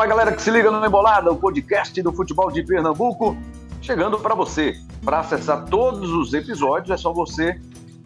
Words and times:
Fala 0.00 0.08
galera 0.08 0.32
que 0.32 0.40
se 0.40 0.50
liga 0.50 0.70
no 0.70 0.82
Embolada, 0.82 1.30
o 1.30 1.36
podcast 1.36 2.00
do 2.00 2.10
futebol 2.10 2.50
de 2.50 2.62
Pernambuco, 2.62 3.36
chegando 3.82 4.18
para 4.18 4.34
você. 4.34 4.74
Para 5.04 5.20
acessar 5.20 5.66
todos 5.66 6.10
os 6.10 6.32
episódios 6.32 6.88
é 6.88 6.96
só 6.96 7.12
você 7.12 7.60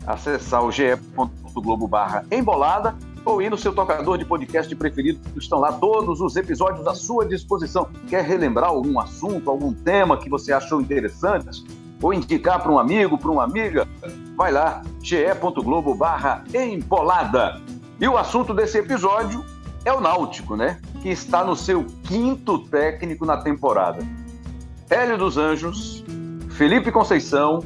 acessar 0.05 0.65
o 0.65 0.73
ge.globo 0.73 1.87
barra 1.87 2.25
embolada 2.33 2.97
ou 3.25 3.41
ir 3.41 3.49
no 3.49 3.57
seu 3.57 3.73
tocador 3.73 4.19
de 4.19 4.25
podcast 4.25 4.75
preferido, 4.75 5.21
estão 5.39 5.61
lá 5.61 5.73
todos 5.75 6.21
os 6.21 6.35
episódios 6.35 6.85
à 6.85 6.97
sua 6.97 7.27
disposição. 7.27 7.89
Quer 8.09 8.25
relembrar 8.25 8.71
algum 8.71 8.99
assunto, 8.99 9.49
algum 9.49 9.73
tema 9.73 10.17
que 10.17 10.29
você 10.29 10.53
achou 10.53 10.81
interessante? 10.81 11.65
Ou 12.03 12.13
indicar 12.13 12.61
para 12.61 12.73
um 12.73 12.79
amigo, 12.81 13.17
para 13.17 13.31
uma 13.31 13.45
amiga? 13.45 13.87
Vai 14.37 14.51
lá, 14.51 14.83
ge.globo 15.01 15.95
barra 15.95 16.43
empolada. 16.53 17.61
E 18.01 18.09
o 18.09 18.19
assunto 18.19 18.53
desse 18.53 18.79
episódio 18.79 19.45
é 19.85 19.93
o 19.93 20.01
Náutico, 20.01 20.57
né? 20.57 20.81
Que 21.03 21.11
está 21.11 21.45
no 21.45 21.55
seu 21.55 21.85
quinto 22.05 22.59
técnico 22.59 23.27
na 23.27 23.37
temporada. 23.37 24.03
Hélio 24.89 25.19
dos 25.19 25.37
Anjos, 25.37 26.05
Felipe 26.51 26.91
Conceição, 26.91 27.63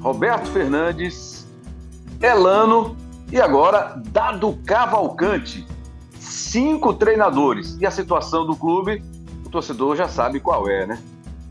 Roberto 0.00 0.48
Fernandes, 0.50 1.46
Elano 2.20 2.96
e 3.32 3.40
agora 3.40 4.00
Dado 4.08 4.58
Cavalcante. 4.66 5.66
Cinco 6.18 6.92
treinadores. 6.92 7.76
E 7.80 7.86
a 7.86 7.90
situação 7.90 8.46
do 8.46 8.54
clube, 8.54 9.02
o 9.44 9.48
torcedor 9.48 9.96
já 9.96 10.08
sabe 10.08 10.40
qual 10.40 10.68
é, 10.68 10.86
né? 10.86 11.02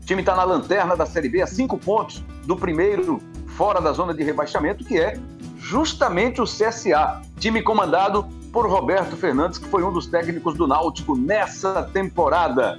O 0.02 0.06
time 0.06 0.20
está 0.20 0.34
na 0.34 0.44
lanterna 0.44 0.96
da 0.96 1.06
Série 1.06 1.28
B 1.28 1.42
a 1.42 1.46
cinco 1.46 1.76
pontos 1.76 2.24
do 2.46 2.56
primeiro 2.56 3.20
fora 3.56 3.80
da 3.80 3.92
zona 3.92 4.14
de 4.14 4.22
rebaixamento, 4.22 4.84
que 4.84 4.98
é 4.98 5.18
justamente 5.58 6.40
o 6.40 6.44
CSA, 6.44 7.20
time 7.38 7.60
comandado 7.60 8.26
por 8.52 8.68
Roberto 8.68 9.16
Fernandes, 9.16 9.58
que 9.58 9.68
foi 9.68 9.82
um 9.82 9.92
dos 9.92 10.06
técnicos 10.06 10.54
do 10.54 10.66
Náutico 10.66 11.16
nessa 11.16 11.82
temporada. 11.82 12.78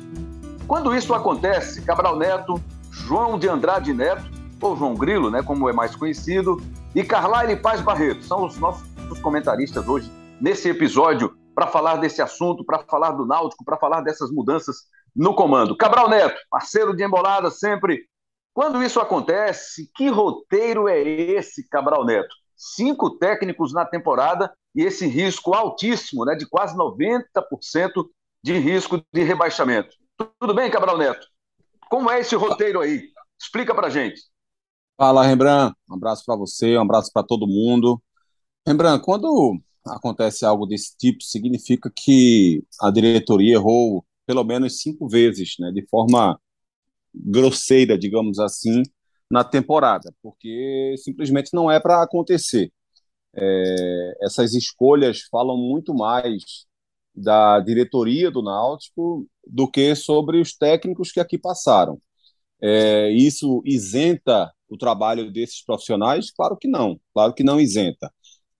Quando 0.67 0.95
isso 0.95 1.13
acontece, 1.13 1.81
Cabral 1.81 2.15
Neto, 2.15 2.61
João 2.91 3.37
de 3.39 3.47
Andrade 3.47 3.93
Neto, 3.93 4.29
ou 4.61 4.75
João 4.75 4.93
Grilo, 4.93 5.31
né, 5.31 5.41
como 5.41 5.69
é 5.69 5.73
mais 5.73 5.95
conhecido, 5.95 6.61
e 6.93 7.03
Carlyle 7.03 7.55
Paz 7.55 7.81
Barreto, 7.81 8.23
são 8.23 8.45
os 8.45 8.57
nossos 8.57 8.83
comentaristas 9.21 9.87
hoje 9.87 10.11
nesse 10.39 10.69
episódio 10.69 11.35
para 11.53 11.67
falar 11.67 11.97
desse 11.97 12.21
assunto, 12.21 12.63
para 12.63 12.79
falar 12.79 13.11
do 13.11 13.25
Náutico, 13.25 13.65
para 13.65 13.77
falar 13.77 14.01
dessas 14.01 14.31
mudanças 14.31 14.83
no 15.15 15.33
comando. 15.33 15.75
Cabral 15.75 16.09
Neto, 16.09 16.39
parceiro 16.49 16.95
de 16.95 17.03
embolada 17.03 17.51
sempre. 17.51 18.05
Quando 18.53 18.81
isso 18.81 18.99
acontece, 18.99 19.89
que 19.95 20.09
roteiro 20.09 20.87
é 20.87 20.99
esse, 21.01 21.67
Cabral 21.67 22.05
Neto? 22.05 22.33
Cinco 22.55 23.11
técnicos 23.11 23.73
na 23.73 23.85
temporada 23.85 24.51
e 24.75 24.83
esse 24.83 25.07
risco 25.07 25.53
altíssimo, 25.53 26.25
né, 26.25 26.35
de 26.35 26.47
quase 26.47 26.75
90% 26.75 28.09
de 28.43 28.57
risco 28.57 29.03
de 29.11 29.23
rebaixamento. 29.23 29.95
Tudo 30.39 30.53
bem, 30.53 30.69
Cabral 30.69 30.97
Neto? 30.97 31.27
Como 31.89 32.09
é 32.09 32.19
esse 32.19 32.35
roteiro 32.35 32.81
aí? 32.81 33.09
Explica 33.39 33.73
para 33.73 33.89
gente. 33.89 34.21
Fala, 34.97 35.25
Rembrandt. 35.25 35.75
Um 35.89 35.95
abraço 35.95 36.23
para 36.25 36.35
você, 36.35 36.77
um 36.77 36.81
abraço 36.81 37.09
para 37.13 37.25
todo 37.25 37.47
mundo. 37.47 38.01
Rembrandt, 38.67 39.03
quando 39.03 39.59
acontece 39.85 40.45
algo 40.45 40.65
desse 40.65 40.95
tipo, 40.97 41.23
significa 41.23 41.91
que 41.93 42.63
a 42.81 42.91
diretoria 42.91 43.55
errou 43.55 44.05
pelo 44.25 44.43
menos 44.43 44.79
cinco 44.79 45.07
vezes, 45.07 45.55
né, 45.59 45.71
de 45.71 45.87
forma 45.87 46.39
grosseira, 47.13 47.97
digamos 47.97 48.39
assim, 48.39 48.83
na 49.31 49.43
temporada, 49.43 50.13
porque 50.21 50.93
simplesmente 50.97 51.51
não 51.53 51.71
é 51.71 51.79
para 51.79 52.03
acontecer. 52.03 52.71
É, 53.35 54.17
essas 54.21 54.53
escolhas 54.53 55.21
falam 55.31 55.57
muito 55.57 55.93
mais 55.93 56.65
da 57.15 57.59
diretoria 57.59 58.31
do 58.31 58.41
Náutico 58.41 59.27
do 59.45 59.69
que 59.69 59.95
sobre 59.95 60.39
os 60.39 60.55
técnicos 60.55 61.11
que 61.11 61.19
aqui 61.19 61.37
passaram. 61.37 61.99
É, 62.61 63.09
isso 63.11 63.61
isenta 63.65 64.51
o 64.69 64.77
trabalho 64.77 65.31
desses 65.31 65.63
profissionais? 65.63 66.31
Claro 66.31 66.57
que 66.57 66.67
não, 66.67 66.99
claro 67.13 67.33
que 67.33 67.43
não 67.43 67.59
isenta. 67.59 68.11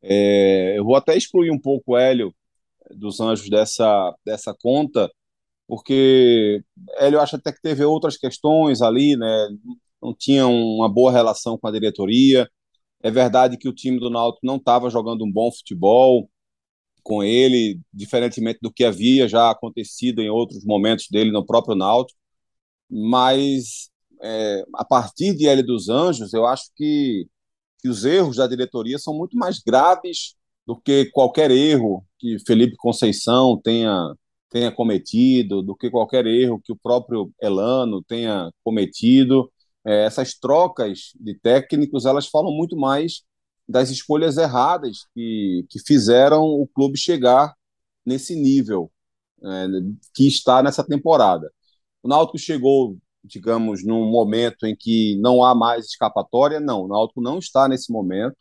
É, 0.02 0.78
eu 0.78 0.86
vou 0.86 0.96
até 0.96 1.18
excluir 1.18 1.52
um 1.52 1.60
pouco 1.60 1.94
o 1.94 1.98
Hélio 1.98 2.34
dos 2.92 3.20
Anjos 3.20 3.50
dessa, 3.50 4.16
dessa 4.26 4.54
conta, 4.54 5.12
porque 5.68 6.64
Hélio 6.98 7.20
acha 7.20 7.38
até 7.38 7.52
que 7.52 7.62
teve 7.62 7.84
outras 7.86 8.18
questões 8.18 8.82
ali, 8.82 9.16
né? 9.18 9.50
não 10.02 10.14
tinha 10.16 10.48
uma 10.48 10.90
boa 10.90 11.12
relação 11.12 11.58
com 11.58 11.68
a 11.68 11.72
diretoria, 11.72 12.50
é 13.02 13.12
verdade 13.12 13.58
que 13.58 13.68
o 13.68 13.74
time 13.74 14.00
do 14.00 14.10
Náutico 14.10 14.46
não 14.46 14.58
estava 14.58 14.90
jogando 14.90 15.24
um 15.24 15.32
bom 15.32 15.52
futebol 15.52 16.30
com 17.04 17.24
ele, 17.24 17.80
diferentemente 17.94 18.60
do 18.62 18.72
que 18.72 18.84
havia 18.84 19.28
já 19.28 19.50
acontecido 19.50 20.22
em 20.22 20.30
outros 20.30 20.64
momentos 20.66 21.08
dele 21.10 21.32
no 21.32 21.46
próprio 21.46 21.76
Náutico. 21.76 22.20
Mas 22.90 23.90
é, 24.22 24.64
a 24.76 24.86
partir 24.86 25.36
de 25.36 25.48
L 25.48 25.64
dos 25.64 25.90
Anjos, 25.90 26.34
eu 26.34 26.46
acho 26.46 26.66
que, 26.76 27.28
que 27.80 27.90
os 27.90 28.06
erros 28.06 28.38
da 28.38 28.48
diretoria 28.48 29.00
são 29.00 29.14
muito 29.14 29.38
mais 29.38 29.60
graves 29.60 30.36
do 30.66 30.76
que 30.80 31.06
qualquer 31.12 31.52
erro 31.52 32.06
que 32.20 32.38
Felipe 32.46 32.76
Conceição 32.78 33.60
tenha 33.62 34.14
tenha 34.50 34.72
cometido, 34.72 35.62
do 35.62 35.76
que 35.76 35.92
qualquer 35.92 36.26
erro 36.26 36.60
que 36.60 36.72
o 36.72 36.76
próprio 36.76 37.32
Elano 37.42 38.04
tenha 38.04 38.52
cometido 38.64 39.52
é, 39.86 40.06
essas 40.06 40.34
trocas 40.34 41.12
de 41.20 41.38
técnicos 41.40 42.06
elas 42.06 42.28
falam 42.28 42.52
muito 42.52 42.78
mais 42.78 43.24
das 43.68 43.90
escolhas 43.90 44.38
erradas 44.38 45.06
que, 45.14 45.66
que 45.70 45.80
fizeram 45.80 46.44
o 46.44 46.68
clube 46.68 46.98
chegar 46.98 47.54
nesse 48.06 48.36
nível 48.36 48.92
é, 49.44 49.68
que 50.14 50.28
está 50.28 50.64
nessa 50.64 50.84
temporada. 50.84 51.52
O 52.04 52.08
Náutico 52.08 52.38
chegou, 52.38 52.98
digamos, 53.24 53.86
num 53.86 54.10
momento 54.10 54.66
em 54.66 54.76
que 54.76 55.18
não 55.20 55.44
há 55.44 55.54
mais 55.56 55.86
escapatória. 55.88 56.60
Não, 56.60 56.84
o 56.84 56.88
Náutico 56.88 57.22
não 57.22 57.38
está 57.40 57.68
nesse 57.68 57.92
momento. 57.92 58.38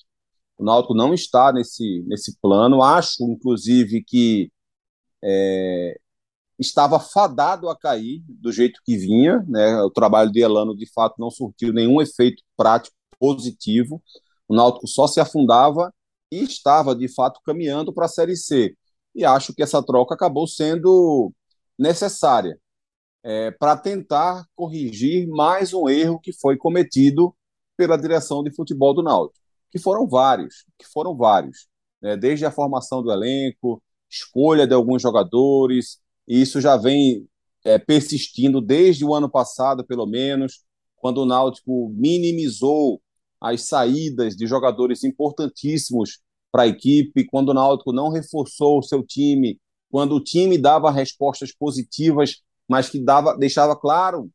O 0.56 0.64
Náutico 0.64 0.94
não 0.94 1.14
está 1.14 1.52
nesse, 1.52 2.04
nesse 2.06 2.36
plano. 2.40 2.82
Acho, 2.82 3.24
inclusive, 3.24 4.02
que 4.04 4.50
é, 5.22 5.98
estava 6.58 6.98
fadado 6.98 7.68
a 7.68 7.76
cair 7.76 8.22
do 8.28 8.50
jeito 8.52 8.80
que 8.84 8.96
vinha, 8.96 9.44
né? 9.48 9.80
O 9.82 9.90
trabalho 9.90 10.30
de 10.32 10.40
Elano 10.40 10.76
de 10.76 10.90
fato 10.92 11.14
não 11.18 11.30
surtiu 11.30 11.72
nenhum 11.72 12.00
efeito 12.00 12.42
prático 12.56 12.96
positivo. 13.18 14.02
O 14.48 14.54
Náutico 14.54 14.86
só 14.86 15.06
se 15.06 15.20
afundava 15.20 15.92
e 16.32 16.42
estava 16.42 16.94
de 16.94 17.08
fato 17.08 17.40
caminhando 17.44 17.92
para 17.92 18.06
a 18.06 18.08
Série 18.08 18.36
C. 18.36 18.74
E 19.14 19.24
acho 19.24 19.54
que 19.54 19.62
essa 19.62 19.82
troca 19.82 20.14
acabou 20.14 20.46
sendo 20.46 21.32
necessária 21.78 22.58
é, 23.22 23.50
para 23.50 23.76
tentar 23.76 24.44
corrigir 24.54 25.28
mais 25.28 25.72
um 25.72 25.88
erro 25.88 26.20
que 26.20 26.32
foi 26.32 26.56
cometido 26.56 27.34
pela 27.76 27.96
direção 27.96 28.42
de 28.42 28.54
futebol 28.54 28.94
do 28.94 29.02
Náutico, 29.02 29.38
que 29.70 29.78
foram 29.78 30.08
vários, 30.08 30.64
que 30.78 30.86
foram 30.86 31.16
vários, 31.16 31.68
né? 32.02 32.16
desde 32.16 32.44
a 32.44 32.50
formação 32.50 33.02
do 33.02 33.12
elenco, 33.12 33.82
escolha 34.10 34.66
de 34.66 34.74
alguns 34.74 35.02
jogadores, 35.02 36.00
e 36.28 36.42
isso 36.42 36.60
já 36.60 36.76
vem 36.76 37.26
é, 37.64 37.78
persistindo 37.78 38.60
desde 38.60 39.04
o 39.04 39.14
ano 39.14 39.30
passado, 39.30 39.84
pelo 39.84 40.06
menos, 40.06 40.62
quando 40.96 41.22
o 41.22 41.26
Náutico 41.26 41.88
minimizou 41.96 43.00
as 43.40 43.66
saídas 43.66 44.36
de 44.36 44.46
jogadores 44.46 45.04
importantíssimos 45.04 46.20
para 46.52 46.64
a 46.64 46.66
equipe, 46.66 47.24
quando 47.24 47.48
o 47.48 47.54
Náutico 47.54 47.92
não 47.92 48.10
reforçou 48.10 48.78
o 48.78 48.82
seu 48.82 49.02
time, 49.02 49.58
quando 49.90 50.14
o 50.16 50.22
time 50.22 50.58
dava 50.58 50.90
respostas 50.90 51.52
positivas, 51.52 52.42
mas 52.68 52.90
que 52.90 52.98
dava, 52.98 53.36
deixava 53.36 53.74
claro 53.74 54.30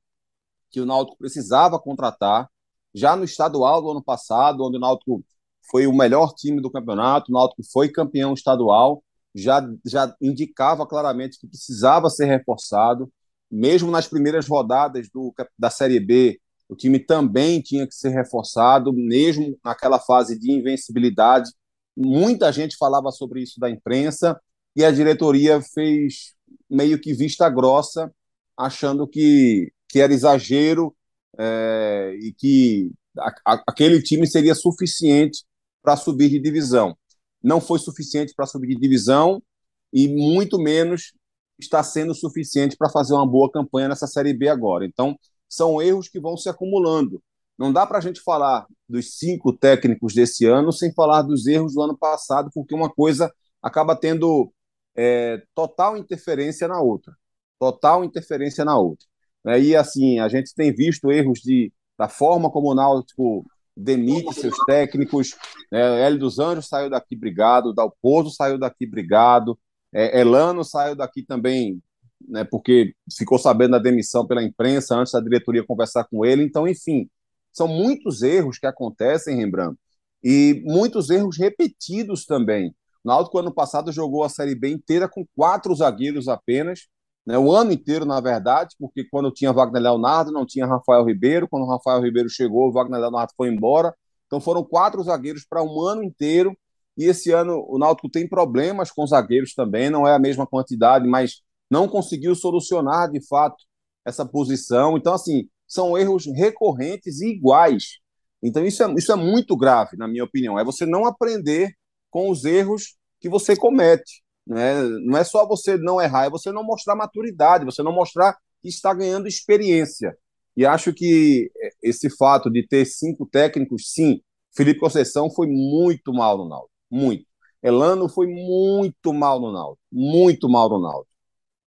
que 0.72 0.81
o 0.81 0.86
Náutico 0.86 1.18
precisava 1.18 1.80
contratar. 1.80 2.50
Já 2.94 3.16
no 3.16 3.24
estadual 3.24 3.81
do 3.81 3.92
ano 3.92 4.04
passado, 4.04 4.63
onde 4.63 4.78
o 4.78 4.80
Náutico 4.80 5.24
foi 5.69 5.86
o 5.86 5.94
melhor 5.94 6.34
time 6.34 6.60
do 6.60 6.72
campeonato, 6.72 7.31
o 7.31 7.34
Náutico 7.34 7.62
foi 7.72 7.89
campeão 7.89 8.34
estadual, 8.34 9.04
já, 9.34 9.68
já 9.86 10.16
indicava 10.22 10.86
claramente 10.86 11.40
que 11.40 11.48
precisava 11.48 12.10
ser 12.10 12.26
reforçado. 12.26 13.12
Mesmo 13.50 13.92
nas 13.92 14.08
primeiras 14.08 14.48
rodadas 14.48 15.10
do, 15.10 15.34
da 15.58 15.70
Série 15.70 16.00
B, 16.00 16.40
o 16.68 16.76
time 16.76 17.00
também 17.00 17.62
tinha 17.62 17.88
que 17.88 17.94
ser 17.96 18.10
reforçado, 18.10 18.94
mesmo 18.94 19.58
naquela 19.64 20.00
fase 20.00 20.38
de 20.38 20.52
invencibilidade. 20.52 21.52
Muita 21.96 22.52
gente 22.52 22.78
falava 22.78 23.12
sobre 23.12 23.42
isso 23.42 23.60
da 23.60 23.70
imprensa 23.70 24.40
e 24.76 24.84
a 24.84 24.92
diretoria 24.92 25.62
fez 25.62 26.34
meio 26.70 27.00
que 27.00 27.14
vista 27.14 27.48
grossa, 27.50 28.12
achando 28.58 29.08
que, 29.08 29.72
que 29.88 30.00
era 30.00 30.14
exagero 30.14 30.96
é, 31.38 32.16
e 32.20 32.34
que 32.34 32.92
a, 33.20 33.54
a, 33.54 33.64
aquele 33.68 34.02
time 34.02 34.26
seria 34.26 34.56
suficiente 34.56 35.44
para 35.84 35.96
subir 35.96 36.30
de 36.30 36.40
divisão 36.40 36.96
não 37.44 37.60
foi 37.60 37.80
suficiente 37.80 38.34
para 38.36 38.45
subir 38.45 38.69
de 38.69 38.80
divisão 38.80 39.44
e 39.92 40.07
muito 40.07 40.57
menos 40.57 41.13
está 41.60 41.84
sendo 41.84 42.16
suficiente 42.16 42.75
para 42.78 42.90
fazer 42.90 43.13
uma 43.13 43.28
boa 43.28 43.51
campanha 43.51 43.90
nessa 43.90 44.07
Série 44.07 44.34
B 44.34 44.48
agora. 44.48 44.86
Então, 44.86 45.18
são 45.48 45.81
erros 45.81 46.10
que 46.10 46.19
vão 46.19 46.36
se 46.36 46.50
acumulando. 46.50 47.22
Não 47.57 47.72
dá 47.72 47.86
para 47.86 48.00
a 48.00 48.01
gente 48.01 48.22
falar 48.22 48.66
dos 48.90 49.18
cinco 49.18 49.54
técnicos 49.54 50.13
desse 50.13 50.45
ano 50.45 50.72
sem 50.72 50.92
falar 50.94 51.22
dos 51.22 51.45
erros 51.45 51.75
do 51.75 51.81
ano 51.81 51.98
passado, 51.98 52.50
porque 52.54 52.74
uma 52.74 52.90
coisa 52.90 53.31
acaba 53.62 53.96
tendo 53.96 54.51
é, 54.96 55.42
total 55.54 55.98
interferência 55.98 56.68
na 56.68 56.81
outra. 56.81 57.13
total 57.60 58.04
interferência 58.04 58.66
na 58.66 58.78
outra. 58.78 59.06
Né? 59.46 59.62
E 59.62 59.75
assim, 59.75 60.19
a 60.19 60.28
gente 60.28 60.54
tem 60.56 60.74
visto 60.74 61.12
erros 61.12 61.39
de, 61.39 61.72
da 61.98 62.10
forma 62.10 62.51
como 62.51 62.72
o 62.72 62.75
Náutico 62.75 63.46
demite 63.75 64.34
seus 64.34 64.56
técnicos. 64.66 65.36
Né? 65.72 66.02
Hélio 66.02 66.20
dos 66.20 66.40
Anjos 66.40 66.68
saiu 66.68 66.90
daqui 66.90 67.16
brigado, 67.16 67.74
Dalpozo 67.74 68.30
saiu 68.30 68.58
daqui 68.58 68.86
brigado, 68.86 69.58
é, 69.94 70.20
Elano 70.22 70.64
saiu 70.64 70.96
daqui 70.96 71.24
também, 71.24 71.81
né, 72.28 72.44
porque 72.44 72.94
ficou 73.16 73.38
sabendo 73.38 73.72
da 73.72 73.80
demissão 73.80 74.25
pela 74.25 74.44
imprensa 74.44 74.96
antes 74.96 75.14
da 75.14 75.20
diretoria 75.20 75.66
conversar 75.66 76.06
com 76.06 76.25
ele. 76.25 76.44
Então, 76.44 76.68
enfim, 76.68 77.10
são 77.52 77.68
muitos 77.68 78.22
erros 78.24 78.58
que 78.58 78.66
acontecem, 78.66 79.38
Rembrandt, 79.38 79.78
e 80.24 80.64
muitos 80.66 81.10
erros 81.10 81.38
repetidos 81.38 82.25
também. 82.25 82.70
O 83.04 83.10
Náutico, 83.10 83.38
ano 83.38 83.54
passado, 83.54 83.92
jogou 83.92 84.24
a 84.24 84.30
Série 84.30 84.56
B 84.56 84.70
inteira 84.70 85.08
com 85.08 85.25
quatro 85.36 85.75
zagueiros 85.75 86.28
apenas, 86.28 86.88
né, 87.25 87.38
o 87.38 87.52
ano 87.52 87.72
inteiro, 87.72 88.06
na 88.06 88.20
verdade, 88.20 88.75
porque 88.78 89.06
quando 89.06 89.31
tinha 89.31 89.54
Wagner 89.54 89.81
Leonardo, 89.81 90.31
não 90.31 90.46
tinha 90.46 90.66
Rafael 90.66 91.06
Ribeiro. 91.06 91.48
Quando 91.48 91.64
o 91.64 91.70
Rafael 91.70 92.02
Ribeiro 92.02 92.30
chegou, 92.30 92.68
o 92.68 92.72
Wagner 92.72 93.00
Leonardo 93.00 93.34
foi 93.38 93.50
embora. 93.50 93.96
Então 94.28 94.42
foram 94.42 94.64
quatro 94.64 95.02
zagueiros 95.04 95.46
para 95.48 95.64
um 95.64 95.81
ano 95.81 96.04
inteiro. 96.04 96.58
E 96.98 97.06
esse 97.06 97.31
ano 97.31 97.66
o 97.68 97.78
Náutico 97.78 98.10
tem 98.10 98.28
problemas 98.28 98.92
com 98.92 99.06
zagueiros 99.08 99.54
também, 99.54 99.90
não 99.90 100.08
é 100.08 100.14
a 100.14 100.20
mesma 100.20 100.46
quantidade, 100.46 101.08
mas 101.08 101.42
não 101.70 101.88
conseguiu 101.88 102.36
solucionar 102.36 103.10
de 103.10 103.25
fato 103.25 103.64
essa 104.06 104.25
posição. 104.25 104.98
Então, 104.98 105.14
assim, 105.14 105.50
são 105.68 105.98
erros 105.98 106.25
recorrentes 106.25 107.22
e 107.22 107.30
iguais. 107.31 108.00
Então, 108.44 108.66
isso 108.66 108.84
é, 108.84 108.94
isso 108.96 109.12
é 109.12 109.16
muito 109.16 109.56
grave, 109.58 109.98
na 109.98 110.08
minha 110.08 110.24
opinião. 110.24 110.60
É 110.60 110.64
você 110.64 110.86
não 110.86 111.06
aprender 111.06 111.74
com 112.12 112.30
os 112.30 112.46
erros 112.46 112.98
que 113.20 113.30
você 113.30 113.56
comete. 113.56 114.23
Né? 114.45 114.81
Não 115.06 115.18
é 115.18 115.24
só 115.24 115.48
você 115.48 115.78
não 115.78 116.01
errar, 116.01 116.25
é 116.25 116.30
você 116.30 116.51
não 116.51 116.63
mostrar 116.63 116.95
maturidade, 116.95 117.66
você 117.66 117.81
não 117.81 117.94
mostrar 117.94 118.38
que 118.62 118.69
está 118.69 118.94
ganhando 118.94 119.28
experiência. 119.28 120.18
E 120.56 120.66
acho 120.66 120.94
que 120.94 121.51
esse 121.81 122.10
fato 122.16 122.50
de 122.50 122.66
ter 122.68 122.86
cinco 122.86 123.25
técnicos, 123.25 123.92
sim, 123.92 124.22
Felipe 124.56 124.80
Conceição 124.80 125.30
foi 125.31 125.48
muito 125.48 126.13
mal 126.13 126.38
no 126.38 126.48
Náutico, 126.48 126.72
muito. 126.92 127.25
Elano 127.62 128.10
foi 128.10 128.28
muito 128.28 129.13
mal 129.13 129.40
no 129.40 129.51
Náutico, 129.51 129.81
muito 129.92 130.50
mal 130.50 130.69
no 130.69 130.80
Náutico. 130.80 131.13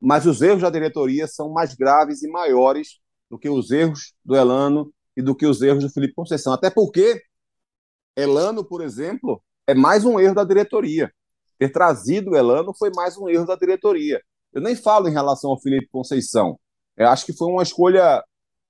Mas 0.01 0.27
os 0.27 0.43
erros 0.43 0.63
da 0.63 0.71
diretoria 0.71 1.27
são 1.27 1.51
mais 1.51 1.75
graves 1.75 2.23
e 2.23 2.29
maiores 2.29 3.01
do 3.31 3.39
que 3.39 3.49
os 3.49 3.71
erros 3.71 4.13
do 4.25 4.37
Elano 4.37 4.93
e 5.17 5.23
do 5.23 5.35
que 5.35 5.47
os 5.47 5.63
erros 5.63 5.85
do 5.85 5.91
Felipe 5.91 6.15
Conceição. 6.15 6.53
Até 6.53 6.69
porque 6.69 7.23
Elano, 8.17 8.65
por 8.65 8.83
exemplo, 8.83 9.43
é 9.67 9.75
mais 9.75 10.05
um 10.05 10.21
erro 10.21 10.35
da 10.35 10.45
diretoria 10.45 11.11
ter 11.59 11.71
trazido 11.71 12.31
o 12.31 12.37
Elano 12.37 12.75
foi 12.77 12.91
mais 12.95 13.17
um 13.17 13.29
erro 13.29 13.47
da 13.47 13.57
diretoria. 13.57 14.21
Eu 14.53 14.61
nem 14.63 14.75
falo 14.75 15.09
em 15.09 15.13
relação 15.13 15.51
ao 15.51 15.61
Felipe 15.61 15.89
Conceição. 15.91 16.59
Eu 16.97 17.09
acho 17.09 17.27
que 17.27 17.33
foi 17.33 17.49
uma 17.49 17.63
escolha, 17.63 18.25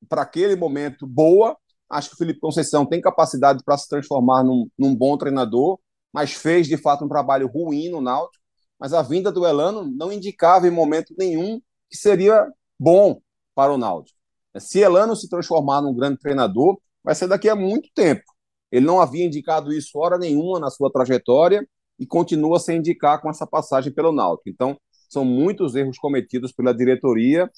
para 0.08 0.22
aquele 0.22 0.56
momento, 0.56 1.06
boa. 1.06 1.56
Acho 1.88 2.08
que 2.08 2.14
o 2.14 2.18
Felipe 2.18 2.40
Conceição 2.40 2.84
tem 2.84 3.00
capacidade 3.00 3.62
para 3.64 3.76
se 3.78 3.88
transformar 3.88 4.42
num, 4.42 4.68
num, 4.78 4.94
bom 4.94 5.16
treinador, 5.16 5.78
mas 6.12 6.32
fez, 6.32 6.66
de 6.66 6.76
fato, 6.76 7.04
um 7.04 7.08
trabalho 7.08 7.46
ruim 7.46 7.88
no 7.88 8.00
Náutico. 8.00 8.44
Mas 8.78 8.92
a 8.92 9.02
vinda 9.02 9.30
do 9.30 9.46
Elano 9.46 9.84
não 9.84 10.12
indicava 10.12 10.66
em 10.66 10.70
momento 10.70 11.14
nenhum 11.16 11.60
que 11.88 11.96
seria 11.96 12.46
bom 12.78 13.20
para 13.54 13.72
o 13.72 13.78
Náutico. 13.78 14.18
Se 14.58 14.80
Elano 14.80 15.14
se 15.14 15.28
transformar 15.28 15.80
num 15.82 15.94
grande 15.94 16.18
treinador, 16.18 16.78
vai 17.02 17.14
ser 17.14 17.28
daqui 17.28 17.48
a 17.48 17.54
muito 17.54 17.88
tempo. 17.94 18.24
Ele 18.70 18.84
não 18.84 19.00
havia 19.00 19.24
indicado 19.24 19.72
isso 19.72 19.98
hora 19.98 20.18
nenhuma 20.18 20.58
na 20.58 20.70
sua 20.70 20.90
trajetória 20.90 21.66
e 21.98 22.06
continua 22.06 22.58
sem 22.58 22.78
indicar 22.78 23.20
com 23.20 23.30
essa 23.30 23.46
passagem 23.46 23.92
pelo 23.92 24.12
Náutico. 24.12 24.48
Então, 24.48 24.76
são 25.08 25.24
muitos 25.24 25.74
erros 25.74 25.98
cometidos 25.98 26.52
pela 26.52 26.74
diretoria 26.74 27.50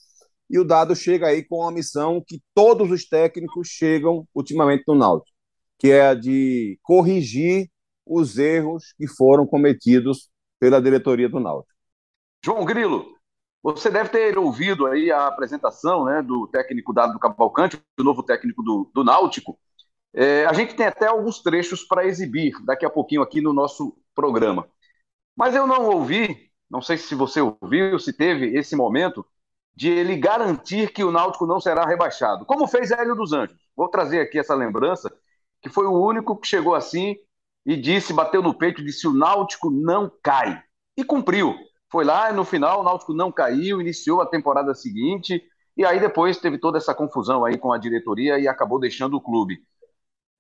e 0.51 0.59
o 0.59 0.65
Dado 0.65 0.95
chega 0.97 1.27
aí 1.27 1.45
com 1.45 1.61
uma 1.61 1.73
missão 1.73 2.23
que 2.27 2.41
todos 2.55 2.91
os 2.91 3.07
técnicos 3.07 3.69
chegam 3.69 4.27
ultimamente 4.35 4.85
no 4.87 4.95
Náutico, 4.95 5.37
que 5.79 5.91
é 5.91 6.09
a 6.09 6.15
de 6.15 6.79
corrigir 6.83 7.69
os 8.07 8.39
erros 8.39 8.95
que 8.97 9.07
foram 9.07 9.47
cometidos 9.47 10.31
pela 10.59 10.81
diretoria 10.81 11.29
do 11.29 11.39
Náutico. 11.39 11.75
João 12.43 12.65
Grilo, 12.65 13.07
você 13.63 13.91
deve 13.91 14.09
ter 14.09 14.39
ouvido 14.39 14.87
aí 14.87 15.11
a 15.11 15.27
apresentação 15.27 16.05
né, 16.05 16.23
do 16.23 16.47
técnico 16.47 16.95
Dado 16.95 17.19
Cavalcante, 17.19 17.79
do 17.97 18.05
novo 18.05 18.23
técnico 18.23 18.63
do, 18.63 18.91
do 18.95 19.05
Náutico. 19.05 19.59
É, 20.15 20.47
a 20.47 20.53
gente 20.53 20.75
tem 20.75 20.87
até 20.87 21.07
alguns 21.07 21.43
trechos 21.43 21.85
para 21.85 22.07
exibir 22.07 22.53
daqui 22.65 22.85
a 22.85 22.91
pouquinho 22.91 23.23
aqui 23.23 23.41
no 23.41 23.53
nosso 23.53 23.97
programa. 24.15 24.69
Mas 25.37 25.55
eu 25.55 25.67
não 25.67 25.87
ouvi, 25.91 26.51
não 26.71 26.83
sei 26.83 26.97
se 26.97 27.15
você 27.15 27.41
ouviu, 27.41 27.99
se 27.99 28.13
teve 28.13 28.57
esse 28.59 28.75
momento, 28.75 29.25
de 29.75 29.89
ele 29.89 30.17
garantir 30.17 30.93
que 30.93 31.05
o 31.05 31.13
Náutico 31.13 31.47
não 31.47 31.61
será 31.61 31.85
rebaixado, 31.87 32.45
como 32.45 32.67
fez 32.67 32.91
Hélio 32.91 33.15
dos 33.15 33.33
Anjos. 33.33 33.57
Vou 33.77 33.89
trazer 33.89 34.21
aqui 34.21 34.39
essa 34.39 34.55
lembrança, 34.55 35.09
que 35.63 35.69
foi 35.69 35.87
o 35.87 35.93
único 35.93 36.37
que 36.37 36.49
chegou 36.49 36.75
assim 36.75 37.17
e 37.65 37.77
disse, 37.77 38.13
bateu 38.13 38.43
no 38.43 38.53
peito, 38.55 38.83
disse: 38.85 39.07
o 39.07 39.13
Náutico 39.13 39.71
não 39.71 40.11
cai. 40.23 40.61
E 40.97 41.05
cumpriu. 41.05 41.55
Foi 41.91 42.05
lá 42.05 42.31
e 42.31 42.35
no 42.35 42.45
final 42.45 42.81
o 42.81 42.83
Náutico 42.83 43.15
não 43.15 43.31
caiu, 43.31 43.81
iniciou 43.81 44.21
a 44.21 44.27
temporada 44.27 44.75
seguinte, 44.75 45.43
e 45.77 45.85
aí 45.85 46.01
depois 46.01 46.39
teve 46.39 46.59
toda 46.59 46.77
essa 46.79 46.95
confusão 46.95 47.45
aí 47.45 47.57
com 47.57 47.73
a 47.73 47.79
diretoria 47.79 48.39
e 48.39 48.49
acabou 48.49 48.81
deixando 48.81 49.17
o 49.17 49.21
clube. 49.21 49.59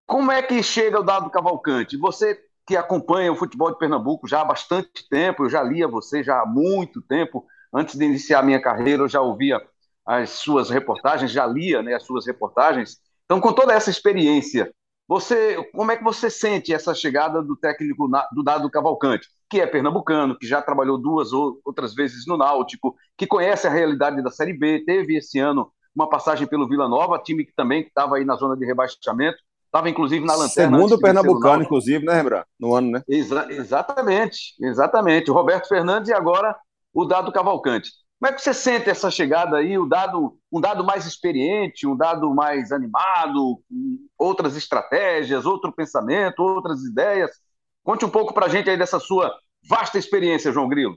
Como 0.08 0.32
é 0.32 0.40
que 0.40 0.62
chega 0.62 0.98
o 0.98 1.02
dado 1.02 1.28
Cavalcante? 1.28 1.98
Você 1.98 2.40
que 2.66 2.74
acompanha 2.74 3.30
o 3.30 3.36
futebol 3.36 3.70
de 3.70 3.78
Pernambuco 3.78 4.26
já 4.26 4.40
há 4.40 4.44
bastante 4.44 5.06
tempo, 5.06 5.44
eu 5.44 5.50
já 5.50 5.62
lia 5.62 5.86
você 5.86 6.22
já 6.22 6.40
há 6.40 6.46
muito 6.46 7.02
tempo, 7.02 7.44
antes 7.70 7.94
de 7.94 8.06
iniciar 8.06 8.38
a 8.38 8.42
minha 8.42 8.60
carreira, 8.60 9.02
eu 9.02 9.08
já 9.08 9.20
ouvia 9.20 9.60
as 10.06 10.30
suas 10.30 10.70
reportagens, 10.70 11.30
já 11.30 11.46
lia 11.46 11.82
né, 11.82 11.92
as 11.92 12.04
suas 12.04 12.26
reportagens. 12.26 12.96
Então, 13.26 13.38
com 13.38 13.52
toda 13.52 13.74
essa 13.74 13.90
experiência, 13.90 14.72
você, 15.06 15.62
como 15.74 15.92
é 15.92 15.96
que 15.98 16.04
você 16.04 16.30
sente 16.30 16.72
essa 16.72 16.94
chegada 16.94 17.42
do 17.42 17.54
técnico 17.54 18.08
do 18.32 18.42
Dado 18.42 18.70
Cavalcante, 18.70 19.28
que 19.50 19.60
é 19.60 19.66
pernambucano, 19.66 20.38
que 20.38 20.46
já 20.46 20.62
trabalhou 20.62 20.96
duas 20.96 21.34
ou 21.34 21.60
outras 21.66 21.94
vezes 21.94 22.26
no 22.26 22.38
Náutico, 22.38 22.96
que 23.14 23.26
conhece 23.26 23.66
a 23.66 23.70
realidade 23.70 24.22
da 24.22 24.30
Série 24.30 24.54
B, 24.54 24.82
teve 24.86 25.18
esse 25.18 25.38
ano 25.38 25.70
uma 25.94 26.08
passagem 26.08 26.46
pelo 26.46 26.66
Vila 26.66 26.88
Nova, 26.88 27.18
time 27.18 27.44
que 27.44 27.54
também 27.54 27.82
estava 27.82 28.16
aí 28.16 28.24
na 28.24 28.36
zona 28.36 28.56
de 28.56 28.64
rebaixamento, 28.64 29.36
Estava, 29.78 29.90
inclusive, 29.90 30.26
na 30.26 30.34
lanterna. 30.34 30.76
Segundo 30.76 30.94
o 30.94 31.00
Pernambucano, 31.00 31.62
inclusive, 31.62 32.04
né, 32.04 32.14
Rembrandt? 32.14 32.46
No 32.58 32.74
ano, 32.74 32.90
né? 32.90 33.02
Exa 33.08 33.46
exatamente, 33.50 34.54
exatamente. 34.60 35.30
O 35.30 35.34
Roberto 35.34 35.68
Fernandes 35.68 36.10
e 36.10 36.12
agora 36.12 36.56
o 36.92 37.04
Dado 37.04 37.30
Cavalcante. 37.30 37.90
Como 38.18 38.32
é 38.32 38.34
que 38.34 38.42
você 38.42 38.52
sente 38.52 38.90
essa 38.90 39.08
chegada 39.12 39.56
aí, 39.56 39.78
o 39.78 39.86
dado, 39.86 40.36
um 40.50 40.60
dado 40.60 40.82
mais 40.84 41.06
experiente, 41.06 41.86
um 41.86 41.96
dado 41.96 42.34
mais 42.34 42.72
animado, 42.72 43.60
outras 44.18 44.56
estratégias, 44.56 45.46
outro 45.46 45.72
pensamento, 45.72 46.40
outras 46.40 46.82
ideias? 46.82 47.30
Conte 47.84 48.04
um 48.04 48.10
pouco 48.10 48.34
para 48.34 48.46
a 48.46 48.48
gente 48.48 48.68
aí 48.68 48.76
dessa 48.76 48.98
sua 48.98 49.32
vasta 49.68 49.96
experiência, 49.96 50.50
João 50.50 50.68
Grilo. 50.68 50.96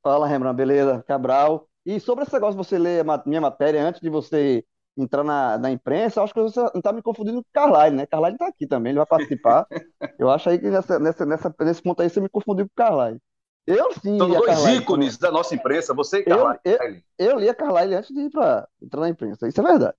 Fala, 0.00 0.28
Rembrandt, 0.28 0.56
beleza? 0.56 1.04
Cabral. 1.08 1.66
E 1.84 1.98
sobre 1.98 2.22
esse 2.22 2.32
negócio 2.32 2.56
de 2.60 2.64
você 2.64 2.78
ler 2.78 3.04
a 3.04 3.22
minha 3.26 3.40
matéria 3.40 3.82
antes 3.82 4.00
de 4.00 4.08
você 4.08 4.64
entrar 4.98 5.22
na, 5.22 5.56
na 5.58 5.70
imprensa, 5.70 6.22
acho 6.22 6.34
que 6.34 6.42
você 6.42 6.60
não 6.60 6.72
está 6.74 6.92
me 6.92 7.02
confundindo 7.02 7.42
com 7.42 7.48
o 7.48 7.52
Carlyle, 7.52 7.96
né? 7.96 8.06
Carlyle 8.06 8.34
está 8.34 8.48
aqui 8.48 8.66
também, 8.66 8.90
ele 8.90 8.98
vai 8.98 9.06
participar. 9.06 9.66
eu 10.18 10.28
acho 10.30 10.50
aí 10.50 10.58
que 10.58 10.68
nessa, 10.68 10.98
nessa, 10.98 11.24
nessa, 11.24 11.54
nesse 11.60 11.82
ponto 11.82 12.02
aí 12.02 12.10
você 12.10 12.20
me 12.20 12.28
confundiu 12.28 12.66
com 12.66 12.72
o 12.72 12.76
Carlyle. 12.76 13.20
Eu 13.66 13.92
sim. 13.92 14.18
São 14.18 14.28
dois 14.28 14.46
Carlyle, 14.46 14.78
ícones 14.78 15.16
como... 15.16 15.30
da 15.30 15.38
nossa 15.38 15.54
imprensa, 15.54 15.94
você 15.94 16.18
e 16.18 16.24
Carlyle. 16.24 16.60
Eu, 16.64 16.78
eu, 16.78 17.02
eu 17.18 17.38
li 17.38 17.48
a 17.48 17.54
Carlyle 17.54 17.94
antes 17.94 18.14
de 18.14 18.20
ir 18.22 18.30
para 18.30 18.68
entrar 18.82 19.00
na 19.00 19.08
imprensa, 19.08 19.46
isso 19.46 19.60
é 19.60 19.64
verdade. 19.64 19.94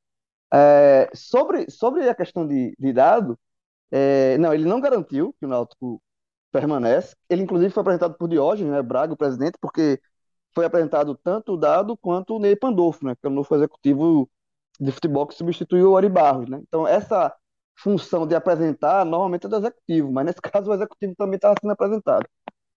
É, 0.52 1.10
sobre, 1.14 1.70
sobre 1.70 2.10
a 2.10 2.16
questão 2.16 2.48
de, 2.48 2.76
de 2.78 2.92
dado, 2.94 3.38
é, 3.92 4.38
não, 4.38 4.54
ele 4.54 4.66
não 4.66 4.82
garantiu 4.82 5.34
que 5.40 5.46
o 5.46 5.50
Náutico 5.50 6.02
permanece. 6.52 7.16
Ele, 7.30 7.44
inclusive, 7.44 7.74
foi 7.74 7.82
apresentado 7.82 8.16
por 8.16 8.28
Diógenes, 8.28 8.72
né, 8.72 8.82
Braga, 8.82 9.14
o 9.14 9.18
presidente, 9.18 9.58
porque 9.62 10.02
foi 10.54 10.66
apresentado 10.66 11.16
tanto 11.16 11.54
o 11.54 11.58
dado 11.58 11.96
quanto 11.98 12.36
o 12.36 12.40
Ney 12.40 12.56
Pandolfo, 12.56 13.06
né, 13.06 13.16
que 13.16 13.26
é 13.26 13.30
o 13.30 13.34
novo 13.34 13.56
executivo 13.56 14.30
de 14.80 14.92
futebol 14.92 15.28
que 15.28 15.36
substituiu 15.36 15.92
o 15.92 15.98
Ari 15.98 16.10
Barros, 16.10 16.50
né? 16.50 16.62
Então, 16.68 16.88
essa 16.88 17.34
função 17.78 18.28
de 18.28 18.36
apresentar 18.36 19.06
normalmente 19.06 19.46
é 19.46 19.50
do 19.50 19.58
executivo, 19.58 20.12
mas 20.12 20.26
nesse 20.26 20.42
caso 20.42 20.70
o 20.72 20.74
executivo 20.74 21.16
também 21.18 21.36
estava 21.36 21.56
sendo 21.60 21.72
apresentado, 21.72 22.28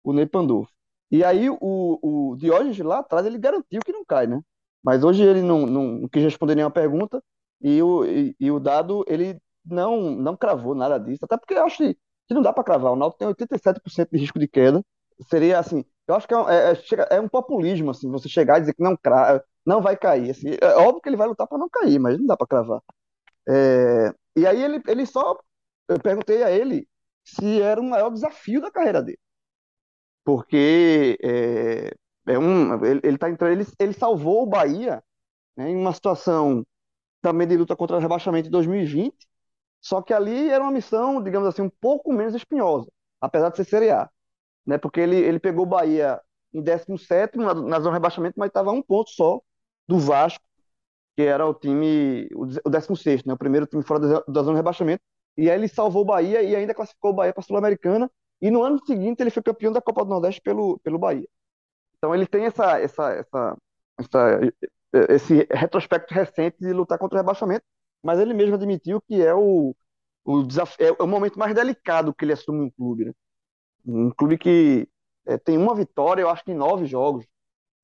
o 0.04 0.12
Ney 0.12 0.26
Pandolfo. 0.26 0.70
E 1.10 1.24
aí 1.24 1.50
o, 1.50 1.58
o 1.60 2.36
Diógenes 2.36 2.78
lá 2.78 3.00
atrás 3.00 3.26
ele 3.26 3.38
garantiu 3.38 3.80
que 3.84 3.92
não 3.92 4.04
cai, 4.04 4.26
né? 4.26 4.40
Mas 4.82 5.04
hoje 5.04 5.22
ele 5.22 5.42
não, 5.42 5.66
não, 5.66 5.84
não 6.00 6.08
quis 6.08 6.22
responder 6.22 6.54
nenhuma 6.54 6.70
pergunta 6.72 7.22
e 7.60 7.82
o, 7.82 8.04
e, 8.04 8.34
e, 8.40 8.50
o 8.50 8.58
dado 8.58 9.04
ele 9.06 9.40
não, 9.64 10.10
não 10.12 10.36
cravou 10.36 10.74
nada 10.74 10.98
disso, 10.98 11.24
até 11.24 11.36
porque 11.36 11.54
eu 11.54 11.64
acho 11.64 11.76
que, 11.78 11.94
que 12.26 12.34
não 12.34 12.42
dá 12.42 12.52
para 12.52 12.64
cravar. 12.64 12.92
O 12.92 12.96
Náutico 12.96 13.18
tem 13.18 13.46
87% 13.46 14.08
de 14.10 14.18
risco 14.18 14.38
de 14.38 14.48
queda. 14.48 14.84
Seria 15.28 15.58
assim, 15.58 15.84
eu 16.08 16.14
acho 16.16 16.26
que 16.26 16.34
é, 16.34 16.38
é, 16.38 16.72
é, 16.72 17.16
é 17.16 17.20
um 17.20 17.28
populismo 17.28 17.90
assim, 17.90 18.10
você 18.10 18.28
chegar 18.28 18.58
e 18.58 18.60
dizer 18.62 18.74
que 18.74 18.82
não 18.82 18.96
crava, 18.96 19.44
não 19.66 19.80
vai 19.80 19.96
cair. 19.96 20.30
Assim, 20.30 20.48
é 20.60 20.76
óbvio 20.76 21.00
que 21.00 21.08
ele 21.08 21.16
vai 21.16 21.28
lutar 21.28 21.46
para 21.46 21.58
não 21.58 21.68
cair, 21.68 21.98
mas 21.98 22.18
não 22.18 22.26
dá 22.26 22.36
para 22.36 22.46
cravar. 22.46 22.82
É, 23.48 24.14
e 24.36 24.46
aí 24.46 24.62
ele, 24.62 24.82
ele 24.86 25.06
só. 25.06 25.38
Eu 25.88 26.00
perguntei 26.00 26.42
a 26.42 26.50
ele 26.50 26.88
se 27.24 27.60
era 27.60 27.80
o 27.80 27.84
maior 27.84 28.10
desafio 28.10 28.60
da 28.60 28.70
carreira 28.70 29.02
dele. 29.02 29.18
Porque 30.24 31.18
é, 31.22 31.92
é 32.26 32.38
um, 32.38 32.84
ele, 32.84 33.00
ele, 33.02 33.18
tá 33.18 33.28
entrando, 33.30 33.52
ele, 33.52 33.66
ele 33.78 33.92
salvou 33.92 34.42
o 34.44 34.46
Bahia 34.46 35.02
né, 35.56 35.70
em 35.70 35.76
uma 35.76 35.92
situação 35.92 36.64
também 37.22 37.46
de 37.46 37.56
luta 37.56 37.76
contra 37.76 37.96
o 37.96 38.00
rebaixamento 38.00 38.48
em 38.48 38.50
2020, 38.50 39.14
só 39.80 40.02
que 40.02 40.14
ali 40.14 40.50
era 40.50 40.62
uma 40.64 40.72
missão, 40.72 41.22
digamos 41.22 41.48
assim, 41.48 41.62
um 41.62 41.70
pouco 41.80 42.12
menos 42.12 42.34
espinhosa, 42.34 42.90
apesar 43.20 43.50
de 43.50 43.56
ser 43.56 43.64
Série 43.64 43.90
A. 43.90 44.10
Né, 44.66 44.78
porque 44.78 45.00
ele, 45.00 45.16
ele 45.16 45.40
pegou 45.40 45.64
o 45.64 45.68
Bahia 45.68 46.20
em 46.54 46.62
17 46.62 47.36
na, 47.38 47.54
na 47.54 47.80
zona 47.80 47.90
de 47.90 47.94
rebaixamento, 47.94 48.38
mas 48.38 48.48
estava 48.48 48.70
a 48.70 48.72
um 48.72 48.82
ponto 48.82 49.10
só 49.10 49.40
do 49.92 49.98
Vasco, 49.98 50.44
que 51.14 51.22
era 51.22 51.46
o 51.46 51.54
time, 51.54 52.28
o 52.34 52.46
16, 52.70 53.24
né, 53.24 53.34
o 53.34 53.38
primeiro 53.38 53.66
time 53.66 53.82
fora 53.82 54.00
da, 54.00 54.42
zona 54.42 54.54
de 54.54 54.56
rebaixamento, 54.56 55.02
e 55.36 55.50
aí 55.50 55.58
ele 55.58 55.68
salvou 55.68 56.02
o 56.02 56.04
Bahia 56.04 56.42
e 56.42 56.56
ainda 56.56 56.74
classificou 56.74 57.10
o 57.10 57.14
Bahia 57.14 57.32
para 57.32 57.42
a 57.42 57.44
Sul-Americana, 57.44 58.10
e 58.40 58.50
no 58.50 58.62
ano 58.62 58.84
seguinte 58.84 59.20
ele 59.20 59.30
foi 59.30 59.42
campeão 59.42 59.72
da 59.72 59.80
Copa 59.80 60.04
do 60.04 60.10
Nordeste 60.10 60.40
pelo, 60.40 60.78
pelo 60.80 60.98
Bahia. 60.98 61.28
Então 61.96 62.14
ele 62.14 62.26
tem 62.26 62.46
essa, 62.46 62.80
essa, 62.80 63.12
essa, 63.12 63.56
essa, 63.98 64.40
esse 65.10 65.46
retrospecto 65.50 66.12
recente 66.12 66.56
de 66.58 66.72
lutar 66.72 66.98
contra 66.98 67.18
o 67.18 67.20
rebaixamento, 67.20 67.64
mas 68.02 68.18
ele 68.18 68.34
mesmo 68.34 68.54
admitiu 68.56 69.00
que 69.02 69.22
é 69.22 69.34
o, 69.34 69.74
o, 70.24 70.42
desafio, 70.42 70.96
é 70.98 71.02
o 71.02 71.06
momento 71.06 71.38
mais 71.38 71.54
delicado 71.54 72.14
que 72.14 72.24
ele 72.24 72.32
assume 72.32 72.60
um 72.60 72.70
clube. 72.70 73.04
Né? 73.04 73.12
Um 73.86 74.10
clube 74.10 74.38
que 74.38 74.88
é, 75.26 75.38
tem 75.38 75.56
uma 75.56 75.74
vitória, 75.74 76.22
eu 76.22 76.28
acho 76.28 76.44
que 76.44 76.52
em 76.52 76.56
nove 76.56 76.86
jogos. 76.86 77.24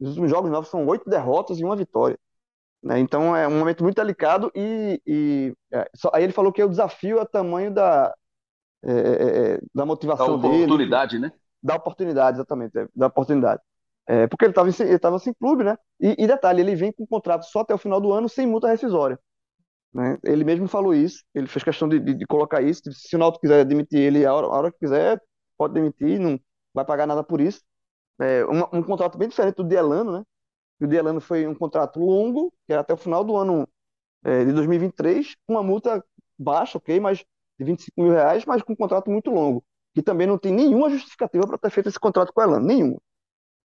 Os 0.01 0.09
últimos 0.11 0.31
jogos 0.31 0.51
novos 0.51 0.69
são 0.69 0.87
oito 0.87 1.09
derrotas 1.09 1.59
e 1.59 1.65
uma 1.65 1.77
vitória. 1.77 2.19
Né? 2.83 3.01
Então 3.01 3.35
é 3.35 3.47
um 3.49 3.59
momento 3.59 3.83
muito 3.83 3.97
delicado 3.97 4.51
e, 4.55 5.01
e 5.07 5.55
é, 5.73 5.89
só, 5.95 6.11
aí 6.15 6.23
ele 6.23 6.33
falou 6.33 6.53
que 6.53 6.63
o 6.63 6.69
desafio 6.69 7.19
é 7.19 7.23
o 7.23 7.27
tamanho 7.27 7.73
da, 7.73 8.15
é, 8.85 8.93
é, 8.93 9.53
é 9.55 9.61
da 9.75 9.85
motivação 9.85 10.39
da 10.39 10.49
oportunidade, 10.49 11.19
dele. 11.19 11.33
né? 11.33 11.39
Da 11.63 11.75
oportunidade, 11.75 12.37
exatamente, 12.37 12.73
da 12.95 13.07
oportunidade. 13.07 13.61
É, 14.07 14.27
porque 14.27 14.45
ele 14.45 14.53
estava 14.53 14.71
ele 14.71 14.99
tava 14.99 15.19
sem 15.19 15.35
clube, 15.35 15.65
né? 15.65 15.77
E, 16.01 16.15
e, 16.19 16.27
detalhe, 16.27 16.63
ele 16.63 16.75
vem 16.75 16.93
com 16.93 17.03
um 17.03 17.07
contrato 17.07 17.45
só 17.45 17.61
até 17.61 17.75
o 17.75 17.79
final 17.79 18.01
do 18.01 18.11
ano 18.13 18.29
sem 18.29 18.47
multa 18.47 18.69
rescisória. 18.69 19.19
Né? 19.93 20.17
Ele 20.25 20.45
mesmo 20.45 20.67
falou 20.69 20.95
isso, 20.95 21.25
ele 21.35 21.47
fez 21.47 21.63
questão 21.63 21.89
de, 21.89 21.99
de, 21.99 22.15
de 22.15 22.27
colocar 22.27 22.63
isso. 22.63 22.83
Se 22.93 23.17
o 23.17 23.19
Náutico 23.19 23.43
quiser 23.43 23.65
demitir 23.65 24.01
ele 24.01 24.25
a 24.25 24.33
hora, 24.33 24.47
a 24.47 24.51
hora, 24.51 24.73
que 24.73 24.79
quiser, 24.79 25.21
pode 25.59 25.75
demitir, 25.75 26.19
não 26.19 26.41
vai 26.73 26.85
pagar 26.85 27.07
nada 27.07 27.23
por 27.23 27.41
isso. 27.41 27.61
É, 28.21 28.45
um, 28.47 28.79
um 28.79 28.83
contrato 28.83 29.17
bem 29.17 29.29
diferente 29.29 29.57
do 29.57 29.65
Dielano, 29.65 30.13
né? 30.19 30.25
O 30.81 30.87
Dielano 30.87 31.21
foi 31.21 31.47
um 31.47 31.55
contrato 31.55 31.99
longo, 32.01 32.53
que 32.67 32.73
era 32.73 32.83
até 32.83 32.95
o 32.95 32.97
final 32.97 33.25
do 33.25 33.37
ano 33.37 33.69
é, 34.25 34.45
de 34.45 34.53
2023, 34.53 35.35
com 35.47 35.55
uma 35.55 35.63
multa 35.63 36.05
baixa, 36.39 36.79
ok, 36.79 37.01
mas 37.01 37.19
de 37.59 37.65
25 37.65 38.03
mil 38.03 38.13
reais, 38.13 38.45
mas 38.45 38.63
com 38.63 38.73
um 38.73 38.77
contrato 38.77 39.11
muito 39.11 39.31
longo, 39.31 39.65
que 39.95 40.03
também 40.03 40.27
não 40.27 40.39
tem 40.39 40.53
nenhuma 40.53 40.91
justificativa 40.91 41.47
para 41.47 41.59
ter 41.59 41.71
feito 41.71 41.89
esse 41.89 41.99
contrato 41.99 42.33
com 42.33 42.41
o 42.41 42.45
Elano, 42.45 42.67
nenhuma. 42.67 42.99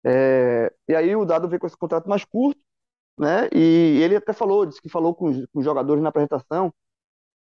É, 0.05 0.73
e 0.89 0.95
aí 0.95 1.15
o 1.15 1.25
Dado 1.25 1.49
veio 1.49 1.61
com 1.61 1.67
esse 1.67 1.77
contrato 1.77 2.09
mais 2.09 2.25
curto, 2.25 2.61
né? 3.19 3.49
E 3.55 4.01
ele 4.03 4.17
até 4.17 4.33
falou, 4.33 4.67
disse 4.67 4.81
que 4.83 4.89
falou 4.89 5.15
com 5.15 5.27
os, 5.31 5.47
com 5.53 5.59
os 5.61 5.65
jogadores 5.65 6.03
na 6.03 6.09
apresentação, 6.11 6.73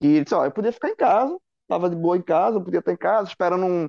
e 0.03 0.07
ele 0.09 0.25
disse, 0.25 0.35
ó, 0.35 0.45
eu 0.45 0.53
podia 0.53 0.73
ficar 0.73 0.91
em 0.91 0.97
casa, 0.97 1.39
estava 1.63 1.91
de 1.91 1.97
boa 1.97 2.17
em 2.17 2.23
casa, 2.23 2.59
eu 2.59 2.65
podia 2.65 2.81
estar 2.81 2.93
em 2.93 2.97
casa, 2.97 3.29
esperando 3.29 3.67
um, 3.67 3.89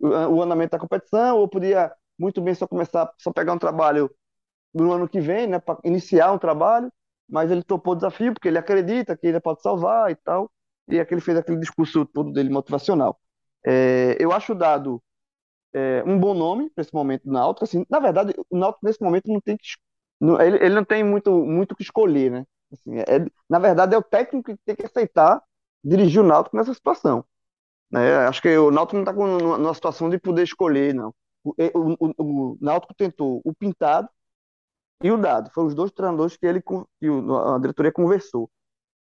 o 0.00 0.42
andamento 0.42 0.72
da 0.72 0.78
competição, 0.78 1.38
ou 1.38 1.48
podia 1.48 1.94
muito 2.22 2.40
bem 2.40 2.54
só 2.54 2.66
começar, 2.66 3.12
só 3.18 3.32
pegar 3.32 3.52
um 3.52 3.58
trabalho 3.58 4.10
no 4.72 4.92
ano 4.92 5.08
que 5.08 5.20
vem, 5.20 5.46
né, 5.46 5.58
para 5.58 5.78
iniciar 5.84 6.32
um 6.32 6.38
trabalho, 6.38 6.90
mas 7.28 7.50
ele 7.50 7.62
topou 7.62 7.92
o 7.92 7.96
desafio 7.96 8.32
porque 8.32 8.48
ele 8.48 8.58
acredita 8.58 9.16
que 9.16 9.26
ele 9.26 9.40
pode 9.40 9.60
salvar 9.62 10.10
e 10.10 10.14
tal, 10.14 10.50
e 10.88 10.98
é 10.98 11.04
que 11.04 11.14
ele 11.14 11.20
fez 11.20 11.36
aquele 11.36 11.58
discurso 11.58 12.06
todo 12.06 12.32
dele 12.32 12.50
motivacional. 12.50 13.18
É, 13.64 14.16
eu 14.20 14.32
acho 14.32 14.54
Dado 14.54 15.02
é, 15.74 16.02
um 16.06 16.18
bom 16.18 16.34
nome 16.34 16.70
para 16.70 16.82
esse 16.82 16.94
momento 16.94 17.24
do 17.24 17.32
Náutico. 17.32 17.64
Assim, 17.64 17.84
na 17.88 17.98
verdade, 17.98 18.34
o 18.50 18.56
Náutico 18.56 18.86
nesse 18.86 19.02
momento 19.02 19.32
não 19.32 19.40
tem 19.40 19.56
que, 19.56 19.64
não, 20.20 20.40
ele, 20.40 20.56
ele, 20.64 20.74
não 20.74 20.84
tem 20.84 21.04
muito 21.04 21.32
muito 21.44 21.74
que 21.76 21.82
escolher, 21.82 22.30
né? 22.30 22.46
Assim, 22.72 22.98
é, 22.98 23.26
na 23.48 23.58
verdade, 23.58 23.94
é 23.94 23.98
o 23.98 24.02
técnico 24.02 24.52
que 24.52 24.58
tem 24.64 24.76
que 24.76 24.86
aceitar 24.86 25.42
dirigir 25.84 26.20
o 26.20 26.26
Náutico 26.26 26.56
nessa 26.56 26.74
situação. 26.74 27.24
Né? 27.90 28.16
Acho 28.26 28.42
que 28.42 28.56
o 28.56 28.70
Náutico 28.70 28.96
não 28.96 29.02
está 29.02 29.12
numa 29.58 29.74
situação 29.74 30.08
de 30.10 30.18
poder 30.18 30.44
escolher, 30.44 30.94
não. 30.94 31.14
O, 31.44 31.50
o, 31.50 31.96
o, 32.18 32.52
o 32.52 32.58
Náutico 32.60 32.94
tentou 32.94 33.40
o 33.44 33.54
Pintado 33.54 34.08
e 35.02 35.10
o 35.10 35.18
Dado. 35.18 35.50
Foram 35.52 35.68
os 35.68 35.74
dois 35.74 35.90
treinadores 35.92 36.36
que 36.36 36.46
ele 36.46 36.60
que 36.62 36.76
a 37.56 37.58
diretoria 37.58 37.92
conversou. 37.92 38.50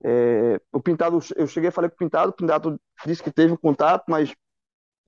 É, 0.05 0.61
o 0.73 0.81
Pintado, 0.81 1.19
eu 1.37 1.47
cheguei 1.47 1.69
a 1.71 1.73
falar 1.73 1.89
com 1.91 1.97
o 1.97 1.99
Pintado, 1.99 2.31
o 2.33 2.35
Pintado 2.35 2.81
disse 3.07 3.23
que 3.23 3.33
teve 3.33 3.53
um 3.53 3.57
contato, 3.57 4.05
mas 4.09 4.35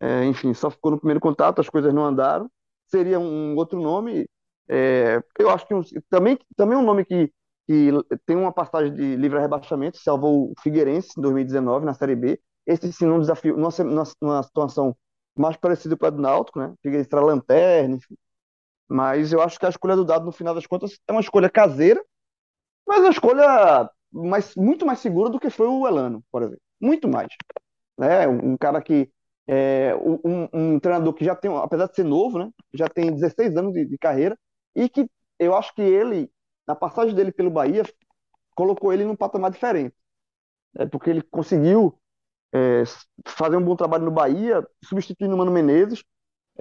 é, 0.00 0.24
enfim, 0.24 0.52
só 0.54 0.70
ficou 0.70 0.90
no 0.90 0.98
primeiro 0.98 1.20
contato, 1.20 1.60
as 1.60 1.68
coisas 1.70 1.94
não 1.94 2.04
andaram. 2.04 2.50
Seria 2.86 3.18
um 3.20 3.54
outro 3.56 3.80
nome. 3.80 4.28
É, 4.68 5.22
eu 5.38 5.50
acho 5.50 5.66
que 5.66 5.74
um, 5.74 5.82
também, 6.10 6.38
também 6.56 6.76
um 6.76 6.82
nome 6.82 7.04
que, 7.04 7.32
que 7.66 7.90
tem 8.26 8.36
uma 8.36 8.52
passagem 8.52 8.92
de 8.94 9.16
livre 9.16 9.38
rebaixamento, 9.40 9.98
salvou 9.98 10.50
o 10.52 10.54
Figueirense 10.60 11.10
em 11.18 11.22
2019 11.22 11.86
na 11.86 11.94
Série 11.94 12.16
B. 12.16 12.40
Esse 12.66 12.92
sim, 12.92 13.06
um 13.06 13.20
desafio, 13.20 13.56
numa, 13.56 13.70
numa 14.20 14.42
situação 14.42 14.96
mais 15.36 15.56
parecida 15.56 15.96
com 15.96 16.06
a 16.06 16.10
do 16.10 16.20
Náutico, 16.20 16.58
né? 16.58 16.74
Figueirense 16.82 17.10
era 17.12 17.24
lanterna, 17.24 17.96
enfim. 17.96 18.16
Mas 18.88 19.32
eu 19.32 19.40
acho 19.40 19.58
que 19.58 19.66
a 19.66 19.70
escolha 19.70 19.96
do 19.96 20.04
Dado, 20.04 20.24
no 20.24 20.32
final 20.32 20.54
das 20.54 20.66
contas, 20.66 20.98
é 21.08 21.12
uma 21.12 21.20
escolha 21.20 21.48
caseira, 21.48 22.02
mas 22.86 23.00
uma 23.00 23.10
escolha 23.10 23.90
mais, 24.12 24.54
muito 24.54 24.84
mais 24.84 24.98
segura 24.98 25.30
do 25.30 25.40
que 25.40 25.50
foi 25.50 25.66
o 25.66 25.86
Elano, 25.86 26.22
por 26.30 26.42
exemplo. 26.42 26.60
Muito 26.80 27.08
mais. 27.08 27.28
Né? 27.98 28.28
Um 28.28 28.56
cara 28.56 28.82
que 28.82 29.10
é, 29.46 29.94
um, 29.96 30.48
um, 30.52 30.80
treinador 30.80 31.14
que 31.14 31.24
já 31.24 31.34
tem, 31.34 31.54
apesar 31.56 31.86
de 31.86 31.94
ser 31.96 32.04
novo, 32.04 32.38
né, 32.38 32.50
já 32.72 32.88
tem 32.88 33.12
16 33.12 33.56
anos 33.56 33.72
de, 33.72 33.84
de, 33.84 33.98
carreira, 33.98 34.38
e 34.74 34.88
que 34.88 35.08
eu 35.38 35.54
acho 35.56 35.74
que 35.74 35.82
ele, 35.82 36.30
na 36.66 36.74
passagem 36.74 37.14
dele 37.14 37.32
pelo 37.32 37.50
Bahia, 37.50 37.82
colocou 38.54 38.92
ele 38.92 39.04
num 39.04 39.16
patamar 39.16 39.50
diferente. 39.50 39.94
É, 40.78 40.86
porque 40.86 41.10
ele 41.10 41.22
conseguiu 41.22 41.98
é, 42.54 42.82
fazer 43.26 43.56
um 43.56 43.64
bom 43.64 43.76
trabalho 43.76 44.04
no 44.04 44.10
Bahia, 44.10 44.66
substituindo 44.84 45.34
o 45.34 45.38
Mano 45.38 45.50
Menezes, 45.50 46.04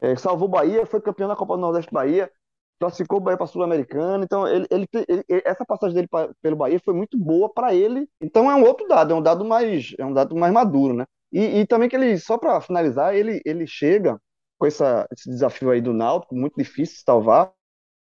é, 0.02 0.16
salvou 0.16 0.48
o 0.48 0.52
Bahia, 0.52 0.86
foi 0.86 1.02
campeão 1.02 1.28
da 1.28 1.36
Copa 1.36 1.56
do 1.56 1.62
Nordeste 1.62 1.92
Bahia, 1.94 2.32
classificou 2.80 3.20
o 3.20 3.22
Bahia 3.22 3.38
para 3.38 3.46
a 3.46 3.48
Sul-Americana. 3.48 4.24
Então, 4.24 4.48
ele, 4.48 4.66
ele, 4.72 4.88
ele, 5.08 5.24
essa 5.46 5.66
passagem 5.66 5.96
dele 5.96 6.08
pra, 6.08 6.30
pelo 6.42 6.56
Bahia 6.56 6.80
foi 6.84 6.94
muito 6.94 7.18
boa 7.18 7.52
para 7.54 7.74
ele. 7.76 8.10
Então, 8.20 8.50
é 8.50 8.56
um 8.56 8.64
outro 8.64 8.88
dado, 8.88 9.14
é 9.14 9.16
um 9.16 9.22
dado 9.22 9.46
mais, 9.46 9.94
é 10.00 10.06
um 10.06 10.14
dado 10.14 10.36
mais 10.36 10.54
maduro, 10.54 10.94
né? 10.94 11.06
E, 11.32 11.62
e 11.62 11.68
também 11.68 11.88
que 11.90 11.96
ele, 11.96 12.18
só 12.18 12.38
para 12.38 12.60
finalizar, 12.62 13.16
ele, 13.16 13.42
ele 13.46 13.68
chega 13.68 14.20
com 14.58 14.66
essa, 14.66 15.08
esse 15.12 15.30
desafio 15.30 15.70
aí 15.72 15.82
do 15.82 15.94
Náutico, 15.94 16.36
muito 16.36 16.56
difícil 16.58 16.96
de 16.98 17.04
salvar. 17.04 17.54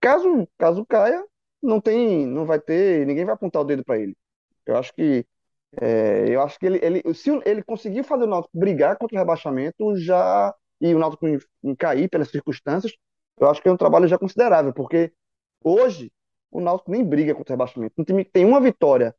Caso, 0.01 0.49
caso 0.59 0.85
caia, 0.87 1.25
não 1.63 1.81
tem, 1.81 2.27
não 2.27 2.47
vai 2.47 2.61
ter, 2.61 3.07
ninguém 3.07 3.25
vai 3.25 3.35
apontar 3.35 3.63
o 3.63 3.65
dedo 3.65 3.85
para 3.85 3.99
ele. 3.99 4.17
Eu 4.67 4.77
acho 4.77 4.93
que 4.95 5.27
é, 5.81 6.27
eu 6.29 6.43
acho 6.43 6.59
que 6.59 6.67
ele, 6.67 6.81
ele, 6.83 7.15
se 7.15 7.31
ele 7.45 7.63
conseguir 7.63 8.03
fazer 8.03 8.25
o 8.25 8.29
Náutico 8.29 8.59
brigar 8.59 8.97
contra 8.97 9.17
o 9.17 9.19
rebaixamento, 9.19 9.97
já 9.97 10.55
e 10.81 10.95
o 10.95 10.99
Náutico 10.99 11.29
em, 11.29 11.39
em 11.63 11.75
cair 11.75 12.09
pelas 12.09 12.31
circunstâncias, 12.31 12.93
eu 13.39 13.49
acho 13.49 13.61
que 13.63 13.69
é 13.69 13.73
um 13.73 13.77
trabalho 13.77 14.09
já 14.09 14.19
considerável, 14.19 14.73
porque 14.73 15.13
hoje 15.63 16.11
o 16.51 16.61
Náutico 16.61 16.91
nem 16.91 17.05
briga 17.05 17.35
contra 17.35 17.53
o 17.53 17.55
rebaixamento. 17.55 17.95
Um 17.99 18.05
time 18.05 18.25
que 18.25 18.31
tem 18.31 18.45
uma 18.45 18.61
vitória 18.61 19.15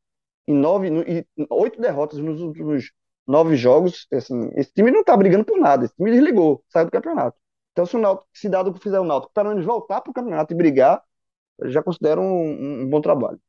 em 0.47 0.55
nove, 0.55 0.89
e 0.89 1.25
oito 1.49 1.79
derrotas 1.79 2.19
nos 2.19 2.41
últimos 2.41 2.91
nove 3.27 3.55
jogos, 3.55 4.07
assim, 4.11 4.49
esse 4.55 4.73
time 4.73 4.91
não 4.91 5.03
tá 5.03 5.15
brigando 5.15 5.45
por 5.45 5.57
nada, 5.57 5.85
esse 5.85 5.95
time 5.95 6.11
desligou, 6.11 6.63
saiu 6.67 6.85
do 6.85 6.91
campeonato. 6.91 7.37
Então, 7.71 7.85
se 7.85 7.95
o 7.95 7.99
Náutico, 7.99 8.27
se 8.33 8.49
dado 8.49 8.73
fizer 8.73 8.99
o 8.99 9.05
Náutico, 9.05 9.31
para 9.33 9.49
menos 9.49 9.63
voltar 9.65 10.01
para 10.01 10.11
o 10.11 10.13
campeonato 10.13 10.53
e 10.53 10.57
brigar, 10.57 11.01
já 11.65 11.81
considero 11.81 12.21
um, 12.21 12.81
um 12.83 12.89
bom 12.89 12.99
trabalho. 12.99 13.39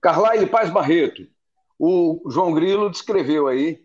Carlyle 0.00 0.46
Paz 0.46 0.70
Barreto, 0.70 1.26
o 1.78 2.22
João 2.30 2.52
Grilo 2.52 2.90
descreveu 2.90 3.46
aí 3.46 3.82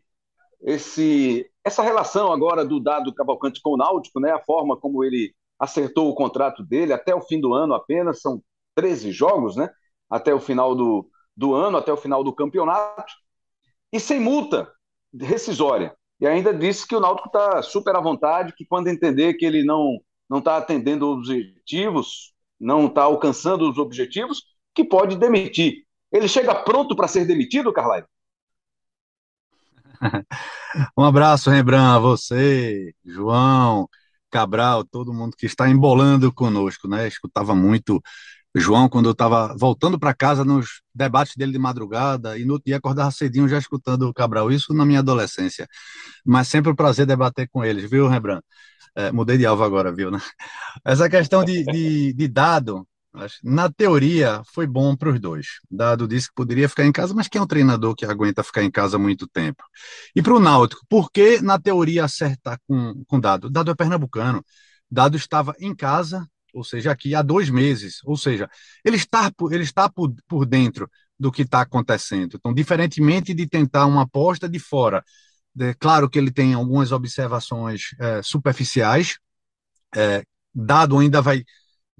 esse, 0.61 1.49
essa 1.63 1.81
relação 1.81 2.31
agora 2.31 2.65
do 2.65 2.79
Dado 2.79 3.13
Cavalcante 3.13 3.61
com 3.61 3.71
o 3.71 3.77
Náutico, 3.77 4.19
né? 4.19 4.31
A 4.31 4.39
forma 4.39 4.77
como 4.77 5.03
ele 5.03 5.33
acertou 5.57 6.09
o 6.09 6.15
contrato 6.15 6.63
dele 6.63 6.93
até 6.93 7.13
o 7.13 7.21
fim 7.21 7.39
do 7.39 7.53
ano 7.53 7.73
apenas, 7.73 8.21
são 8.21 8.41
13 8.75 9.11
jogos, 9.11 9.55
né? 9.55 9.69
Até 10.09 10.33
o 10.33 10.39
final 10.39 10.75
do, 10.75 11.09
do 11.35 11.53
ano, 11.53 11.77
até 11.77 11.91
o 11.91 11.97
final 11.97 12.23
do 12.23 12.33
campeonato 12.33 13.13
e 13.91 13.99
sem 13.99 14.19
multa 14.19 14.71
rescisória. 15.19 15.95
E 16.19 16.27
ainda 16.27 16.53
disse 16.53 16.87
que 16.87 16.95
o 16.95 16.99
Náutico 16.99 17.29
está 17.29 17.61
super 17.61 17.95
à 17.95 18.01
vontade, 18.01 18.53
que 18.53 18.65
quando 18.65 18.87
entender 18.87 19.35
que 19.35 19.45
ele 19.45 19.63
não 19.63 19.99
não 20.29 20.37
está 20.37 20.57
atendendo 20.57 21.11
os 21.11 21.27
objetivos, 21.27 22.33
não 22.59 22.85
está 22.85 23.01
alcançando 23.03 23.67
os 23.67 23.79
objetivos, 23.79 24.43
que 24.75 24.83
pode 24.83 25.17
demitir. 25.17 25.87
Ele 26.11 26.27
chega 26.27 26.55
pronto 26.55 26.95
para 26.95 27.07
ser 27.07 27.25
demitido, 27.25 27.73
Carlyle? 27.73 28.05
um 30.97 31.03
abraço, 31.03 31.49
Rembrandt, 31.49 31.97
a 31.97 31.99
você, 31.99 32.93
João, 33.05 33.87
Cabral, 34.31 34.83
todo 34.85 35.13
mundo 35.13 35.35
que 35.37 35.45
está 35.45 35.69
embolando 35.69 36.31
conosco, 36.33 36.87
né? 36.87 37.07
Escutava 37.07 37.53
muito 37.55 38.01
João, 38.55 38.89
quando 38.89 39.05
eu 39.07 39.11
estava 39.11 39.55
voltando 39.57 39.99
para 39.99 40.13
casa 40.13 40.43
nos 40.43 40.81
debates 40.93 41.35
dele 41.35 41.51
de 41.51 41.59
madrugada, 41.59 42.37
e 42.37 42.45
no 42.45 42.59
dia 42.59 42.77
acordava 42.77 43.11
cedinho 43.11 43.47
já 43.47 43.57
escutando 43.57 44.03
o 44.03 44.13
Cabral, 44.13 44.51
isso 44.51 44.73
na 44.73 44.85
minha 44.85 44.99
adolescência. 44.99 45.67
Mas 46.25 46.47
sempre 46.47 46.71
um 46.71 46.75
prazer 46.75 47.05
debater 47.05 47.47
com 47.51 47.63
eles, 47.63 47.89
viu, 47.89 48.07
Rembrandt? 48.07 48.43
É, 48.95 49.11
mudei 49.11 49.37
de 49.37 49.45
alvo 49.45 49.63
agora, 49.63 49.91
viu, 49.93 50.09
né? 50.11 50.19
Essa 50.85 51.09
questão 51.09 51.43
de, 51.43 51.63
de, 51.65 52.13
de 52.13 52.27
dado, 52.27 52.87
na 53.43 53.69
teoria, 53.71 54.41
foi 54.53 54.67
bom 54.67 54.95
para 54.95 55.09
os 55.09 55.19
dois. 55.19 55.47
Dado 55.69 56.07
disse 56.07 56.27
que 56.27 56.35
poderia 56.35 56.69
ficar 56.69 56.85
em 56.85 56.91
casa, 56.91 57.13
mas 57.13 57.27
quem 57.27 57.39
é 57.39 57.43
um 57.43 57.47
treinador 57.47 57.95
que 57.95 58.05
aguenta 58.05 58.43
ficar 58.43 58.63
em 58.63 58.71
casa 58.71 58.97
muito 58.97 59.27
tempo? 59.27 59.63
E 60.15 60.21
para 60.21 60.33
o 60.33 60.39
Náutico, 60.39 60.85
por 60.87 61.11
que 61.11 61.41
na 61.41 61.59
teoria 61.59 62.05
acertar 62.05 62.59
com, 62.67 63.03
com 63.07 63.19
Dado? 63.19 63.49
Dado 63.49 63.71
é 63.71 63.75
pernambucano. 63.75 64.43
Dado 64.89 65.17
estava 65.17 65.55
em 65.59 65.75
casa, 65.75 66.27
ou 66.53 66.63
seja, 66.63 66.91
aqui 66.91 67.13
há 67.15 67.21
dois 67.21 67.49
meses, 67.49 67.99
ou 68.03 68.17
seja, 68.17 68.49
ele 68.83 68.97
está, 68.97 69.31
ele 69.51 69.63
está 69.63 69.89
por, 69.89 70.13
por 70.27 70.45
dentro 70.45 70.89
do 71.19 71.31
que 71.31 71.43
está 71.43 71.61
acontecendo. 71.61 72.35
Então, 72.35 72.53
diferentemente 72.53 73.33
de 73.33 73.47
tentar 73.47 73.85
uma 73.85 74.03
aposta 74.03 74.47
de 74.47 74.59
fora, 74.59 75.03
é 75.59 75.73
claro 75.73 76.09
que 76.09 76.17
ele 76.17 76.31
tem 76.31 76.53
algumas 76.53 76.91
observações 76.91 77.93
é, 77.99 78.21
superficiais, 78.23 79.17
é, 79.95 80.23
dado 80.53 80.97
ainda 80.97 81.21
vai, 81.21 81.43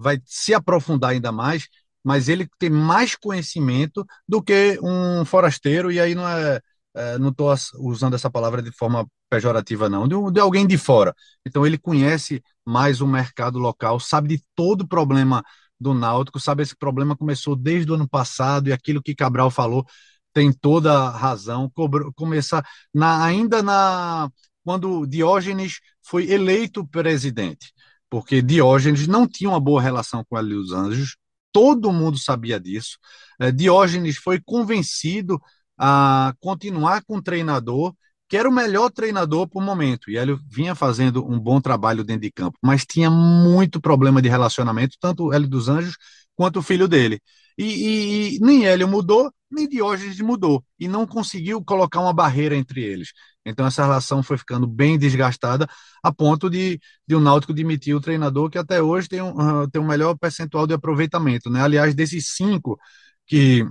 vai 0.00 0.20
se 0.24 0.54
aprofundar 0.54 1.10
ainda 1.10 1.30
mais, 1.30 1.68
mas 2.02 2.28
ele 2.28 2.48
tem 2.58 2.70
mais 2.70 3.14
conhecimento 3.14 4.04
do 4.26 4.42
que 4.42 4.78
um 4.82 5.24
forasteiro, 5.24 5.92
e 5.92 6.00
aí 6.00 6.14
não 6.14 6.26
é, 6.26 6.60
é 6.94 7.18
não 7.18 7.28
estou 7.28 7.54
usando 7.78 8.14
essa 8.14 8.30
palavra 8.30 8.62
de 8.62 8.72
forma 8.72 9.06
pejorativa, 9.28 9.88
não, 9.88 10.08
de, 10.08 10.14
de, 10.32 10.40
alguém 10.40 10.66
de 10.66 10.78
fora. 10.78 11.14
Então 11.46 11.66
ele 11.66 11.78
conhece 11.78 12.42
mais 12.66 13.00
o 13.00 13.06
mercado 13.06 13.58
local, 13.58 14.00
sabe 14.00 14.36
de 14.36 14.44
todo 14.54 14.82
o 14.82 14.88
problema 14.88 15.44
do 15.78 15.94
Náutico, 15.94 16.40
sabe 16.40 16.62
esse 16.62 16.76
problema 16.76 17.16
começou 17.16 17.56
desde 17.56 17.90
o 17.90 17.94
ano 17.94 18.08
passado 18.08 18.68
e 18.68 18.72
aquilo 18.72 19.02
que 19.02 19.14
Cabral 19.14 19.50
falou 19.50 19.86
tem 20.32 20.52
toda 20.52 20.92
a 20.92 21.10
razão. 21.10 21.70
Começar 22.14 22.64
na, 22.94 23.24
ainda 23.24 23.62
na 23.62 24.30
quando 24.64 25.06
Diógenes 25.06 25.80
foi 26.02 26.30
eleito 26.30 26.86
presidente, 26.86 27.72
porque 28.10 28.42
Diógenes 28.42 29.06
não 29.06 29.26
tinha 29.26 29.48
uma 29.50 29.60
boa 29.60 29.80
relação 29.80 30.24
com 30.28 30.36
Hélio 30.36 30.56
dos 30.58 30.72
Anjos, 30.72 31.16
todo 31.52 31.92
mundo 31.92 32.18
sabia 32.18 32.60
disso. 32.60 32.98
É, 33.40 33.52
Diógenes 33.52 34.16
foi 34.16 34.40
convencido 34.40 35.40
a 35.78 36.34
continuar 36.40 37.02
com 37.04 37.16
o 37.16 37.22
treinador 37.22 37.94
que 38.30 38.36
era 38.36 38.48
o 38.48 38.52
melhor 38.52 38.90
treinador 38.92 39.48
por 39.48 39.60
momento, 39.60 40.08
e 40.08 40.16
Hélio 40.16 40.38
vinha 40.48 40.72
fazendo 40.76 41.26
um 41.28 41.36
bom 41.38 41.60
trabalho 41.60 42.04
dentro 42.04 42.22
de 42.22 42.30
campo, 42.30 42.56
mas 42.62 42.86
tinha 42.86 43.10
muito 43.10 43.80
problema 43.80 44.22
de 44.22 44.28
relacionamento, 44.28 44.96
tanto 45.00 45.24
o 45.24 45.32
Hélio 45.32 45.48
dos 45.48 45.68
Anjos 45.68 45.96
quanto 46.36 46.60
o 46.60 46.62
filho 46.62 46.86
dele. 46.86 47.20
E, 47.58 47.64
e, 47.64 48.36
e 48.36 48.40
nem 48.40 48.66
Hélio 48.66 48.88
mudou, 48.88 49.32
nem 49.50 49.68
Diógenes 49.68 50.20
mudou, 50.20 50.64
e 50.78 50.86
não 50.88 51.06
conseguiu 51.06 51.62
colocar 51.64 52.00
uma 52.00 52.12
barreira 52.12 52.56
entre 52.56 52.82
eles. 52.82 53.12
Então 53.44 53.66
essa 53.66 53.82
relação 53.82 54.22
foi 54.22 54.38
ficando 54.38 54.66
bem 54.66 54.98
desgastada, 54.98 55.68
a 56.02 56.12
ponto 56.12 56.48
de, 56.48 56.80
de 57.06 57.14
o 57.14 57.20
Náutico 57.20 57.52
demitir 57.52 57.96
o 57.96 58.00
treinador, 58.00 58.50
que 58.50 58.58
até 58.58 58.82
hoje 58.82 59.08
tem 59.08 59.20
um, 59.22 59.62
uh, 59.62 59.70
tem 59.70 59.80
um 59.80 59.86
melhor 59.86 60.16
percentual 60.16 60.66
de 60.66 60.74
aproveitamento. 60.74 61.50
Né? 61.50 61.62
Aliás, 61.62 61.94
desses 61.94 62.28
cinco 62.34 62.78
que, 63.26 63.66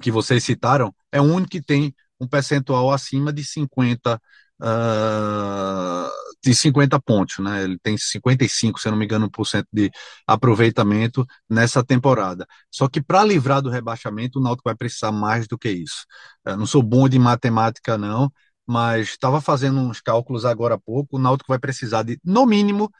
que 0.00 0.10
vocês 0.10 0.44
citaram, 0.44 0.94
é 1.10 1.20
o 1.20 1.24
único 1.24 1.50
que 1.50 1.62
tem 1.62 1.94
um 2.20 2.28
percentual 2.28 2.92
acima 2.92 3.32
de 3.32 3.44
50 3.44 4.14
uh, 4.14 4.20
ah, 4.60 6.10
de 6.42 6.54
50 6.54 7.00
pontos, 7.00 7.38
né? 7.38 7.62
Ele 7.64 7.78
tem 7.78 7.96
55, 7.96 8.80
se 8.80 8.90
não 8.90 8.96
me 8.96 9.04
engano, 9.04 9.30
por 9.30 9.46
cento 9.46 9.68
de 9.72 9.90
aproveitamento 10.26 11.24
nessa 11.48 11.84
temporada. 11.84 12.46
Só 12.70 12.88
que 12.88 13.00
para 13.02 13.24
livrar 13.24 13.62
do 13.62 13.70
rebaixamento, 13.70 14.38
o 14.38 14.42
Náutico 14.42 14.68
vai 14.68 14.74
precisar 14.74 15.12
mais 15.12 15.46
do 15.46 15.58
que 15.58 15.70
isso. 15.70 16.04
Eu 16.44 16.56
não 16.56 16.66
sou 16.66 16.82
bom 16.82 17.08
de 17.08 17.18
matemática 17.18 17.96
não, 17.96 18.30
mas 18.66 19.10
estava 19.10 19.40
fazendo 19.40 19.78
uns 19.80 20.00
cálculos 20.00 20.44
agora 20.44 20.74
há 20.74 20.78
pouco, 20.78 21.16
o 21.16 21.20
Náutico 21.20 21.52
vai 21.52 21.58
precisar 21.58 22.02
de 22.02 22.18
no 22.24 22.46
mínimo 22.46 22.90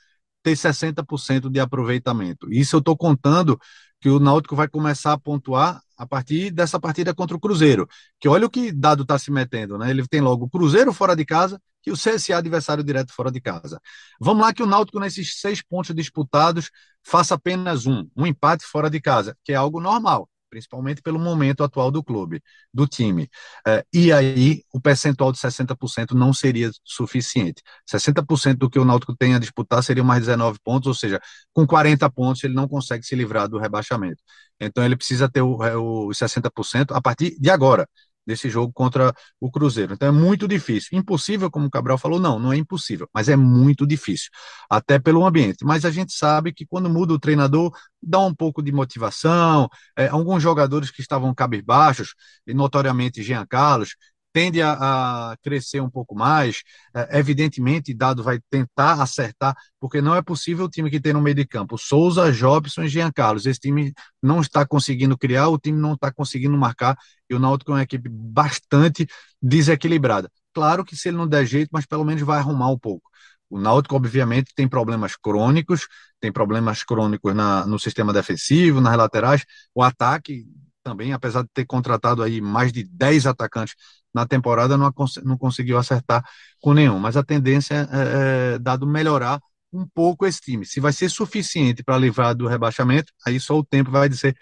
ter 0.42 0.56
60% 0.56 1.50
de 1.50 1.60
aproveitamento. 1.60 2.52
Isso 2.52 2.76
eu 2.76 2.80
estou 2.80 2.96
contando 2.96 3.58
que 4.00 4.08
o 4.08 4.18
Náutico 4.18 4.56
vai 4.56 4.68
começar 4.68 5.12
a 5.12 5.18
pontuar 5.18 5.80
a 5.96 6.06
partir 6.06 6.50
dessa 6.50 6.80
partida 6.80 7.14
contra 7.14 7.36
o 7.36 7.40
Cruzeiro. 7.40 7.88
Que 8.20 8.28
olha 8.28 8.46
o 8.46 8.50
que 8.50 8.72
dado 8.72 9.02
está 9.02 9.18
se 9.18 9.30
metendo, 9.30 9.78
né? 9.78 9.90
Ele 9.90 10.06
tem 10.08 10.20
logo 10.20 10.46
o 10.46 10.50
Cruzeiro 10.50 10.92
fora 10.92 11.14
de 11.14 11.24
casa 11.24 11.60
e 11.86 11.92
o 11.92 11.96
CSA 11.96 12.36
adversário 12.36 12.84
direto 12.84 13.12
fora 13.12 13.30
de 13.30 13.40
casa. 13.40 13.80
Vamos 14.20 14.42
lá 14.42 14.52
que 14.52 14.62
o 14.62 14.66
Náutico, 14.66 15.00
nesses 15.00 15.40
seis 15.40 15.62
pontos 15.62 15.94
disputados, 15.94 16.70
faça 17.02 17.34
apenas 17.34 17.86
um, 17.86 18.08
um 18.16 18.26
empate 18.26 18.64
fora 18.64 18.88
de 18.90 19.00
casa, 19.00 19.36
que 19.44 19.52
é 19.52 19.56
algo 19.56 19.80
normal 19.80 20.28
principalmente 20.52 21.00
pelo 21.00 21.18
momento 21.18 21.64
atual 21.64 21.90
do 21.90 22.04
clube, 22.04 22.42
do 22.74 22.86
time. 22.86 23.26
É, 23.66 23.82
e 23.90 24.12
aí 24.12 24.62
o 24.70 24.78
percentual 24.78 25.32
de 25.32 25.38
60% 25.38 26.12
não 26.14 26.30
seria 26.34 26.70
suficiente. 26.84 27.62
60% 27.86 28.58
do 28.58 28.68
que 28.68 28.78
o 28.78 28.84
Náutico 28.84 29.16
tem 29.16 29.34
a 29.34 29.38
disputar 29.38 29.82
seria 29.82 30.04
mais 30.04 30.20
19 30.20 30.58
pontos, 30.62 30.88
ou 30.88 30.94
seja, 30.94 31.18
com 31.54 31.66
40 31.66 32.08
pontos 32.10 32.44
ele 32.44 32.52
não 32.52 32.68
consegue 32.68 33.02
se 33.02 33.14
livrar 33.16 33.48
do 33.48 33.58
rebaixamento. 33.58 34.22
Então 34.60 34.84
ele 34.84 34.94
precisa 34.94 35.26
ter 35.26 35.40
o, 35.40 35.64
é, 35.64 35.74
os 35.74 36.18
60% 36.18 36.94
a 36.94 37.00
partir 37.00 37.34
de 37.40 37.48
agora 37.48 37.88
desse 38.26 38.48
jogo 38.48 38.72
contra 38.72 39.12
o 39.40 39.50
Cruzeiro. 39.50 39.94
Então 39.94 40.08
é 40.08 40.12
muito 40.12 40.46
difícil. 40.48 40.98
Impossível, 40.98 41.50
como 41.50 41.66
o 41.66 41.70
Cabral 41.70 41.98
falou, 41.98 42.20
não, 42.20 42.38
não 42.38 42.52
é 42.52 42.56
impossível, 42.56 43.08
mas 43.12 43.28
é 43.28 43.36
muito 43.36 43.86
difícil, 43.86 44.30
até 44.70 44.98
pelo 44.98 45.24
ambiente. 45.26 45.64
Mas 45.64 45.84
a 45.84 45.90
gente 45.90 46.12
sabe 46.12 46.52
que 46.52 46.66
quando 46.66 46.88
muda 46.88 47.12
o 47.12 47.18
treinador, 47.18 47.72
dá 48.02 48.20
um 48.20 48.34
pouco 48.34 48.62
de 48.62 48.72
motivação. 48.72 49.68
É, 49.96 50.08
alguns 50.08 50.42
jogadores 50.42 50.90
que 50.90 51.00
estavam 51.00 51.34
cabisbaixos, 51.34 52.14
e 52.46 52.54
notoriamente 52.54 53.22
Jean 53.22 53.46
Carlos, 53.46 53.96
tende 54.32 54.62
a, 54.62 55.32
a, 55.32 55.36
crescer 55.42 55.80
um 55.80 55.90
pouco 55.90 56.14
mais. 56.14 56.62
É, 56.94 57.18
evidentemente, 57.18 57.94
Dado 57.94 58.22
vai 58.22 58.40
tentar 58.50 59.00
acertar, 59.02 59.54
porque 59.80 60.00
não 60.00 60.14
é 60.14 60.22
possível 60.22 60.64
o 60.66 60.68
time 60.68 60.90
que 60.90 61.00
tem 61.00 61.12
no 61.12 61.20
meio 61.20 61.36
de 61.36 61.46
campo 61.46 61.76
Souza, 61.78 62.32
Jobson 62.32 62.84
e 62.84 62.88
Jean 62.88 63.12
Carlos. 63.12 63.46
Esse 63.46 63.60
time 63.60 63.92
não 64.22 64.40
está 64.40 64.66
conseguindo 64.66 65.16
criar, 65.18 65.48
o 65.48 65.58
time 65.58 65.78
não 65.78 65.94
está 65.94 66.12
conseguindo 66.12 66.56
marcar, 66.56 66.96
e 67.28 67.34
o 67.34 67.38
Náutico 67.38 67.72
é 67.72 67.74
uma 67.74 67.82
equipe 67.82 68.08
bastante 68.08 69.06
desequilibrada. 69.40 70.30
Claro 70.54 70.84
que 70.84 70.96
se 70.96 71.08
ele 71.08 71.16
não 71.16 71.26
der 71.26 71.46
jeito, 71.46 71.70
mas 71.72 71.86
pelo 71.86 72.04
menos 72.04 72.22
vai 72.22 72.38
arrumar 72.38 72.70
um 72.70 72.78
pouco. 72.78 73.10
O 73.48 73.58
Náutico, 73.60 73.94
obviamente, 73.96 74.52
tem 74.54 74.66
problemas 74.66 75.14
crônicos, 75.14 75.86
tem 76.20 76.32
problemas 76.32 76.82
crônicos 76.84 77.34
na, 77.34 77.66
no 77.66 77.78
sistema 77.78 78.12
defensivo, 78.12 78.80
nas 78.80 78.96
laterais. 78.96 79.44
O 79.74 79.82
ataque 79.82 80.46
também, 80.82 81.12
apesar 81.12 81.42
de 81.42 81.48
ter 81.52 81.64
contratado 81.66 82.22
aí 82.22 82.40
mais 82.40 82.72
de 82.72 82.84
10 82.84 83.26
atacantes 83.26 83.74
na 84.14 84.26
temporada, 84.26 84.76
não, 84.76 84.92
não 85.24 85.38
conseguiu 85.38 85.78
acertar 85.78 86.24
com 86.60 86.74
nenhum. 86.74 86.98
Mas 86.98 87.16
a 87.16 87.22
tendência 87.22 87.88
é, 87.90 88.54
é 88.54 88.58
dado 88.58 88.86
melhorar 88.86 89.40
um 89.72 89.86
pouco 89.86 90.26
esse 90.26 90.40
time. 90.40 90.66
Se 90.66 90.80
vai 90.80 90.92
ser 90.92 91.08
suficiente 91.08 91.82
para 91.82 91.96
livrar 91.96 92.34
do 92.34 92.46
rebaixamento, 92.46 93.12
aí 93.26 93.40
só 93.40 93.56
o 93.58 93.64
tempo 93.64 93.90
vai 93.90 94.08
dizer. 94.08 94.36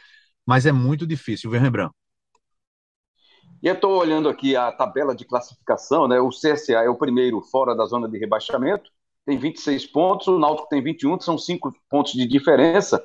Mas 0.47 0.67
é 0.67 0.73
muito 0.73 1.07
difícil, 1.07 1.51
viu, 1.51 1.61
Rembrandt? 1.61 1.95
E 3.63 3.69
eu 3.69 3.75
estou 3.75 3.99
olhando 3.99 4.29
aqui 4.29 4.57
a 4.57 4.73
tabela 4.73 5.15
de 5.15 5.25
classificação, 5.25 6.09
né? 6.09 6.19
O 6.19 6.31
CSA 6.31 6.83
é 6.83 6.89
o 6.89 6.97
primeiro 6.97 7.43
fora 7.43 7.77
da 7.77 7.85
zona 7.85 8.09
de 8.09 8.19
rebaixamento, 8.19 8.91
tem 9.27 9.39
26 9.39 9.87
pontos, 9.87 10.29
o 10.29 10.39
Náutico 10.39 10.69
tem 10.69 10.83
21, 10.83 11.21
são 11.21 11.37
5 11.37 11.73
pontos 11.89 12.13
de 12.13 12.27
diferença. 12.27 13.05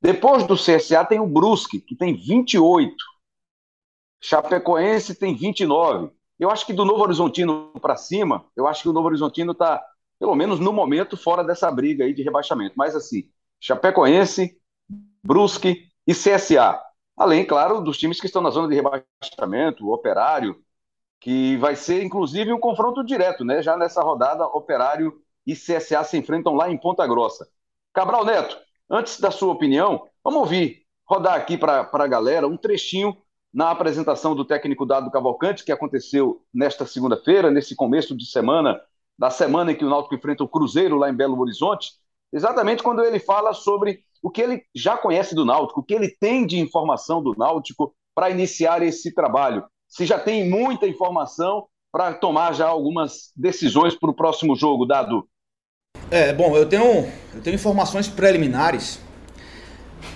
Depois 0.00 0.46
do 0.46 0.56
CSA 0.56 1.04
tem 1.04 1.20
o 1.20 1.26
Brusque, 1.26 1.80
que 1.80 1.94
tem 1.94 2.16
28. 2.16 2.96
Chapecoense 4.20 5.14
tem 5.14 5.34
29. 5.34 6.10
Eu 6.38 6.50
acho 6.50 6.66
que 6.66 6.72
do 6.72 6.84
Novo 6.84 7.02
Horizontino 7.02 7.72
para 7.80 7.96
cima, 7.96 8.44
eu 8.56 8.66
acho 8.66 8.82
que 8.82 8.88
o 8.88 8.92
Novo 8.92 9.08
Horizontino 9.08 9.52
está, 9.52 9.82
pelo 10.18 10.34
menos 10.34 10.58
no 10.58 10.72
momento, 10.72 11.16
fora 11.16 11.44
dessa 11.44 11.70
briga 11.70 12.04
aí 12.04 12.14
de 12.14 12.22
rebaixamento. 12.22 12.74
Mas 12.76 12.96
assim, 12.96 13.28
Chapecoense, 13.60 14.58
Brusque 15.22 15.88
e 16.06 16.12
CSA. 16.12 16.80
Além, 17.16 17.44
claro, 17.44 17.80
dos 17.82 17.98
times 17.98 18.20
que 18.20 18.26
estão 18.26 18.40
na 18.40 18.50
zona 18.50 18.68
de 18.68 18.74
rebaixamento, 18.74 19.86
o 19.86 19.92
Operário, 19.92 20.62
que 21.20 21.56
vai 21.58 21.76
ser 21.76 22.02
inclusive 22.02 22.52
um 22.52 22.60
confronto 22.60 23.04
direto, 23.04 23.44
né? 23.44 23.62
Já 23.62 23.76
nessa 23.76 24.02
rodada, 24.02 24.46
Operário 24.46 25.20
e 25.46 25.54
CSA 25.54 26.02
se 26.04 26.16
enfrentam 26.16 26.54
lá 26.54 26.70
em 26.70 26.78
Ponta 26.78 27.06
Grossa. 27.06 27.46
Cabral 27.92 28.24
Neto, 28.24 28.56
Antes 28.90 29.20
da 29.20 29.30
sua 29.30 29.52
opinião, 29.52 30.08
vamos 30.24 30.40
ouvir, 30.40 30.82
rodar 31.06 31.34
aqui 31.34 31.56
para 31.56 31.88
a 31.92 32.06
galera 32.08 32.48
um 32.48 32.56
trechinho 32.56 33.16
na 33.52 33.70
apresentação 33.70 34.34
do 34.34 34.44
técnico 34.44 34.86
Dado 34.86 35.10
Cavalcante, 35.10 35.64
que 35.64 35.72
aconteceu 35.72 36.42
nesta 36.54 36.86
segunda-feira, 36.86 37.50
nesse 37.50 37.74
começo 37.74 38.16
de 38.16 38.26
semana, 38.26 38.80
da 39.18 39.28
semana 39.28 39.72
em 39.72 39.74
que 39.74 39.84
o 39.84 39.90
Náutico 39.90 40.14
enfrenta 40.14 40.44
o 40.44 40.48
Cruzeiro 40.48 40.96
lá 40.96 41.10
em 41.10 41.14
Belo 41.14 41.38
Horizonte, 41.40 41.92
exatamente 42.32 42.82
quando 42.82 43.02
ele 43.02 43.18
fala 43.18 43.52
sobre 43.52 44.00
o 44.22 44.30
que 44.30 44.40
ele 44.40 44.62
já 44.74 44.96
conhece 44.96 45.34
do 45.34 45.44
Náutico, 45.44 45.80
o 45.80 45.82
que 45.82 45.94
ele 45.94 46.08
tem 46.08 46.46
de 46.46 46.58
informação 46.58 47.22
do 47.22 47.34
Náutico 47.36 47.94
para 48.14 48.30
iniciar 48.30 48.82
esse 48.82 49.12
trabalho. 49.12 49.64
Se 49.88 50.06
já 50.06 50.18
tem 50.18 50.48
muita 50.48 50.86
informação 50.86 51.66
para 51.92 52.14
tomar 52.14 52.54
já 52.54 52.68
algumas 52.68 53.32
decisões 53.34 53.96
para 53.96 54.10
o 54.10 54.14
próximo 54.14 54.54
jogo, 54.54 54.86
Dado. 54.86 55.28
É, 56.10 56.32
bom, 56.32 56.56
eu 56.56 56.68
tenho, 56.68 57.08
eu 57.34 57.42
tenho 57.42 57.54
informações 57.54 58.08
preliminares 58.08 59.00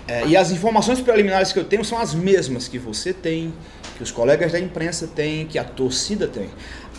É, 0.06 0.26
e 0.26 0.36
as 0.36 0.50
informações 0.50 1.00
preliminares 1.00 1.52
que 1.52 1.58
eu 1.58 1.64
tenho 1.64 1.84
são 1.84 1.98
as 1.98 2.14
mesmas 2.14 2.68
que 2.68 2.78
você 2.78 3.12
tem, 3.12 3.52
que 3.96 4.02
os 4.02 4.10
colegas 4.10 4.52
da 4.52 4.60
imprensa 4.60 5.06
têm, 5.06 5.46
que 5.46 5.58
a 5.58 5.64
torcida 5.64 6.26
tem. 6.26 6.48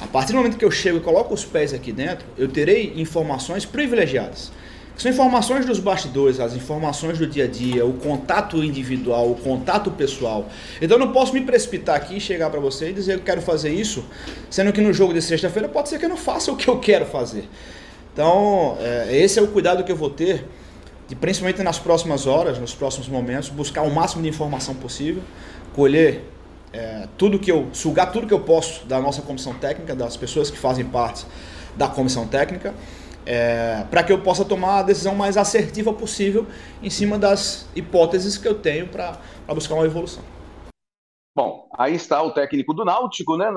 A 0.02 0.08
partir 0.08 0.32
do 0.32 0.38
momento 0.38 0.58
que 0.58 0.66
eu 0.66 0.72
chego 0.72 0.98
e 0.98 1.02
coloco 1.02 1.34
os 1.34 1.46
pés 1.46 1.74
aqui 1.74 1.92
dentro, 1.92 2.26
eu 2.38 2.48
terei 2.48 2.94
informações 2.96 3.66
privilegiadas. 3.66 4.52
São 4.98 5.12
informações 5.12 5.66
dos 5.66 5.78
bastidores, 5.78 6.40
as 6.40 6.54
informações 6.54 7.18
do 7.18 7.28
dia 7.28 7.44
a 7.44 7.48
dia, 7.48 7.86
o 7.86 7.94
contato 7.94 8.64
individual, 8.64 9.30
o 9.30 9.36
contato 9.36 9.92
pessoal. 9.92 10.48
Então 10.82 10.98
eu 10.98 11.06
não 11.06 11.12
posso 11.12 11.34
me 11.34 11.42
precipitar 11.42 11.98
aqui, 11.98 12.18
chegar 12.20 12.50
para 12.50 12.62
você 12.62 12.90
e 12.90 12.94
dizer 12.94 13.16
que 13.16 13.20
eu 13.20 13.26
quero 13.26 13.42
fazer 13.42 13.74
isso, 13.74 14.06
sendo 14.50 14.72
que 14.72 14.80
no 14.80 14.94
jogo 14.94 15.14
de 15.14 15.22
sexta-feira 15.22 15.68
pode 15.68 15.90
ser 15.90 16.00
que 16.00 16.06
eu 16.06 16.10
não 16.10 16.18
faça 16.18 16.50
o 16.50 16.56
que 16.56 16.70
eu 16.70 16.80
quero 16.80 17.06
fazer. 17.06 17.50
Então, 18.14 18.78
é, 18.80 19.18
esse 19.18 19.38
é 19.38 19.42
o 19.42 19.48
cuidado 19.48 19.84
que 19.84 19.92
eu 19.92 19.98
vou 19.98 20.10
ter, 20.10 20.46
de, 21.08 21.16
principalmente 21.16 21.62
nas 21.64 21.80
próximas 21.80 22.28
horas, 22.28 22.60
nos 22.60 22.74
próximos 22.74 23.08
momentos, 23.08 23.50
buscar 23.50 23.84
o 23.84 23.94
máximo 23.94 24.24
de 24.24 24.30
informação 24.30 24.76
possível, 24.76 25.24
colher 25.74 26.24
é, 26.74 27.08
tudo 27.18 27.40
que 27.40 27.52
eu, 27.52 27.70
sugar 27.74 28.12
tudo 28.12 28.28
que 28.28 28.34
eu 28.34 28.42
posso 28.42 28.86
da 28.86 29.00
nossa 29.00 29.22
comissão 29.22 29.54
técnica, 29.54 29.96
das 29.96 30.18
pessoas 30.18 30.50
que 30.50 30.58
fazem 30.58 30.86
parte 30.86 31.26
da 31.76 31.88
comissão 31.88 32.28
técnica 32.28 32.74
é, 33.26 33.84
para 33.90 34.04
que 34.04 34.12
eu 34.12 34.22
possa 34.22 34.46
tomar 34.46 34.80
a 34.80 34.84
decisão 34.84 35.16
mais 35.16 35.36
assertiva 35.36 35.92
possível 35.92 36.46
em 36.82 36.90
cima 36.90 37.18
das 37.18 37.68
hipóteses 37.76 38.38
que 38.38 38.48
eu 38.48 38.60
tenho 38.60 38.88
para 38.88 39.20
buscar 39.48 39.74
uma 39.74 39.86
evolução. 39.86 40.24
Bom, 41.36 41.68
aí 41.78 41.96
está 41.96 42.22
o 42.22 42.32
técnico 42.32 42.74
do 42.74 42.86
Náutico, 42.86 43.36
né? 43.36 43.48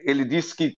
Ele 0.00 0.24
disse 0.24 0.54
que 0.56 0.74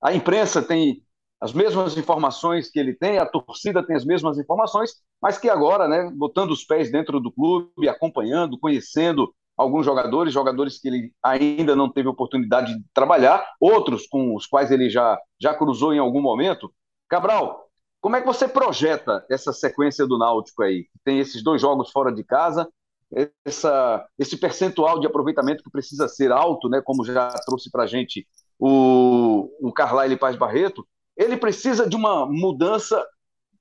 a 0.00 0.14
imprensa 0.14 0.62
tem 0.62 1.02
as 1.40 1.52
mesmas 1.52 1.96
informações 1.96 2.70
que 2.70 2.78
ele 2.78 2.94
tem, 2.94 3.18
a 3.18 3.24
torcida 3.24 3.84
tem 3.84 3.96
as 3.96 4.04
mesmas 4.04 4.38
informações, 4.38 4.92
mas 5.20 5.38
que 5.38 5.48
agora, 5.48 5.88
né, 5.88 6.10
botando 6.14 6.50
os 6.50 6.64
pés 6.64 6.92
dentro 6.92 7.18
do 7.18 7.32
clube, 7.32 7.88
acompanhando, 7.88 8.58
conhecendo 8.58 9.32
alguns 9.56 9.84
jogadores, 9.84 10.32
jogadores 10.32 10.78
que 10.78 10.88
ele 10.88 11.12
ainda 11.22 11.74
não 11.74 11.90
teve 11.90 12.08
oportunidade 12.08 12.74
de 12.74 12.84
trabalhar, 12.92 13.46
outros 13.60 14.06
com 14.06 14.34
os 14.34 14.46
quais 14.46 14.70
ele 14.70 14.90
já, 14.90 15.18
já 15.40 15.54
cruzou 15.54 15.92
em 15.94 15.98
algum 15.98 16.20
momento, 16.20 16.72
Cabral, 17.08 17.68
como 18.00 18.16
é 18.16 18.20
que 18.20 18.26
você 18.26 18.46
projeta 18.48 19.24
essa 19.30 19.52
sequência 19.52 20.06
do 20.06 20.16
Náutico 20.18 20.62
aí? 20.62 20.86
Tem 21.04 21.18
esses 21.18 21.42
dois 21.42 21.60
jogos 21.60 21.90
fora 21.90 22.12
de 22.12 22.24
casa, 22.24 22.68
essa, 23.44 24.06
esse 24.18 24.36
percentual 24.36 25.00
de 25.00 25.06
aproveitamento 25.06 25.64
que 25.64 25.70
precisa 25.70 26.08
ser 26.08 26.32
alto, 26.32 26.68
né, 26.68 26.80
como 26.82 27.04
já 27.04 27.28
trouxe 27.44 27.70
para 27.70 27.82
a 27.84 27.86
gente 27.86 28.26
o, 28.58 29.50
o 29.60 29.72
Carlyle 29.72 30.16
Paz 30.16 30.36
Barreto, 30.36 30.86
ele 31.20 31.36
precisa 31.36 31.86
de 31.86 31.94
uma 31.94 32.24
mudança 32.24 33.06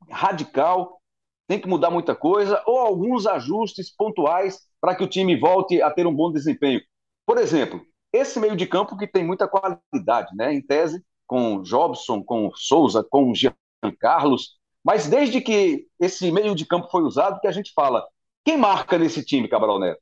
radical, 0.10 1.02
tem 1.46 1.60
que 1.60 1.68
mudar 1.68 1.92
muita 1.92 2.16
coisa, 2.16 2.64
ou 2.66 2.80
alguns 2.80 3.28
ajustes 3.28 3.94
pontuais 3.94 4.62
para 4.80 4.96
que 4.96 5.04
o 5.04 5.10
time 5.10 5.38
volte 5.38 5.82
a 5.82 5.92
ter 5.92 6.08
um 6.08 6.16
bom 6.16 6.32
desempenho. 6.32 6.82
Por 7.26 7.38
exemplo, 7.38 7.86
esse 8.14 8.40
meio 8.40 8.56
de 8.56 8.66
campo 8.66 8.96
que 8.96 9.06
tem 9.06 9.26
muita 9.26 9.46
qualidade, 9.46 10.34
né? 10.38 10.54
Em 10.54 10.62
tese, 10.62 11.04
com 11.28 11.62
Jobson, 11.62 12.24
com 12.24 12.50
Souza, 12.56 13.04
com 13.04 13.36
Jean 13.36 13.54
Carlos, 14.00 14.58
mas 14.82 15.08
desde 15.08 15.42
que 15.42 15.86
esse 16.00 16.32
meio 16.32 16.56
de 16.56 16.66
campo 16.66 16.88
foi 16.90 17.04
usado, 17.04 17.42
que 17.42 17.48
a 17.48 17.52
gente 17.52 17.74
fala, 17.76 18.08
quem 18.46 18.58
marca 18.58 18.98
nesse 18.98 19.24
time, 19.26 19.50
Cabral 19.50 19.80
Neto? 19.80 20.00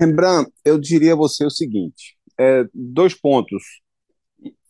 Rembrandt, 0.00 0.50
eu 0.64 0.78
diria 0.78 1.12
a 1.12 1.16
você 1.16 1.44
o 1.44 1.50
seguinte, 1.50 2.16
é, 2.40 2.64
dois 2.72 3.14
pontos. 3.14 3.62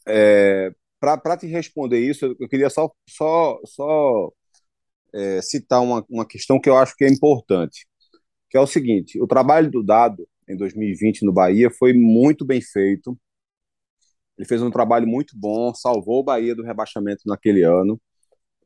É, 0.09 0.73
Para 1.03 1.37
te 1.37 1.49
responder 1.49 1.99
isso, 1.99 2.37
eu 2.39 2.49
queria 2.49 2.71
só, 2.71 2.89
só, 3.09 3.59
só 3.65 4.31
é, 5.13 5.43
citar 5.43 5.83
uma, 5.83 6.07
uma 6.09 6.25
questão 6.25 6.61
que 6.61 6.71
eu 6.71 6.77
acho 6.79 6.95
que 6.97 7.05
é 7.05 7.09
importante, 7.09 7.89
que 8.49 8.57
é 8.57 8.61
o 8.61 8.69
seguinte, 8.69 9.21
o 9.21 9.27
trabalho 9.27 9.69
do 9.69 9.83
Dado 9.83 10.29
em 10.49 10.57
2020 10.57 11.25
no 11.25 11.33
Bahia 11.33 11.71
foi 11.73 11.93
muito 11.93 12.45
bem 12.45 12.61
feito, 12.61 13.19
ele 14.39 14.47
fez 14.47 14.63
um 14.63 14.71
trabalho 14.71 15.09
muito 15.09 15.37
bom, 15.37 15.75
salvou 15.75 16.21
o 16.21 16.25
Bahia 16.25 16.55
do 16.55 16.63
rebaixamento 16.63 17.23
naquele 17.27 17.65
ano. 17.65 18.01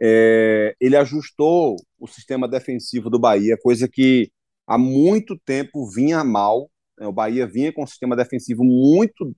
É, 0.00 0.76
ele 0.78 0.96
ajustou 0.96 1.76
o 1.98 2.06
sistema 2.06 2.46
defensivo 2.46 3.08
do 3.08 3.18
Bahia, 3.18 3.56
coisa 3.62 3.88
que 3.88 4.30
há 4.66 4.76
muito 4.76 5.38
tempo 5.38 5.90
vinha 5.90 6.22
mal. 6.22 6.70
Né? 6.98 7.06
O 7.06 7.12
Bahia 7.12 7.46
vinha 7.46 7.72
com 7.72 7.82
um 7.82 7.86
sistema 7.86 8.14
defensivo 8.14 8.62
muito 8.62 9.34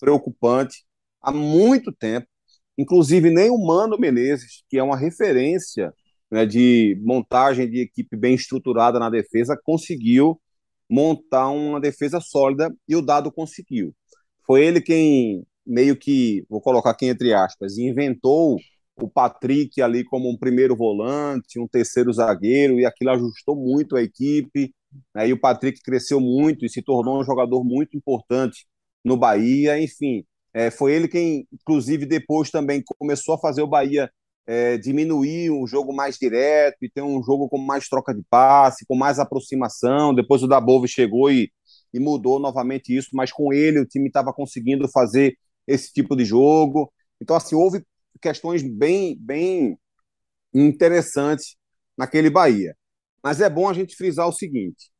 preocupante 0.00 0.84
há 1.22 1.32
muito 1.32 1.92
tempo. 1.92 2.26
Inclusive, 2.78 3.30
nem 3.30 3.50
o 3.50 3.58
Mano 3.58 3.98
Menezes, 3.98 4.62
que 4.68 4.78
é 4.78 4.82
uma 4.82 4.96
referência 4.96 5.92
né, 6.30 6.46
de 6.46 6.98
montagem 7.02 7.68
de 7.68 7.80
equipe 7.80 8.16
bem 8.16 8.34
estruturada 8.34 8.98
na 8.98 9.10
defesa, 9.10 9.58
conseguiu 9.62 10.40
montar 10.88 11.50
uma 11.50 11.80
defesa 11.80 12.20
sólida 12.20 12.74
e 12.88 12.96
o 12.96 13.02
Dado 13.02 13.30
conseguiu. 13.32 13.94
Foi 14.46 14.64
ele 14.64 14.80
quem 14.80 15.44
meio 15.66 15.96
que, 15.96 16.44
vou 16.48 16.60
colocar 16.60 16.90
aqui 16.90 17.06
entre 17.06 17.32
aspas, 17.32 17.78
inventou 17.78 18.58
o 18.96 19.08
Patrick 19.08 19.80
ali 19.80 20.04
como 20.04 20.28
um 20.28 20.36
primeiro 20.36 20.76
volante, 20.76 21.58
um 21.58 21.68
terceiro 21.68 22.12
zagueiro, 22.12 22.78
e 22.78 22.84
aquilo 22.84 23.10
ajustou 23.10 23.56
muito 23.56 23.96
a 23.96 24.02
equipe. 24.02 24.74
Né? 25.14 25.28
E 25.28 25.32
o 25.32 25.40
Patrick 25.40 25.80
cresceu 25.82 26.20
muito 26.20 26.64
e 26.64 26.68
se 26.68 26.82
tornou 26.82 27.20
um 27.20 27.24
jogador 27.24 27.64
muito 27.64 27.96
importante 27.96 28.66
no 29.04 29.16
Bahia. 29.16 29.80
Enfim, 29.80 30.24
é, 30.52 30.70
foi 30.70 30.92
ele 30.94 31.08
quem, 31.08 31.46
inclusive, 31.52 32.06
depois 32.06 32.50
também 32.50 32.82
começou 32.98 33.34
a 33.34 33.38
fazer 33.38 33.62
o 33.62 33.66
Bahia 33.68 34.10
é, 34.46 34.76
diminuir 34.78 35.50
um 35.50 35.66
jogo 35.66 35.92
mais 35.94 36.16
direto 36.18 36.78
e 36.82 36.90
ter 36.90 37.02
um 37.02 37.22
jogo 37.22 37.48
com 37.48 37.58
mais 37.58 37.88
troca 37.88 38.12
de 38.14 38.22
passe, 38.28 38.84
com 38.86 38.96
mais 38.96 39.18
aproximação. 39.18 40.14
Depois 40.14 40.42
o 40.42 40.48
Dabove 40.48 40.88
chegou 40.88 41.30
e, 41.30 41.52
e 41.94 42.00
mudou 42.00 42.38
novamente 42.40 42.96
isso, 42.96 43.10
mas 43.12 43.32
com 43.32 43.52
ele 43.52 43.80
o 43.80 43.86
time 43.86 44.08
estava 44.08 44.32
conseguindo 44.32 44.88
fazer 44.88 45.36
esse 45.66 45.92
tipo 45.92 46.16
de 46.16 46.24
jogo. 46.24 46.92
Então, 47.20 47.36
assim, 47.36 47.54
houve 47.54 47.84
questões 48.20 48.62
bem, 48.62 49.16
bem 49.20 49.78
interessantes 50.52 51.56
naquele 51.96 52.30
Bahia. 52.30 52.76
Mas 53.22 53.40
é 53.40 53.48
bom 53.50 53.68
a 53.68 53.72
gente 53.74 53.96
frisar 53.96 54.28
o 54.28 54.32
seguinte: 54.32 54.90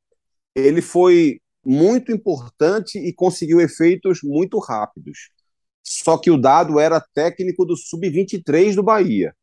ele 0.54 0.82
foi 0.82 1.40
muito 1.64 2.12
importante 2.12 2.98
e 2.98 3.12
conseguiu 3.12 3.60
efeitos 3.60 4.20
muito 4.22 4.58
rápidos. 4.58 5.30
Só 5.82 6.18
que 6.18 6.30
o 6.30 6.36
Dado 6.36 6.78
era 6.78 7.00
técnico 7.14 7.64
do 7.64 7.76
sub-23 7.76 8.74
do 8.74 8.82
Bahia. 8.82 9.34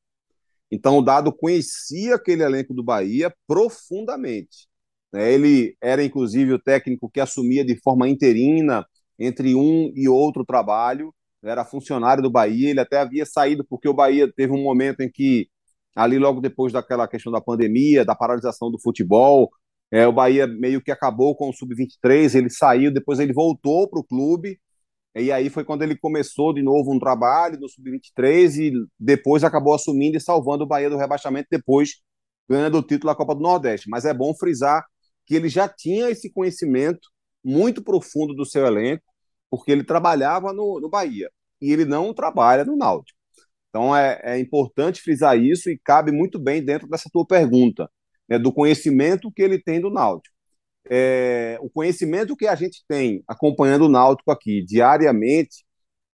Então 0.72 0.98
o 0.98 1.02
Dado 1.02 1.32
conhecia 1.32 2.16
aquele 2.16 2.44
elenco 2.44 2.74
do 2.74 2.84
Bahia 2.84 3.34
profundamente. 3.48 4.68
Né? 5.12 5.34
Ele 5.34 5.78
era 5.82 6.04
inclusive 6.04 6.54
o 6.54 6.60
técnico 6.60 7.10
que 7.10 7.20
assumia 7.20 7.66
de 7.66 7.76
forma 7.82 8.08
interina 8.10 8.86
entre 9.20 9.56
um 9.56 9.92
e 9.96 10.08
outro 10.08 10.46
trabalho 10.46 11.14
era 11.44 11.66
funcionário 11.66 12.22
do 12.22 12.30
Bahia, 12.30 12.70
ele 12.70 12.80
até 12.80 13.00
havia 13.00 13.26
saído 13.26 13.66
porque 13.68 13.88
o 13.88 13.94
Bahia 13.94 14.32
teve 14.36 14.54
um 14.54 14.64
momento 14.64 15.02
em 15.02 15.10
que, 15.10 15.48
ali 15.96 16.18
logo 16.18 16.42
depois 16.42 16.74
daquela 16.74 17.08
questão 17.08 17.32
da 17.32 17.42
pandemia, 17.42 18.06
da 18.06 18.16
paralisação 18.16 18.72
do 18.72 18.80
futebol, 18.80 19.50
é, 19.92 20.06
o 20.08 20.12
Bahia 20.12 20.48
meio 20.48 20.82
que 20.82 20.92
acabou 20.92 21.36
com 21.36 21.50
o 21.50 21.54
Sub-23, 21.54 22.36
ele 22.36 22.50
saiu, 22.50 22.94
depois 22.94 23.20
ele 23.20 23.34
voltou 23.34 23.90
para 23.90 24.00
o 24.00 24.04
clube, 24.04 24.60
e 25.24 25.32
aí 25.32 25.50
foi 25.50 25.64
quando 25.64 25.84
ele 25.84 25.98
começou 25.98 26.54
de 26.54 26.62
novo 26.62 26.94
um 26.94 27.00
trabalho 27.00 27.60
no 27.60 27.70
Sub-23 27.70 28.58
e 28.58 28.74
depois 29.00 29.44
acabou 29.44 29.74
assumindo 29.74 30.18
e 30.18 30.22
salvando 30.22 30.64
o 30.64 30.68
Bahia 30.68 30.90
do 30.90 30.98
rebaixamento, 30.98 31.48
depois 31.50 32.02
ganhando 32.50 32.78
o 32.78 32.84
título 32.84 33.12
da 33.12 33.16
Copa 33.16 33.36
do 33.36 33.42
Nordeste. 33.42 33.90
Mas 33.90 34.06
é 34.06 34.14
bom 34.14 34.34
frisar 34.34 34.86
que 35.26 35.36
ele 35.36 35.50
já 35.50 35.68
tinha 35.68 36.10
esse 36.10 36.32
conhecimento 36.32 37.10
muito 37.44 37.84
profundo 37.84 38.34
do 38.34 38.46
seu 38.46 38.66
elenco, 38.66 39.04
porque 39.50 39.72
ele 39.72 39.84
trabalhava 39.84 40.54
no, 40.54 40.80
no 40.80 40.90
Bahia 40.90 41.30
e 41.62 41.72
ele 41.72 41.86
não 41.86 42.14
trabalha 42.14 42.66
no 42.66 42.76
Náutico. 42.78 43.18
Então 43.70 43.96
é, 43.96 44.20
é 44.24 44.40
importante 44.40 45.02
frisar 45.02 45.38
isso 45.38 45.70
e 45.70 45.80
cabe 45.84 46.12
muito 46.12 46.40
bem 46.40 46.64
dentro 46.64 46.88
dessa 46.88 47.10
tua 47.12 47.26
pergunta, 47.26 47.90
né, 48.28 48.40
do 48.40 48.52
conhecimento 48.52 49.32
que 49.32 49.42
ele 49.42 49.62
tem 49.62 49.80
do 49.82 49.90
Náutico. 49.90 50.36
É, 50.90 51.58
o 51.62 51.70
conhecimento 51.70 52.36
que 52.36 52.48
a 52.48 52.56
gente 52.56 52.84
tem 52.88 53.24
acompanhando 53.28 53.86
o 53.86 53.90
Náutico 53.90 54.32
aqui 54.32 54.64
diariamente 54.64 55.66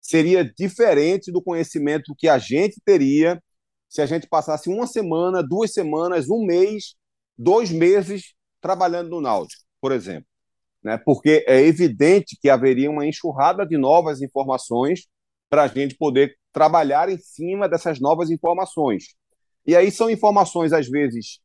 seria 0.01 0.43
diferente 0.43 1.31
do 1.31 1.41
conhecimento 1.41 2.13
que 2.17 2.27
a 2.27 2.37
gente 2.37 2.81
teria 2.85 3.41
se 3.89 4.01
a 4.01 4.05
gente 4.05 4.27
passasse 4.27 4.69
uma 4.69 4.87
semana, 4.87 5.43
duas 5.43 5.71
semanas, 5.71 6.29
um 6.29 6.45
mês, 6.45 6.95
dois 7.37 7.71
meses 7.71 8.33
trabalhando 8.59 9.09
no 9.09 9.21
Náutico, 9.21 9.63
por 9.79 9.91
exemplo 9.91 10.27
né? 10.83 10.97
porque 10.97 11.45
é 11.47 11.61
evidente 11.61 12.37
que 12.39 12.49
haveria 12.49 12.91
uma 12.91 13.07
enxurrada 13.07 13.65
de 13.65 13.77
novas 13.77 14.21
informações 14.21 15.07
para 15.49 15.63
a 15.63 15.67
gente 15.67 15.95
poder 15.95 16.35
trabalhar 16.51 17.09
em 17.09 17.17
cima 17.17 17.69
dessas 17.69 17.99
novas 17.99 18.29
informações. 18.29 19.15
E 19.65 19.75
aí 19.75 19.89
são 19.89 20.09
informações, 20.09 20.73
às 20.73 20.89
vezes, 20.89 21.39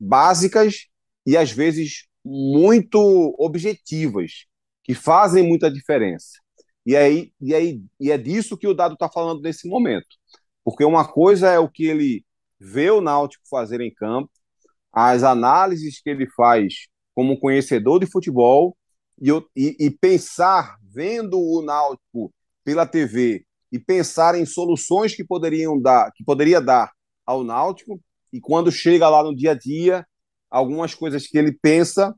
básicas 0.00 0.86
e, 1.26 1.36
às 1.36 1.50
vezes, 1.52 2.06
muito 2.24 3.34
objetivas, 3.38 4.46
que 4.84 4.94
fazem 4.94 5.46
muita 5.46 5.70
diferença. 5.70 6.38
E, 6.84 6.96
aí, 6.96 7.32
e, 7.40 7.54
aí, 7.54 7.82
e 8.00 8.10
é 8.10 8.18
disso 8.18 8.56
que 8.56 8.66
o 8.66 8.74
Dado 8.74 8.94
está 8.94 9.08
falando 9.08 9.40
nesse 9.40 9.68
momento. 9.68 10.16
Porque 10.64 10.84
uma 10.84 11.06
coisa 11.06 11.48
é 11.50 11.58
o 11.58 11.68
que 11.68 11.86
ele 11.86 12.24
vê 12.58 12.90
o 12.90 13.00
Náutico 13.00 13.44
fazer 13.48 13.80
em 13.80 13.92
campo, 13.92 14.30
as 14.92 15.22
análises 15.22 16.00
que 16.00 16.10
ele 16.10 16.28
faz 16.30 16.86
como 17.14 17.38
conhecedor 17.38 17.98
de 18.00 18.06
futebol 18.06 18.76
e, 19.20 19.30
e, 19.56 19.76
e 19.86 19.90
pensar, 19.90 20.76
vendo 20.82 21.38
o 21.38 21.62
Náutico 21.62 22.32
pela 22.64 22.86
TV, 22.86 23.44
e 23.70 23.78
pensar 23.78 24.34
em 24.34 24.44
soluções 24.44 25.14
que 25.14 25.24
poderiam 25.24 25.80
dar, 25.80 26.12
que 26.12 26.22
poderia 26.22 26.60
dar 26.60 26.92
ao 27.24 27.42
Náutico, 27.42 27.98
e 28.32 28.40
quando 28.40 28.70
chega 28.70 29.08
lá 29.08 29.22
no 29.22 29.34
dia 29.34 29.52
a 29.52 29.54
dia, 29.54 30.06
algumas 30.52 30.94
coisas 30.94 31.26
que 31.26 31.38
ele 31.38 31.50
pensa 31.50 32.14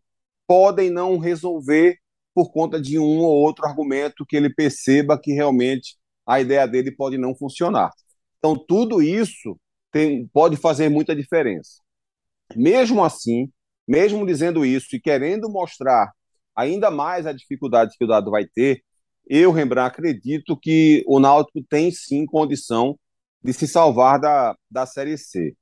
podem 0.46 0.90
não 0.90 1.18
resolver 1.18 1.96
por 2.34 2.52
conta 2.52 2.80
de 2.80 2.98
um 2.98 3.20
ou 3.20 3.32
outro 3.32 3.64
argumento 3.64 4.26
que 4.26 4.36
ele 4.36 4.52
perceba 4.52 5.18
que 5.18 5.32
realmente 5.32 5.96
a 6.26 6.40
ideia 6.40 6.66
dele 6.66 6.90
pode 6.90 7.16
não 7.16 7.34
funcionar. 7.34 7.92
Então, 8.38 8.56
tudo 8.56 9.00
isso 9.00 9.56
tem, 9.92 10.26
pode 10.32 10.56
fazer 10.56 10.88
muita 10.88 11.14
diferença. 11.14 11.80
Mesmo 12.56 13.04
assim, 13.04 13.50
mesmo 13.86 14.26
dizendo 14.26 14.66
isso 14.66 14.96
e 14.96 15.00
querendo 15.00 15.48
mostrar 15.48 16.12
ainda 16.56 16.90
mais 16.90 17.26
a 17.26 17.32
dificuldade 17.32 17.94
que 17.96 18.04
o 18.04 18.08
dado 18.08 18.30
vai 18.32 18.44
ter, 18.46 18.82
eu, 19.26 19.52
Rembrandt, 19.52 19.88
acredito 19.88 20.58
que 20.58 21.04
o 21.06 21.20
Náutico 21.20 21.62
tem 21.68 21.90
sim 21.92 22.26
condição 22.26 22.98
de 23.42 23.52
se 23.52 23.66
salvar 23.68 24.18
da, 24.18 24.56
da 24.70 24.84
Série 24.86 25.16
C. 25.16 25.54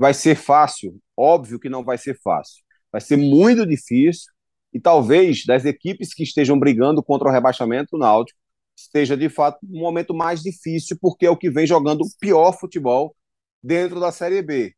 Vai 0.00 0.14
ser 0.14 0.34
fácil? 0.34 0.98
Óbvio 1.14 1.60
que 1.60 1.68
não 1.68 1.84
vai 1.84 1.98
ser 1.98 2.18
fácil. 2.22 2.64
Vai 2.90 3.02
ser 3.02 3.18
muito 3.18 3.66
difícil 3.66 4.32
e 4.72 4.80
talvez 4.80 5.44
das 5.44 5.66
equipes 5.66 6.14
que 6.14 6.22
estejam 6.22 6.58
brigando 6.58 7.02
contra 7.02 7.28
o 7.28 7.30
rebaixamento, 7.30 7.96
o 7.96 7.98
Náutico 7.98 8.40
esteja 8.74 9.14
de 9.14 9.28
fato 9.28 9.58
um 9.62 9.78
momento 9.78 10.14
mais 10.14 10.40
difícil 10.42 10.96
porque 10.98 11.26
é 11.26 11.30
o 11.30 11.36
que 11.36 11.50
vem 11.50 11.66
jogando 11.66 12.00
o 12.00 12.08
pior 12.18 12.58
futebol 12.58 13.14
dentro 13.62 14.00
da 14.00 14.10
Série 14.10 14.40
B. 14.40 14.74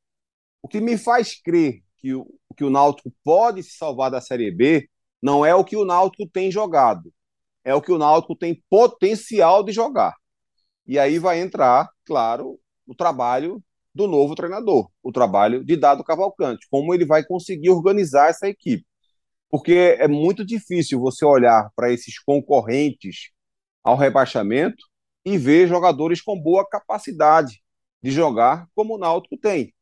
O 0.61 0.67
que 0.67 0.81
me 0.81 0.99
faz 0.99 1.41
crer 1.41 1.85
que 1.99 2.13
o, 2.13 2.27
que 2.57 2.65
o 2.65 2.71
Náutico 2.71 3.15
pode 3.23 3.63
se 3.63 3.77
salvar 3.77 4.11
da 4.11 4.21
Série 4.21 4.51
B 4.51 4.89
não 5.23 5.47
é 5.47 5.55
o 5.55 5.65
que 5.65 5.77
o 5.77 5.85
Náutico 5.85 6.29
tem 6.29 6.51
jogado, 6.51 7.15
é 7.65 7.73
o 7.73 7.81
que 7.81 7.93
o 7.93 7.99
Náutico 7.99 8.35
tem 8.35 8.61
potencial 8.69 9.63
de 9.63 9.71
jogar. 9.71 10.17
E 10.85 10.99
aí 10.99 11.21
vai 11.21 11.41
entrar, 11.41 11.89
claro, 12.05 12.59
o 12.85 12.93
trabalho 12.93 13.63
do 13.95 14.07
novo 14.07 14.35
treinador, 14.35 14.91
o 15.03 15.13
trabalho 15.13 15.65
de 15.65 15.77
Dado 15.77 16.05
Cavalcante, 16.05 16.67
como 16.71 16.95
ele 16.95 17.05
vai 17.05 17.25
conseguir 17.25 17.71
organizar 17.71 18.31
essa 18.31 18.49
equipe. 18.49 18.85
Porque 19.51 19.97
é 19.99 20.09
muito 20.09 20.45
difícil 20.45 20.99
você 21.01 21.25
olhar 21.25 21.71
para 21.77 21.93
esses 21.93 22.19
concorrentes 22.19 23.31
ao 23.85 23.97
rebaixamento 23.97 24.83
e 25.25 25.37
ver 25.37 25.69
jogadores 25.69 26.23
com 26.23 26.41
boa 26.41 26.67
capacidade 26.69 27.63
de 28.03 28.11
jogar 28.11 28.67
como 28.75 28.95
o 28.95 28.99
Náutico 28.99 29.37
tem. 29.37 29.73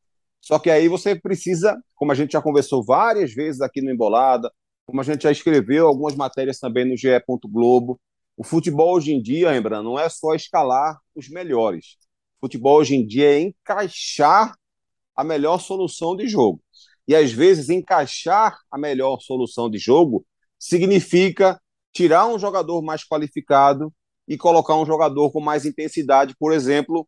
Só 0.41 0.59
que 0.59 0.69
aí 0.69 0.87
você 0.87 1.15
precisa, 1.15 1.81
como 1.95 2.11
a 2.11 2.15
gente 2.15 2.33
já 2.33 2.41
conversou 2.41 2.83
várias 2.83 3.33
vezes 3.33 3.61
aqui 3.61 3.81
no 3.81 3.91
Embolada, 3.91 4.51
como 4.85 4.99
a 4.99 5.03
gente 5.03 5.23
já 5.23 5.31
escreveu 5.31 5.87
algumas 5.87 6.15
matérias 6.15 6.59
também 6.59 6.83
no 6.83 6.97
GE. 6.97 7.09
Globo, 7.45 7.99
o 8.35 8.43
futebol 8.43 8.95
hoje 8.95 9.13
em 9.13 9.21
dia, 9.21 9.51
lembra, 9.51 9.81
não 9.81 9.97
é 9.99 10.09
só 10.09 10.33
escalar 10.33 10.99
os 11.15 11.29
melhores. 11.29 11.97
Futebol 12.41 12.79
hoje 12.79 12.95
em 12.95 13.05
dia 13.05 13.35
é 13.35 13.39
encaixar 13.39 14.55
a 15.15 15.23
melhor 15.23 15.59
solução 15.59 16.15
de 16.15 16.27
jogo. 16.27 16.59
E 17.07 17.15
às 17.15 17.31
vezes 17.31 17.69
encaixar 17.69 18.57
a 18.71 18.77
melhor 18.77 19.19
solução 19.21 19.69
de 19.69 19.77
jogo 19.77 20.25
significa 20.57 21.61
tirar 21.93 22.25
um 22.27 22.39
jogador 22.39 22.81
mais 22.81 23.03
qualificado 23.03 23.93
e 24.27 24.37
colocar 24.37 24.75
um 24.75 24.85
jogador 24.85 25.31
com 25.31 25.39
mais 25.39 25.65
intensidade, 25.65 26.35
por 26.39 26.51
exemplo, 26.51 27.07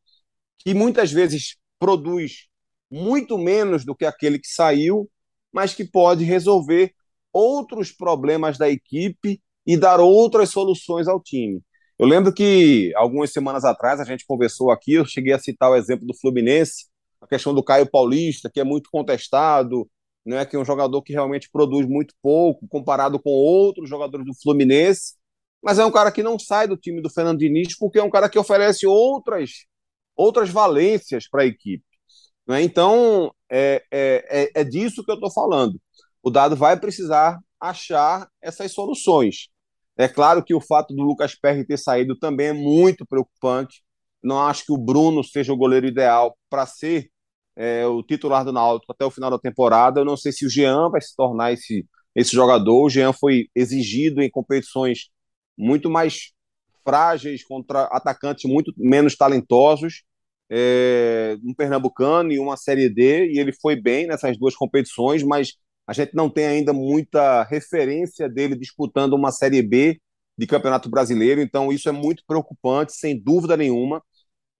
que 0.59 0.73
muitas 0.73 1.11
vezes 1.11 1.57
produz 1.79 2.47
muito 2.91 3.37
menos 3.37 3.83
do 3.83 3.95
que 3.95 4.05
aquele 4.05 4.37
que 4.37 4.47
saiu, 4.47 5.09
mas 5.51 5.73
que 5.73 5.83
pode 5.83 6.23
resolver 6.23 6.93
outros 7.31 7.91
problemas 7.91 8.57
da 8.57 8.69
equipe 8.69 9.41
e 9.65 9.77
dar 9.77 9.99
outras 9.99 10.49
soluções 10.49 11.07
ao 11.07 11.19
time. 11.19 11.61
Eu 12.03 12.07
lembro 12.09 12.33
que 12.33 12.91
algumas 12.97 13.31
semanas 13.31 13.63
atrás 13.63 13.97
a 13.97 14.03
gente 14.03 14.25
conversou 14.25 14.71
aqui, 14.71 14.95
eu 14.95 15.05
cheguei 15.05 15.31
a 15.31 15.39
citar 15.39 15.71
o 15.71 15.75
exemplo 15.77 16.05
do 16.05 16.13
Fluminense, 16.13 16.87
a 17.21 17.25
questão 17.25 17.53
do 17.53 17.63
Caio 17.63 17.89
Paulista, 17.89 18.51
que 18.53 18.59
é 18.59 18.63
muito 18.65 18.89
contestado, 18.91 19.89
não 20.25 20.37
é 20.37 20.45
que 20.45 20.53
é 20.53 20.59
um 20.59 20.65
jogador 20.65 21.01
que 21.01 21.13
realmente 21.13 21.49
produz 21.49 21.87
muito 21.87 22.13
pouco 22.21 22.67
comparado 22.67 23.17
com 23.21 23.29
outros 23.29 23.87
jogadores 23.89 24.25
do 24.25 24.33
Fluminense, 24.35 25.13
mas 25.63 25.79
é 25.79 25.85
um 25.85 25.91
cara 25.93 26.11
que 26.11 26.21
não 26.21 26.37
sai 26.37 26.67
do 26.67 26.75
time 26.75 27.01
do 27.01 27.09
Fernando 27.09 27.39
Diniz 27.39 27.77
porque 27.77 27.99
é 27.99 28.03
um 28.03 28.09
cara 28.09 28.27
que 28.27 28.37
oferece 28.37 28.85
outras 28.85 29.51
outras 30.13 30.49
valências 30.49 31.29
para 31.29 31.43
a 31.43 31.45
equipe. 31.45 31.85
Né? 32.45 32.63
Então, 32.63 33.33
é, 33.49 33.81
é, 33.89 34.51
é, 34.55 34.61
é 34.61 34.63
disso 34.65 35.05
que 35.05 35.11
eu 35.11 35.15
estou 35.15 35.31
falando. 35.31 35.79
O 36.21 36.29
Dado 36.29 36.57
vai 36.57 36.77
precisar 36.77 37.39
achar 37.61 38.27
essas 38.41 38.73
soluções. 38.73 39.52
É 39.97 40.07
claro 40.07 40.43
que 40.43 40.53
o 40.55 40.61
fato 40.61 40.93
do 40.93 41.03
Lucas 41.03 41.35
Perry 41.35 41.65
ter 41.65 41.77
saído 41.77 42.17
também 42.17 42.47
é 42.47 42.53
muito 42.53 43.05
preocupante. 43.05 43.83
Não 44.23 44.39
acho 44.39 44.65
que 44.65 44.71
o 44.71 44.77
Bruno 44.77 45.23
seja 45.23 45.53
o 45.53 45.57
goleiro 45.57 45.85
ideal 45.85 46.37
para 46.49 46.65
ser 46.65 47.09
é, 47.55 47.85
o 47.85 48.01
titular 48.01 48.43
do 48.43 48.51
Náutico 48.51 48.91
até 48.91 49.05
o 49.05 49.11
final 49.11 49.29
da 49.29 49.39
temporada. 49.39 49.99
Eu 50.01 50.05
não 50.05 50.17
sei 50.17 50.31
se 50.31 50.45
o 50.45 50.49
Jean 50.49 50.89
vai 50.89 51.01
se 51.01 51.15
tornar 51.15 51.53
esse, 51.53 51.85
esse 52.15 52.31
jogador. 52.33 52.83
O 52.83 52.89
Jean 52.89 53.13
foi 53.13 53.47
exigido 53.55 54.21
em 54.21 54.29
competições 54.29 55.09
muito 55.57 55.89
mais 55.89 56.31
frágeis 56.83 57.43
contra 57.43 57.83
atacantes 57.85 58.49
muito 58.49 58.73
menos 58.77 59.15
talentosos. 59.15 60.03
É, 60.49 61.37
um 61.43 61.53
Pernambucano 61.53 62.31
e 62.31 62.39
uma 62.39 62.57
Série 62.57 62.89
D, 62.89 63.31
e 63.31 63.39
ele 63.39 63.53
foi 63.53 63.75
bem 63.75 64.07
nessas 64.07 64.37
duas 64.37 64.55
competições, 64.55 65.23
mas 65.23 65.53
a 65.87 65.93
gente 65.93 66.15
não 66.15 66.29
tem 66.29 66.45
ainda 66.45 66.73
muita 66.73 67.43
referência 67.43 68.29
dele 68.29 68.55
disputando 68.55 69.13
uma 69.13 69.31
Série 69.31 69.61
B 69.61 69.99
de 70.37 70.47
Campeonato 70.47 70.89
Brasileiro, 70.89 71.41
então 71.41 71.71
isso 71.71 71.89
é 71.89 71.91
muito 71.91 72.23
preocupante, 72.25 72.93
sem 72.93 73.19
dúvida 73.21 73.55
nenhuma. 73.57 74.01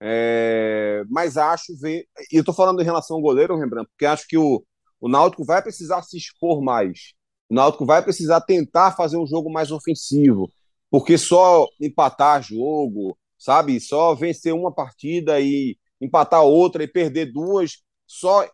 É, 0.00 1.02
mas 1.08 1.36
acho 1.36 1.78
ver. 1.80 2.06
E 2.30 2.36
eu 2.36 2.40
estou 2.40 2.54
falando 2.54 2.80
em 2.80 2.84
relação 2.84 3.16
ao 3.16 3.22
goleiro, 3.22 3.56
Rembrandt, 3.56 3.88
porque 3.90 4.06
acho 4.06 4.26
que 4.28 4.36
o, 4.36 4.62
o 5.00 5.08
Náutico 5.08 5.44
vai 5.44 5.62
precisar 5.62 6.02
se 6.02 6.16
expor 6.16 6.62
mais. 6.62 7.14
O 7.48 7.54
Náutico 7.54 7.86
vai 7.86 8.02
precisar 8.02 8.40
tentar 8.42 8.92
fazer 8.92 9.16
um 9.16 9.26
jogo 9.26 9.50
mais 9.50 9.70
ofensivo, 9.70 10.50
porque 10.90 11.16
só 11.16 11.66
empatar 11.80 12.42
jogo, 12.42 13.16
sabe? 13.38 13.80
Só 13.80 14.14
vencer 14.14 14.52
uma 14.54 14.72
partida 14.72 15.40
e 15.40 15.76
empatar 16.00 16.42
outra 16.42 16.84
e 16.84 16.88
perder 16.88 17.32
duas, 17.32 17.82
só 18.06 18.48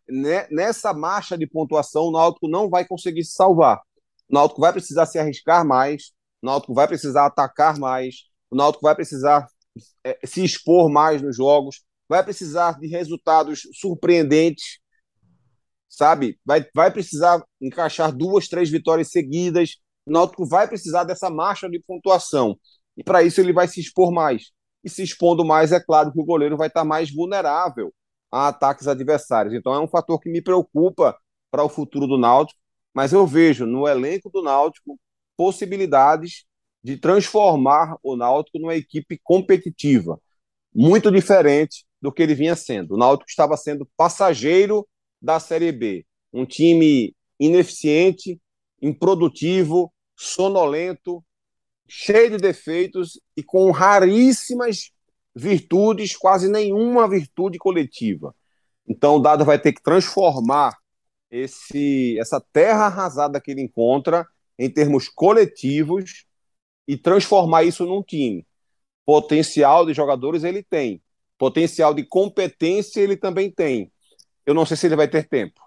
nessa 0.51 0.93
marcha 0.93 1.37
de 1.37 1.47
pontuação 1.47 2.05
o 2.05 2.13
Náutico 2.13 2.49
não 2.49 2.69
vai 2.69 2.87
conseguir 2.87 3.25
se 3.25 3.33
salvar. 3.33 3.81
O 4.29 4.35
Náutico 4.35 4.61
vai 4.61 4.73
precisar 4.73 5.07
se 5.07 5.19
arriscar 5.19 5.67
mais, 5.67 6.13
o 6.43 6.47
Náutico 6.47 6.75
vai 6.75 6.87
precisar 6.87 7.27
atacar 7.27 7.79
mais, 7.79 8.27
o 8.51 8.57
Náutico 8.57 8.83
vai 8.83 8.95
precisar 8.95 9.47
é, 10.05 10.19
se 10.25 10.45
expor 10.45 10.91
mais 10.91 11.21
nos 11.21 11.37
jogos, 11.37 11.83
vai 12.09 12.23
precisar 12.23 12.79
de 12.79 12.87
resultados 12.87 13.63
surpreendentes, 13.75 14.79
sabe? 15.89 16.39
Vai, 16.45 16.65
vai 16.75 16.91
precisar 16.93 17.43
encaixar 17.61 18.13
duas, 18.13 18.49
três 18.49 18.71
vitórias 18.71 19.11
seguidas. 19.11 19.77
O 20.07 20.13
Náutico 20.13 20.47
vai 20.47 20.67
precisar 20.69 21.05
dessa 21.05 21.29
marcha 21.29 21.69
de 21.69 21.81
pontuação. 21.81 22.59
E 22.97 23.05
para 23.05 23.23
isso 23.23 23.41
ele 23.41 23.53
vai 23.53 23.69
se 23.69 23.81
expor 23.81 24.13
mais. 24.13 24.51
E 24.83 24.89
se 24.89 25.03
expondo 25.03 25.45
mais, 25.45 25.73
é 25.73 25.81
claro 25.81 26.13
que 26.13 26.21
o 26.21 26.25
goleiro 26.25 26.57
vai 26.57 26.69
estar 26.69 26.85
mais 26.85 27.13
vulnerável 27.13 27.93
a 28.31 28.49
ataques 28.49 28.87
adversários. 28.87 29.55
Então 29.55 29.75
é 29.75 29.81
um 29.81 29.89
fator 29.89 30.21
que 30.21 30.31
me 30.31 30.43
preocupa 30.43 31.17
para 31.51 31.65
o 31.65 31.69
futuro 31.69 32.07
do 32.07 32.19
Náutico, 32.19 32.61
mas 32.95 33.13
eu 33.13 33.27
vejo 33.27 33.67
no 33.67 33.87
elenco 33.87 34.31
do 34.31 34.43
Náutico 34.43 34.99
possibilidades 35.37 36.45
de 36.83 36.97
transformar 36.97 37.97
o 38.03 38.17
Náutico 38.17 38.59
numa 38.59 38.75
equipe 38.75 39.19
competitiva, 39.23 40.21
muito 40.75 41.11
diferente 41.11 41.85
do 42.01 42.13
que 42.13 42.23
ele 42.23 42.35
vinha 42.35 42.57
sendo. 42.57 42.95
O 42.95 42.99
Náutico 42.99 43.29
estava 43.29 43.57
sendo 43.57 43.89
passageiro 43.97 44.87
da 45.21 45.39
Série 45.39 45.73
B, 45.73 46.07
um 46.33 46.47
time 46.47 47.15
ineficiente, 47.39 48.41
improdutivo, 48.81 49.93
sonolento, 50.17 51.23
cheio 51.89 52.31
de 52.31 52.37
defeitos 52.37 53.21
e 53.37 53.43
com 53.43 53.71
raríssimas 53.71 54.93
virtudes, 55.35 56.17
quase 56.17 56.51
nenhuma 56.51 57.09
virtude 57.09 57.59
coletiva. 57.59 58.35
Então 58.87 59.17
o 59.17 59.21
Dado 59.21 59.45
vai 59.45 59.59
ter 59.59 59.73
que 59.73 59.83
transformar 59.83 60.77
esse 61.31 62.19
essa 62.19 62.41
terra 62.53 62.87
arrasada 62.87 63.41
que 63.41 63.51
ele 63.53 63.63
encontra 63.63 64.27
em 64.59 64.69
termos 64.69 65.09
coletivos 65.09 66.27
e 66.87 66.97
transformar 66.97 67.65
isso 67.65 67.87
num 67.87 68.03
time. 68.03 68.47
Potencial 69.07 69.87
de 69.87 69.95
jogadores 69.95 70.45
ele 70.45 70.63
tem, 70.63 71.03
potencial 71.39 71.95
de 71.95 72.05
competência 72.05 73.01
ele 73.01 73.17
também 73.17 73.51
tem. 73.51 73.93
Eu 74.45 74.55
não 74.55 74.67
sei 74.67 74.77
se 74.77 74.87
ele 74.87 74.97
vai 74.97 75.09
ter 75.09 75.29
tempo. 75.29 75.61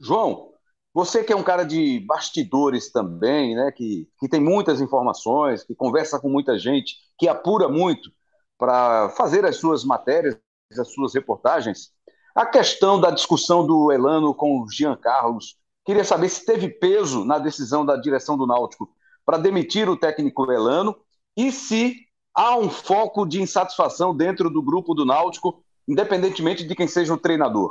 João, 0.00 0.51
você 0.94 1.24
que 1.24 1.32
é 1.32 1.36
um 1.36 1.42
cara 1.42 1.64
de 1.64 2.00
bastidores 2.00 2.90
também, 2.90 3.54
né, 3.54 3.72
que, 3.72 4.08
que 4.18 4.28
tem 4.28 4.40
muitas 4.40 4.80
informações, 4.80 5.64
que 5.64 5.74
conversa 5.74 6.20
com 6.20 6.28
muita 6.28 6.58
gente, 6.58 6.96
que 7.18 7.28
apura 7.28 7.68
muito 7.68 8.10
para 8.58 9.08
fazer 9.10 9.44
as 9.44 9.56
suas 9.56 9.84
matérias, 9.84 10.38
as 10.78 10.92
suas 10.92 11.14
reportagens. 11.14 11.90
A 12.34 12.46
questão 12.46 13.00
da 13.00 13.10
discussão 13.10 13.66
do 13.66 13.90
Elano 13.90 14.34
com 14.34 14.60
o 14.60 14.70
Jean 14.70 14.96
Carlos, 14.96 15.56
queria 15.84 16.04
saber 16.04 16.28
se 16.28 16.44
teve 16.44 16.68
peso 16.68 17.24
na 17.24 17.38
decisão 17.38 17.84
da 17.84 17.96
direção 17.96 18.36
do 18.36 18.46
Náutico 18.46 18.88
para 19.24 19.38
demitir 19.38 19.88
o 19.88 19.96
técnico 19.96 20.50
Elano 20.50 20.96
e 21.36 21.50
se 21.50 21.96
há 22.34 22.56
um 22.56 22.70
foco 22.70 23.26
de 23.26 23.40
insatisfação 23.40 24.14
dentro 24.14 24.50
do 24.50 24.62
grupo 24.62 24.94
do 24.94 25.04
Náutico, 25.04 25.62
independentemente 25.88 26.64
de 26.64 26.74
quem 26.74 26.86
seja 26.86 27.14
o 27.14 27.18
treinador. 27.18 27.70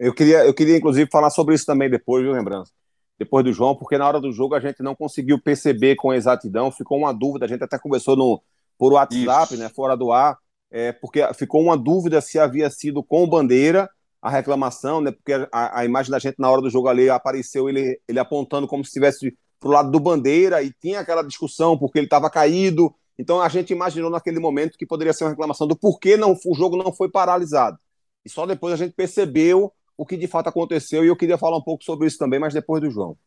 Eu 0.00 0.14
queria, 0.14 0.46
eu 0.46 0.54
queria 0.54 0.78
inclusive 0.78 1.10
falar 1.10 1.28
sobre 1.28 1.54
isso 1.54 1.66
também 1.66 1.90
depois, 1.90 2.24
viu, 2.24 2.32
lembrança? 2.32 2.72
Depois 3.18 3.44
do 3.44 3.52
João, 3.52 3.76
porque 3.76 3.98
na 3.98 4.08
hora 4.08 4.18
do 4.18 4.32
jogo 4.32 4.54
a 4.54 4.60
gente 4.60 4.82
não 4.82 4.96
conseguiu 4.96 5.38
perceber 5.38 5.94
com 5.94 6.10
exatidão, 6.10 6.72
ficou 6.72 6.96
uma 6.96 7.12
dúvida, 7.12 7.44
a 7.44 7.48
gente 7.48 7.62
até 7.62 7.78
conversou 7.78 8.16
no, 8.16 8.42
por 8.78 8.94
WhatsApp, 8.94 9.52
isso. 9.52 9.62
né, 9.62 9.68
fora 9.68 9.94
do 9.94 10.10
ar, 10.10 10.38
é, 10.70 10.90
porque 10.90 11.20
ficou 11.34 11.62
uma 11.62 11.76
dúvida 11.76 12.18
se 12.22 12.38
havia 12.38 12.70
sido 12.70 13.04
com 13.04 13.28
bandeira 13.28 13.90
a 14.22 14.30
reclamação, 14.30 15.02
né, 15.02 15.12
porque 15.12 15.34
a, 15.52 15.80
a 15.80 15.84
imagem 15.84 16.10
da 16.10 16.18
gente 16.18 16.36
na 16.38 16.50
hora 16.50 16.62
do 16.62 16.70
jogo 16.70 16.88
ali 16.88 17.10
apareceu 17.10 17.68
ele, 17.68 18.00
ele 18.08 18.18
apontando 18.18 18.66
como 18.66 18.82
se 18.82 18.88
estivesse 18.88 19.36
pro 19.58 19.68
lado 19.68 19.90
do 19.90 20.00
bandeira 20.00 20.62
e 20.62 20.72
tinha 20.80 21.00
aquela 21.00 21.22
discussão 21.22 21.76
porque 21.76 21.98
ele 21.98 22.06
estava 22.06 22.30
caído, 22.30 22.94
então 23.18 23.38
a 23.38 23.50
gente 23.50 23.70
imaginou 23.74 24.08
naquele 24.08 24.40
momento 24.40 24.78
que 24.78 24.86
poderia 24.86 25.12
ser 25.12 25.24
uma 25.24 25.30
reclamação 25.30 25.66
do 25.66 25.76
porquê 25.76 26.16
não, 26.16 26.32
o 26.32 26.54
jogo 26.54 26.78
não 26.78 26.90
foi 26.90 27.10
paralisado. 27.10 27.78
E 28.24 28.30
só 28.30 28.46
depois 28.46 28.72
a 28.72 28.76
gente 28.78 28.94
percebeu 28.94 29.70
o 30.00 30.06
que 30.06 30.16
de 30.16 30.26
fato 30.26 30.48
aconteceu 30.48 31.04
e 31.04 31.08
eu 31.08 31.16
queria 31.16 31.36
falar 31.36 31.58
um 31.58 31.62
pouco 31.62 31.84
sobre 31.84 32.06
isso 32.06 32.16
também, 32.16 32.40
mas 32.40 32.54
depois 32.54 32.80
do 32.80 32.90
João. 32.90 33.18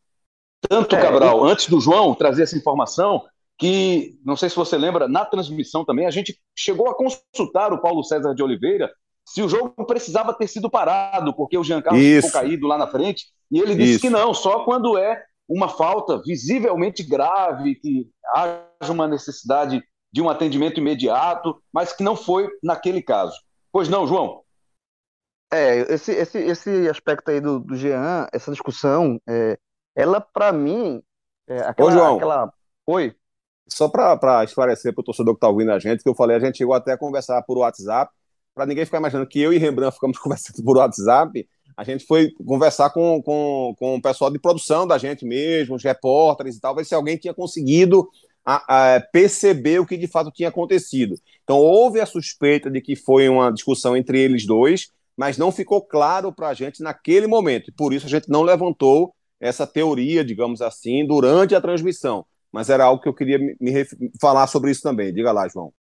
Tanto, 0.68 0.96
Cabral, 0.96 1.46
antes 1.46 1.70
do 1.70 1.80
João 1.80 2.16
trazer 2.16 2.42
essa 2.42 2.58
informação, 2.58 3.24
que, 3.60 4.18
não 4.26 4.36
sei 4.36 4.50
se 4.50 4.56
você 4.56 4.76
lembra, 4.76 5.08
na 5.08 5.24
transmissão 5.24 5.86
também, 5.86 6.08
a 6.08 6.10
gente 6.10 6.36
chegou 6.58 6.90
a 6.90 6.96
consultar 6.96 7.72
o 7.72 7.80
Paulo 7.80 8.04
César 8.04 8.34
de 8.34 8.42
Oliveira 8.42 8.92
se 9.24 9.44
o 9.44 9.48
jogo 9.48 9.86
precisava 9.86 10.34
ter 10.34 10.48
sido 10.48 10.68
parado, 10.68 11.32
porque 11.36 11.56
o 11.56 11.64
Jean 11.64 11.80
Carlos 11.80 12.02
ficou 12.02 12.32
caído 12.32 12.66
lá 12.66 12.76
na 12.76 12.88
frente, 12.88 13.28
e 13.52 13.60
ele 13.60 13.76
disse 13.76 13.92
Isso. 13.92 14.02
que 14.02 14.10
não, 14.10 14.34
só 14.34 14.66
quando 14.66 14.98
é 14.98 15.24
uma 15.48 15.70
falta 15.70 16.24
visivelmente 16.26 17.04
grave, 17.04 17.76
que 17.76 18.10
haja 18.34 18.92
uma 18.92 19.08
necessidade 19.08 19.84
de 20.12 20.22
um 20.24 20.30
atendimento 20.30 20.80
imediato, 20.80 21.56
mas 21.72 21.94
que 21.94 22.04
não 22.04 22.16
foi 22.16 22.50
naquele 22.64 23.02
caso. 23.02 23.36
Pois 23.72 23.88
não, 23.88 24.08
João? 24.08 24.43
É, 25.54 25.94
esse, 25.94 26.12
esse, 26.12 26.40
esse 26.40 26.90
aspecto 26.90 27.30
aí 27.30 27.40
do, 27.40 27.60
do 27.60 27.76
Jean, 27.76 28.28
essa 28.34 28.52
discussão, 28.52 29.22
é, 29.30 29.60
ela 29.96 30.20
para 30.20 30.52
mim, 30.52 31.00
é, 31.48 31.60
aquela, 31.60 31.90
Ô, 31.90 31.92
João. 31.92 32.16
aquela... 32.16 32.54
Oi? 32.88 33.16
Só 33.68 33.88
para 33.88 34.44
esclarecer 34.44 34.94
para 34.94 35.02
o 35.02 35.06
torcedor 35.06 35.36
que 35.36 35.38
está 35.38 35.48
ouvindo 35.48 35.72
a 35.72 35.78
gente, 35.78 36.02
que 36.02 36.10
eu 36.10 36.16
falei, 36.16 36.38
a 36.38 36.40
gente 36.40 36.58
chegou 36.58 36.74
até 36.74 36.94
a 36.94 36.98
conversar 36.98 37.42
por 37.44 37.60
WhatsApp, 37.60 38.12
para 38.56 38.66
ninguém 38.66 38.84
ficar 38.84 38.98
imaginando 38.98 39.30
que 39.30 39.40
eu 39.40 39.54
e 39.54 39.60
Rembrandt 39.60 39.94
ficamos 39.94 40.18
conversando 40.20 40.64
por 40.64 40.78
WhatsApp, 40.78 41.48
a 41.78 41.84
gente 41.84 42.04
foi 42.06 42.32
conversar 42.32 42.90
com, 42.90 43.22
com, 43.22 43.76
com 43.78 43.96
o 43.96 44.02
pessoal 44.02 44.32
de 44.32 44.40
produção 44.40 44.88
da 44.88 44.98
gente 44.98 45.24
mesmo, 45.24 45.76
os 45.76 45.84
repórteres 45.84 46.56
e 46.56 46.60
tal, 46.60 46.76
ver 46.76 46.84
se 46.84 46.96
alguém 46.96 47.16
tinha 47.16 47.34
conseguido 47.34 48.10
a, 48.44 48.96
a 48.96 49.02
perceber 49.02 49.80
o 49.80 49.86
que 49.86 49.98
de 49.98 50.08
fato 50.08 50.32
tinha 50.32 50.50
acontecido. 50.50 51.16
Então, 51.44 51.58
houve 51.58 52.00
a 52.00 52.06
suspeita 52.08 52.72
de 52.72 52.82
que 52.82 52.96
foi 52.96 53.30
uma 53.30 53.52
discussão 53.52 53.96
entre 53.96 54.20
eles 54.20 54.46
dois, 54.46 54.92
mas 55.18 55.38
não 55.38 55.52
ficou 55.52 55.86
claro 55.86 56.34
para 56.34 56.50
a 56.50 56.54
gente 56.54 56.82
naquele 56.82 57.28
momento. 57.28 57.70
E 57.70 57.74
por 57.74 57.94
isso 57.94 58.06
a 58.06 58.10
gente 58.10 58.30
não 58.30 58.42
levantou 58.42 59.14
essa 59.40 59.68
teoria, 59.68 60.24
digamos 60.24 60.62
assim, 60.62 61.06
durante 61.06 61.54
a 61.54 61.62
transmissão 61.62 62.26
mas 62.54 62.70
era 62.70 62.86
algo 62.86 63.02
que 63.02 63.10
eu 63.10 63.16
queria 63.16 63.40
me, 63.40 63.58
me 63.60 63.86
falar 64.22 64.46
sobre 64.46 64.70
isso 64.70 64.84
também. 64.84 65.12
Diga 65.12 65.32
lá, 65.32 65.48
João. 65.48 65.74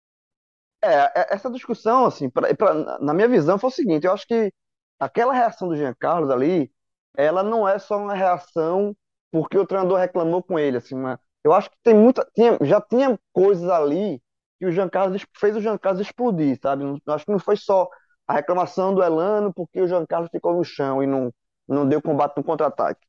É, 0.83 0.95
é, 0.95 1.35
essa 1.35 1.51
discussão, 1.51 2.07
assim, 2.07 2.31
pra, 2.31 2.53
pra, 2.55 2.99
na 2.99 3.13
minha 3.13 3.29
visão, 3.29 3.59
foi 3.59 3.69
o 3.69 3.73
seguinte: 3.73 4.07
eu 4.07 4.13
acho 4.13 4.27
que 4.27 4.51
aquela 4.99 5.35
reação 5.35 5.69
do 5.69 5.77
Jean 5.77 5.95
Carlos 5.95 6.31
ali, 6.31 6.73
ela 7.15 7.43
não 7.43 7.69
é 7.69 7.79
só 7.79 7.99
uma 7.99 8.15
reação 8.15 8.97
porque 9.31 9.59
o 9.59 9.67
treinador 9.67 9.99
reclamou 9.99 10.43
com 10.43 10.59
ele, 10.59 10.79
assim, 10.79 10.97
eu 11.45 11.53
acho 11.53 11.71
que 11.71 11.77
tem 11.83 11.95
muita, 11.95 12.27
tinha, 12.35 12.59
já 12.63 12.81
tinha 12.81 13.19
coisas 13.33 13.69
ali 13.69 14.21
que 14.59 14.67
o 14.67 14.71
Jean 14.71 14.89
Carlos 14.89 15.25
fez 15.39 15.57
o 15.57 15.61
Jean 15.61 15.79
Carlos 15.79 16.03
explodir, 16.03 16.59
sabe? 16.61 16.85
Acho 17.07 17.25
que 17.25 17.33
não 17.33 17.39
foi 17.39 17.57
só 17.57 17.89
a 18.27 18.35
reclamação 18.35 18.95
do 18.95 19.03
Elano 19.03 19.53
porque 19.53 19.81
o 19.81 19.89
Jean 19.89 20.07
Carlos 20.07 20.31
ficou 20.31 20.55
no 20.55 20.65
chão 20.65 21.03
e 21.03 21.07
não, 21.07 21.33
não 21.69 21.89
deu 21.89 22.01
combate 22.03 22.37
no 22.37 22.45
contra-ataque, 22.45 23.01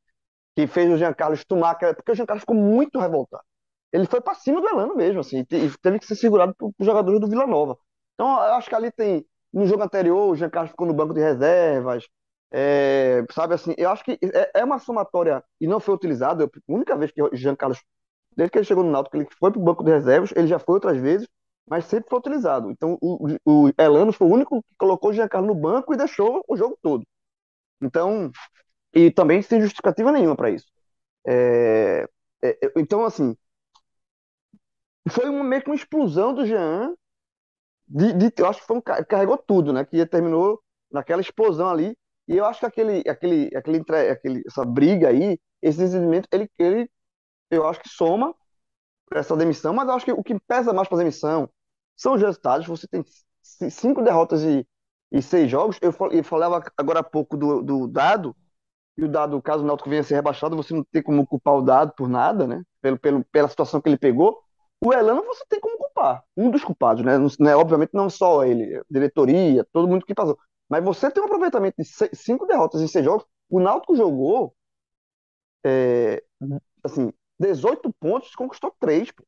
que 0.56 0.66
fez 0.66 0.90
o 0.90 0.96
Jean 0.98 1.14
Carlos 1.14 1.44
tomar, 1.44 1.76
porque 1.76 2.12
o 2.12 2.14
Jean 2.14 2.26
Carlos 2.26 2.42
ficou 2.42 2.56
muito 2.56 2.98
revoltado 2.98 3.44
ele 3.94 4.06
foi 4.06 4.20
para 4.20 4.34
cima 4.34 4.60
do 4.60 4.68
Elano 4.68 4.96
mesmo, 4.96 5.20
assim, 5.20 5.38
e 5.38 5.44
teve 5.78 6.00
que 6.00 6.06
ser 6.06 6.16
segurado 6.16 6.52
por, 6.58 6.72
por 6.74 6.84
jogadores 6.84 7.20
do 7.20 7.28
Vila 7.28 7.46
Nova. 7.46 7.78
Então, 8.14 8.28
eu 8.28 8.54
acho 8.54 8.68
que 8.68 8.74
ali 8.74 8.90
tem, 8.90 9.24
no 9.52 9.66
jogo 9.66 9.84
anterior, 9.84 10.30
o 10.30 10.34
Jean 10.34 10.50
Carlos 10.50 10.72
ficou 10.72 10.84
no 10.84 10.92
banco 10.92 11.14
de 11.14 11.20
reservas, 11.20 12.04
é, 12.52 13.24
sabe 13.30 13.54
assim, 13.54 13.72
eu 13.78 13.88
acho 13.90 14.04
que 14.04 14.18
é, 14.20 14.50
é, 14.60 14.64
uma 14.64 14.80
somatória 14.80 15.44
e 15.60 15.68
não 15.68 15.78
foi 15.78 15.94
utilizado. 15.94 16.42
A 16.44 16.72
única 16.72 16.96
vez 16.96 17.12
que 17.12 17.22
o 17.22 17.30
Jean 17.36 17.54
Carlos, 17.54 17.80
desde 18.36 18.50
que 18.50 18.58
ele 18.58 18.64
chegou 18.64 18.82
no 18.82 18.90
Náutico, 18.90 19.16
ele 19.16 19.28
foi 19.38 19.52
para 19.52 19.60
o 19.60 19.64
banco 19.64 19.84
de 19.84 19.92
reservas, 19.92 20.32
ele 20.34 20.48
já 20.48 20.58
foi 20.58 20.74
outras 20.74 20.96
vezes, 20.96 21.28
mas 21.66 21.86
sempre 21.86 22.08
foi 22.10 22.18
utilizado. 22.18 22.70
Então, 22.70 22.98
o, 23.00 23.36
o 23.44 23.70
Elano 23.78 24.12
foi 24.12 24.26
o 24.26 24.30
único 24.32 24.62
que 24.62 24.74
colocou 24.78 25.10
o 25.10 25.12
Jean 25.14 25.28
Carlos 25.28 25.54
no 25.54 25.60
banco 25.60 25.94
e 25.94 25.96
deixou 25.96 26.42
o 26.48 26.56
jogo 26.56 26.78
todo. 26.82 27.04
Então, 27.82 28.30
e 28.94 29.10
também 29.10 29.42
sem 29.42 29.60
justificativa 29.60 30.12
nenhuma 30.12 30.36
para 30.36 30.50
isso. 30.50 30.66
É, 31.26 32.06
é, 32.42 32.58
então, 32.76 33.04
assim, 33.04 33.36
foi 35.10 35.28
uma, 35.28 35.44
meio 35.44 35.62
que 35.62 35.68
uma 35.70 35.76
explosão 35.76 36.34
do 36.34 36.46
Jean. 36.46 36.94
De, 37.86 38.12
de, 38.14 38.32
eu 38.38 38.46
acho 38.48 38.60
que 38.60 38.66
foi 38.66 38.76
um, 38.78 38.80
carregou 38.82 39.38
tudo, 39.38 39.72
né? 39.72 39.84
Que 39.84 40.06
terminou 40.06 40.62
naquela 40.90 41.20
explosão 41.20 41.68
ali. 41.68 41.96
E 42.28 42.36
eu 42.36 42.44
acho 42.46 42.60
que 42.60 42.66
aquele, 42.66 43.02
aquele, 43.08 43.50
aquele, 43.56 43.82
aquele, 44.10 44.42
essa 44.46 44.64
briga 44.64 45.08
aí, 45.08 45.38
esse 45.62 45.78
desenvolvimento, 45.78 46.28
ele, 46.32 46.50
ele, 46.58 46.90
eu 47.50 47.66
acho 47.68 47.80
que 47.80 47.88
soma 47.88 48.34
essa 49.12 49.36
demissão, 49.36 49.72
mas 49.74 49.88
eu 49.88 49.94
acho 49.94 50.04
que 50.04 50.12
o 50.12 50.22
que 50.22 50.38
pesa 50.40 50.72
mais 50.72 50.88
para 50.88 50.98
a 50.98 51.00
demissão 51.00 51.48
são 51.96 52.14
os 52.14 52.20
resultados. 52.20 52.66
Você 52.66 52.86
tem 52.88 53.04
cinco 53.70 54.02
derrotas 54.02 54.42
e, 54.42 54.66
e 55.12 55.22
seis 55.22 55.50
jogos. 55.50 55.78
Eu, 55.80 55.94
eu 56.10 56.24
falava 56.24 56.64
agora 56.76 57.00
há 57.00 57.04
pouco 57.04 57.36
do, 57.36 57.62
do 57.62 57.86
dado, 57.86 58.34
e 58.96 59.04
o 59.04 59.08
dado, 59.08 59.40
caso 59.42 59.64
o 59.64 59.66
Náutico 59.66 59.90
venha 59.90 60.02
a 60.02 60.04
ser 60.04 60.14
rebaixado, 60.14 60.56
você 60.56 60.72
não 60.72 60.84
tem 60.84 61.02
como 61.02 61.26
culpar 61.26 61.54
o 61.54 61.62
dado 61.62 61.92
por 61.96 62.08
nada, 62.08 62.46
né? 62.46 62.62
Pelo, 62.80 62.98
pelo, 62.98 63.24
pela 63.24 63.48
situação 63.48 63.80
que 63.80 63.88
ele 63.88 63.98
pegou. 63.98 64.40
O 64.80 64.92
Elano 64.92 65.24
você 65.24 65.44
tem 65.48 65.60
como 65.60 65.78
culpar, 65.78 66.22
um 66.36 66.50
dos 66.50 66.62
culpados, 66.62 67.04
né? 67.04 67.18
né? 67.40 67.56
Obviamente 67.56 67.90
não 67.94 68.10
só 68.10 68.44
ele, 68.44 68.82
diretoria, 68.90 69.64
todo 69.72 69.88
mundo 69.88 70.04
que 70.04 70.14
passou. 70.14 70.38
Mas 70.68 70.84
você 70.84 71.10
tem 71.10 71.22
um 71.22 71.26
aproveitamento 71.26 71.76
de 71.78 71.84
seis, 71.84 72.10
cinco 72.14 72.46
derrotas 72.46 72.80
em 72.82 72.86
seis 72.86 73.04
jogos. 73.04 73.24
O 73.48 73.60
Náutico 73.60 73.96
jogou 73.96 74.54
é, 75.64 76.22
assim, 76.82 77.12
18 77.48 77.92
pontos, 77.94 78.34
conquistou 78.34 78.74
três. 78.78 79.10
Pô. 79.10 79.24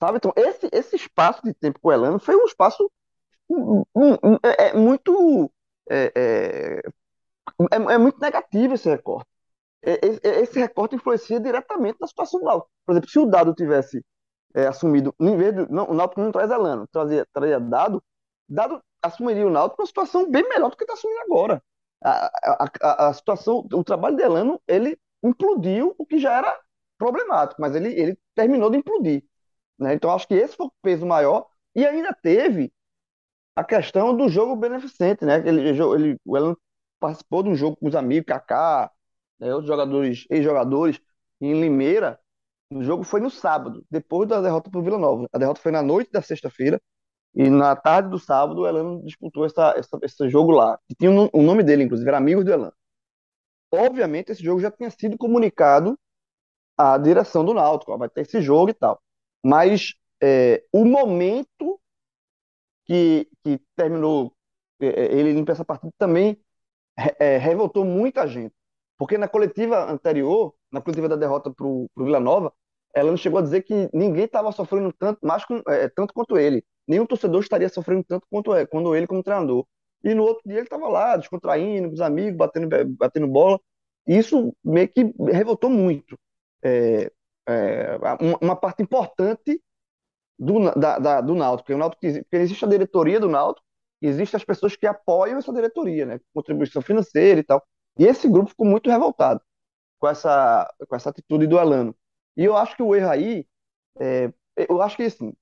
Sabe? 0.00 0.18
Então, 0.18 0.32
esse, 0.36 0.68
esse 0.72 0.96
espaço 0.96 1.42
de 1.42 1.52
tempo 1.52 1.80
com 1.80 1.88
o 1.88 1.92
Elano 1.92 2.18
foi 2.18 2.36
um 2.36 2.44
espaço 2.44 2.90
um, 3.48 3.82
um, 3.94 4.12
um, 4.22 4.34
é, 4.42 4.68
é, 4.68 4.74
muito 4.74 5.50
é, 5.88 6.12
é, 6.14 6.82
é, 7.70 7.76
é, 7.76 7.98
muito 7.98 8.20
negativo 8.20 8.74
esse 8.74 8.88
recorte. 8.88 9.28
É, 9.82 9.98
esse 10.40 10.58
recorte 10.58 10.96
influencia 10.96 11.40
diretamente 11.40 11.98
na 12.00 12.06
situação 12.06 12.40
do 12.40 12.46
Náutico. 12.46 12.70
Por 12.84 12.92
exemplo, 12.92 13.10
se 13.10 13.18
o 13.18 13.26
Dado 13.26 13.54
tivesse 13.54 14.04
é, 14.54 14.66
assumido, 14.66 15.14
em 15.20 15.36
vez 15.36 15.54
de, 15.54 15.70
não, 15.72 15.90
o 15.90 15.94
Náutico 15.94 16.20
não 16.20 16.32
traz 16.32 16.50
Elano, 16.50 16.86
trazia, 16.88 17.26
trazia 17.32 17.60
dado, 17.60 18.02
dado 18.48 18.82
assumiria 19.02 19.46
o 19.46 19.50
Náutico 19.50 19.82
uma 19.82 19.86
situação 19.86 20.30
bem 20.30 20.46
melhor 20.48 20.70
do 20.70 20.76
que 20.76 20.84
está 20.84 20.94
assumindo 20.94 21.20
agora. 21.22 21.62
A, 22.02 22.26
a, 22.26 22.70
a, 22.82 23.08
a, 23.08 23.12
situação, 23.12 23.66
o 23.72 23.84
trabalho 23.84 24.16
de 24.16 24.22
Elano, 24.22 24.60
ele 24.66 24.98
implodiu 25.22 25.94
o 25.98 26.06
que 26.06 26.18
já 26.18 26.38
era 26.38 26.60
problemático, 26.98 27.60
mas 27.60 27.74
ele, 27.74 27.88
ele 27.98 28.18
terminou 28.34 28.70
de 28.70 28.78
implodir. 28.78 29.24
Né? 29.78 29.94
Então, 29.94 30.10
acho 30.10 30.26
que 30.26 30.34
esse 30.34 30.56
foi 30.56 30.66
o 30.66 30.72
peso 30.82 31.06
maior. 31.06 31.46
E 31.74 31.86
ainda 31.86 32.12
teve 32.12 32.72
a 33.56 33.64
questão 33.64 34.16
do 34.16 34.28
jogo 34.28 34.56
beneficente, 34.56 35.24
né? 35.24 35.38
Ele, 35.46 35.68
ele, 35.68 36.20
o 36.24 36.36
Elano 36.36 36.58
participou 37.00 37.42
de 37.42 37.50
um 37.50 37.54
jogo 37.54 37.76
com 37.76 37.88
os 37.88 37.94
amigos, 37.94 38.26
Kaká, 38.26 38.90
né, 39.38 39.52
outros 39.52 39.68
jogadores, 39.68 40.26
ex-jogadores, 40.30 41.00
em 41.40 41.60
Limeira, 41.60 42.18
o 42.70 42.82
jogo 42.82 43.02
foi 43.02 43.20
no 43.20 43.30
sábado, 43.30 43.84
depois 43.90 44.28
da 44.28 44.40
derrota 44.40 44.70
para 44.70 44.80
o 44.80 44.82
Vila 44.82 44.98
Nova. 44.98 45.26
A 45.32 45.38
derrota 45.38 45.60
foi 45.60 45.72
na 45.72 45.82
noite 45.82 46.10
da 46.12 46.20
sexta-feira 46.20 46.80
e 47.34 47.48
na 47.48 47.74
tarde 47.74 48.10
do 48.10 48.18
sábado 48.18 48.62
o 48.62 48.66
Elano 48.66 49.02
disputou 49.04 49.46
essa, 49.46 49.74
essa, 49.76 49.98
esse 50.02 50.28
jogo 50.28 50.50
lá. 50.50 50.78
Que 50.86 50.94
tinha 50.94 51.10
o 51.10 51.24
um, 51.24 51.30
um 51.32 51.42
nome 51.42 51.62
dele, 51.62 51.84
inclusive, 51.84 52.08
era 52.08 52.18
amigo 52.18 52.44
do 52.44 52.52
Elano. 52.52 52.74
Obviamente, 53.72 54.32
esse 54.32 54.42
jogo 54.42 54.60
já 54.60 54.70
tinha 54.70 54.90
sido 54.90 55.16
comunicado 55.16 55.98
à 56.78 56.96
direção 56.96 57.44
do 57.44 57.52
Náutico, 57.52 57.98
vai 57.98 58.08
ter 58.08 58.22
esse 58.22 58.40
jogo 58.40 58.70
e 58.70 58.74
tal. 58.74 59.00
Mas 59.44 59.94
é, 60.22 60.64
o 60.72 60.84
momento 60.84 61.80
que, 62.86 63.28
que 63.44 63.60
terminou 63.76 64.32
é, 64.80 64.86
é 64.86 65.14
ele 65.14 65.32
limpa 65.32 65.52
essa 65.52 65.64
partida 65.64 65.92
também 65.98 66.38
é, 67.18 67.36
revoltou 67.38 67.84
muita 67.84 68.26
gente. 68.26 68.54
Porque 68.98 69.16
na 69.16 69.28
coletiva 69.28 69.90
anterior, 69.90 70.54
na 70.72 70.80
coletiva 70.80 71.08
da 71.08 71.16
derrota 71.16 71.52
para 71.52 71.66
o 71.66 71.88
Vila 71.96 72.18
Nova, 72.18 72.52
ela 72.94 73.10
não 73.10 73.16
chegou 73.16 73.38
a 73.38 73.42
dizer 73.42 73.62
que 73.62 73.88
ninguém 73.92 74.24
estava 74.24 74.50
sofrendo 74.50 74.92
tanto, 74.92 75.24
mais 75.24 75.44
com, 75.44 75.62
é, 75.68 75.88
tanto 75.88 76.12
quanto 76.12 76.36
ele. 76.36 76.64
Nenhum 76.86 77.06
torcedor 77.06 77.40
estaria 77.40 77.68
sofrendo 77.68 78.02
tanto 78.04 78.26
quanto, 78.30 78.54
é, 78.54 78.66
ele 78.96 79.06
como 79.06 79.22
treinador. 79.22 79.64
e 80.02 80.14
no 80.14 80.24
outro 80.24 80.42
dia 80.46 80.56
ele 80.58 80.66
estava 80.66 80.88
lá, 80.88 81.16
descontraindo 81.16 81.88
com 81.88 81.94
os 81.94 82.00
amigos, 82.00 82.36
batendo, 82.36 82.68
batendo 82.96 83.28
bola. 83.28 83.60
Isso 84.06 84.54
meio 84.64 84.88
que 84.88 85.12
revoltou 85.32 85.70
muito. 85.70 86.18
É, 86.62 87.10
é, 87.48 87.98
uma, 88.40 88.56
parte 88.56 88.82
importante 88.82 89.62
do, 90.38 90.70
da, 90.74 90.98
da, 90.98 91.20
do 91.20 91.34
Náutico, 91.34 91.64
porque, 91.64 91.74
o 91.74 91.78
Náutico, 91.78 92.00
porque 92.00 92.36
existe 92.36 92.64
a 92.64 92.68
diretoria 92.68 93.18
do 93.18 93.28
Náutico, 93.28 93.66
existem 94.00 94.36
as 94.36 94.44
pessoas 94.44 94.76
que 94.76 94.86
apoiam 94.86 95.38
essa 95.38 95.52
diretoria, 95.52 96.06
né? 96.06 96.20
Contribuição 96.34 96.82
financeira 96.82 97.40
e 97.40 97.42
tal. 97.42 97.66
E 97.98 98.04
esse 98.04 98.28
grupo 98.28 98.50
ficou 98.50 98.66
muito 98.66 98.90
revoltado 98.90 99.40
com 99.98 100.08
essa, 100.08 100.72
com 100.88 100.94
essa 100.94 101.10
atitude 101.10 101.46
do 101.46 101.58
Elano. 101.58 101.94
E 102.36 102.44
eu 102.44 102.56
acho 102.56 102.76
que 102.76 102.82
o 102.82 102.94
erro 102.94 103.10
aí, 103.10 103.46
é, 103.98 104.32
eu 104.56 104.80
acho 104.80 104.96
que 104.96 105.02
assim, 105.02 105.34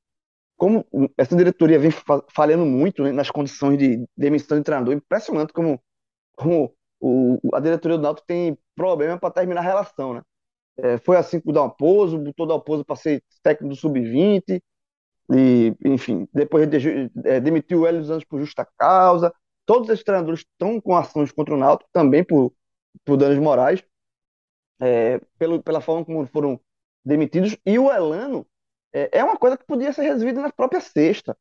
como 0.56 0.86
essa 1.18 1.36
diretoria 1.36 1.78
vem 1.78 1.90
falhando 2.30 2.64
muito 2.64 3.02
né, 3.02 3.12
nas 3.12 3.30
condições 3.30 3.78
de 3.78 4.06
demissão 4.16 4.56
de 4.56 4.64
treinador, 4.64 4.94
impressionante 4.94 5.52
como, 5.52 5.82
como 6.34 6.74
o, 7.00 7.38
a 7.52 7.60
diretoria 7.60 7.98
do 7.98 8.02
Náutico 8.02 8.26
tem 8.26 8.58
problema 8.74 9.18
para 9.18 9.30
terminar 9.30 9.60
a 9.60 9.64
relação, 9.64 10.14
né? 10.14 10.22
É, 10.78 10.98
foi 10.98 11.16
assim 11.16 11.40
com 11.40 11.50
o 11.50 11.52
Dalpozo, 11.52 12.18
botou 12.18 12.44
o 12.44 12.48
Dalpozo 12.48 12.84
para 12.84 12.96
ser 12.96 13.22
técnico 13.42 13.74
do 13.74 13.76
Sub-20, 13.76 14.62
e, 15.34 15.74
enfim, 15.84 16.28
depois 16.32 16.68
de, 16.68 17.10
é, 17.24 17.40
demitiu 17.40 17.80
o 17.80 17.86
Hélio 17.86 18.00
dos 18.00 18.10
Anjos 18.10 18.24
por 18.24 18.40
justa 18.40 18.66
causa. 18.78 19.32
Todos 19.64 19.88
esses 19.88 20.04
treinadores 20.04 20.40
estão 20.40 20.80
com 20.80 20.96
ações 20.96 21.32
contra 21.32 21.54
o 21.54 21.58
Náutico, 21.58 21.90
também 21.92 22.22
por, 22.24 22.52
por 23.04 23.16
danos 23.16 23.38
morais, 23.38 23.82
é, 24.80 25.20
pelo, 25.38 25.62
pela 25.62 25.80
forma 25.80 26.04
como 26.04 26.26
foram 26.26 26.60
demitidos. 27.04 27.56
E 27.66 27.78
o 27.78 27.90
Elano 27.90 28.46
é, 28.92 29.18
é 29.18 29.24
uma 29.24 29.36
coisa 29.36 29.56
que 29.56 29.64
podia 29.66 29.92
ser 29.92 30.02
resolvida 30.02 30.40
na 30.40 30.52
própria 30.52 30.80
sexta, 30.80 31.36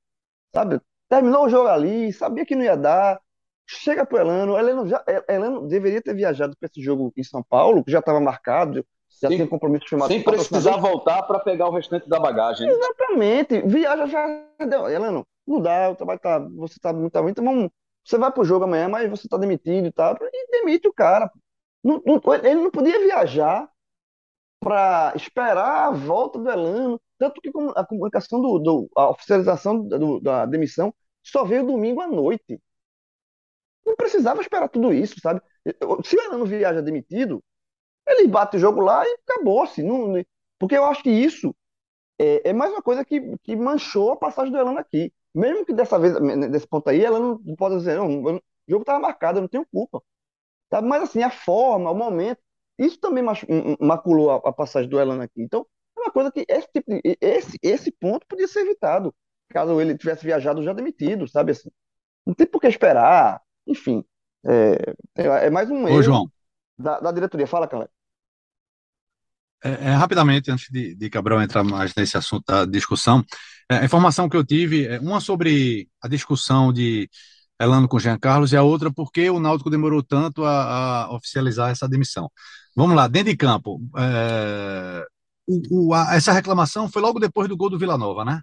sabe? 0.53 0.81
Terminou 1.09 1.45
o 1.45 1.49
jogo 1.49 1.67
ali, 1.69 2.11
sabia 2.13 2.45
que 2.45 2.55
não 2.55 2.63
ia 2.63 2.75
dar, 2.77 3.21
chega 3.67 4.05
pro 4.05 4.17
Elano, 4.19 4.57
Elano, 4.57 4.87
já, 4.87 5.03
Elano 5.29 5.67
deveria 5.67 6.01
ter 6.01 6.15
viajado 6.15 6.55
para 6.57 6.67
esse 6.67 6.81
jogo 6.81 7.13
em 7.17 7.23
São 7.23 7.43
Paulo, 7.43 7.83
que 7.83 7.91
já 7.91 7.99
estava 7.99 8.19
marcado, 8.19 8.85
já 9.21 9.29
sem, 9.29 9.47
compromisso 9.47 9.87
chamado. 9.87 10.09
Sem 10.09 10.23
precisar 10.23 10.77
voltar 10.77 11.23
para 11.23 11.39
pegar 11.39 11.67
o 11.67 11.71
restante 11.71 12.07
da 12.07 12.19
bagagem. 12.19 12.67
Exatamente, 12.67 13.61
viaja 13.61 14.05
já 14.07 14.45
deu. 14.67 14.89
Elano, 14.89 15.25
não 15.47 15.61
dá, 15.61 15.89
o 15.89 15.95
trabalho 15.95 16.19
tá, 16.19 16.39
você 16.39 16.79
tá 16.79 16.91
muito 16.91 17.17
ruim, 17.19 17.31
então 17.31 17.43
vamos, 17.43 17.69
você 18.03 18.17
vai 18.17 18.31
pro 18.31 18.43
jogo 18.43 18.65
amanhã, 18.65 18.89
mas 18.89 19.09
você 19.09 19.27
tá 19.27 19.37
demitido 19.37 19.87
e 19.87 19.91
tal, 19.91 20.17
e 20.21 20.51
demite 20.51 20.87
o 20.87 20.93
cara. 20.93 21.31
Não, 21.83 22.01
não, 22.05 22.21
ele 22.33 22.55
não 22.55 22.71
podia 22.71 22.99
viajar 22.99 23.69
para 24.59 25.13
esperar 25.15 25.87
a 25.87 25.91
volta 25.91 26.39
do 26.39 26.49
Elano, 26.49 26.99
tanto 27.17 27.39
que 27.39 27.51
a 27.75 27.85
comunicação 27.85 28.41
do, 28.41 28.59
do 28.59 28.89
a 28.95 29.09
oficialização 29.09 29.81
do, 29.87 30.19
da 30.19 30.45
demissão 30.45 30.93
só 31.23 31.43
veio 31.43 31.65
domingo 31.65 32.01
à 32.01 32.07
noite. 32.07 32.59
Não 33.85 33.95
precisava 33.95 34.41
esperar 34.41 34.67
tudo 34.67 34.91
isso, 34.91 35.19
sabe? 35.21 35.41
Se 36.03 36.17
o 36.17 36.21
Elano 36.21 36.45
viaja 36.45 36.81
demitido, 36.81 37.43
ele 38.07 38.27
bate 38.27 38.57
o 38.57 38.59
jogo 38.59 38.81
lá 38.81 39.03
e 39.05 39.17
acabou-se. 39.27 39.81
Não, 39.83 40.13
porque 40.59 40.75
eu 40.75 40.85
acho 40.85 41.03
que 41.03 41.09
isso 41.09 41.55
é, 42.19 42.49
é, 42.49 42.53
mais 42.53 42.71
uma 42.71 42.81
coisa 42.81 43.03
que, 43.03 43.37
que 43.43 43.55
manchou 43.55 44.11
a 44.11 44.17
passagem 44.17 44.51
do 44.51 44.57
Elano 44.57 44.79
aqui. 44.79 45.11
Mesmo 45.33 45.65
que 45.65 45.73
dessa 45.73 45.99
vez, 45.99 46.13
desse 46.49 46.67
ponto 46.67 46.89
aí, 46.89 47.03
ela 47.03 47.19
não 47.19 47.55
pode 47.57 47.75
dizer, 47.75 47.97
não, 47.97 48.23
o 48.23 48.41
jogo 48.67 48.83
estava 48.83 48.99
marcado, 48.99 49.39
eu 49.39 49.41
não 49.41 49.49
tenho 49.49 49.65
culpa. 49.65 50.01
Sabe? 50.71 50.87
Mas 50.87 51.03
assim, 51.03 51.23
a 51.23 51.29
forma, 51.29 51.91
o 51.91 51.95
momento, 51.95 52.39
isso 52.79 52.99
também 52.99 53.23
maculou 53.79 54.31
a, 54.31 54.35
a 54.35 54.53
passagem 54.53 54.89
do 54.89 54.99
Elano 54.99 55.21
aqui. 55.21 55.41
Então, 55.41 55.65
é 55.97 56.01
uma 56.01 56.11
coisa 56.11 56.31
que 56.31 56.45
esse, 56.47 56.67
tipo 56.71 56.89
de, 56.89 57.17
esse, 57.19 57.57
esse 57.61 57.91
ponto 57.91 58.25
podia 58.27 58.47
ser 58.47 58.61
evitado, 58.61 59.13
caso 59.49 59.79
ele 59.79 59.97
tivesse 59.97 60.23
viajado 60.25 60.63
já 60.63 60.73
demitido, 60.73 61.27
sabe 61.27 61.51
assim. 61.51 61.69
Não 62.25 62.33
tem 62.33 62.47
por 62.47 62.59
que 62.59 62.67
esperar, 62.67 63.41
enfim. 63.67 64.03
É, 64.45 64.93
é, 65.15 65.47
é 65.47 65.49
mais 65.49 65.69
um 65.69 65.87
erro 65.87 66.01
João. 66.01 66.31
Da, 66.77 66.99
da 66.99 67.11
diretoria. 67.11 67.47
Fala, 67.47 67.67
Caleb. 67.67 67.89
É, 69.65 69.89
é, 69.89 69.91
rapidamente, 69.95 70.51
antes 70.51 70.67
de, 70.69 70.93
de, 70.93 71.09
Cabral 71.09 71.41
entrar 71.41 71.63
mais 71.63 71.91
nesse 71.95 72.15
assunto 72.15 72.43
da 72.47 72.65
discussão, 72.65 73.25
é, 73.67 73.77
a 73.77 73.85
informação 73.85 74.29
que 74.29 74.37
eu 74.37 74.45
tive, 74.45 74.85
é 74.85 74.99
uma 74.99 75.19
sobre 75.19 75.89
a 75.99 76.07
discussão 76.07 76.71
de 76.71 77.09
Elano 77.59 77.87
com 77.87 77.97
Jean 77.97 78.19
Carlos 78.19 78.51
e 78.51 78.57
a 78.57 78.61
outra 78.61 78.93
porque 78.93 79.27
o 79.27 79.39
Náutico 79.39 79.71
demorou 79.71 80.03
tanto 80.03 80.43
a, 80.45 81.05
a 81.05 81.15
oficializar 81.15 81.71
essa 81.71 81.89
demissão. 81.89 82.29
Vamos 82.75 82.95
lá, 82.95 83.07
dentro 83.07 83.31
de 83.31 83.37
campo, 83.37 83.81
é, 83.97 85.03
o, 85.47 85.87
o, 85.87 85.93
a, 85.95 86.13
essa 86.15 86.31
reclamação 86.31 86.87
foi 86.87 87.01
logo 87.01 87.19
depois 87.19 87.49
do 87.49 87.57
gol 87.57 87.71
do 87.71 87.79
Vila 87.79 87.97
Nova, 87.97 88.23
né? 88.23 88.41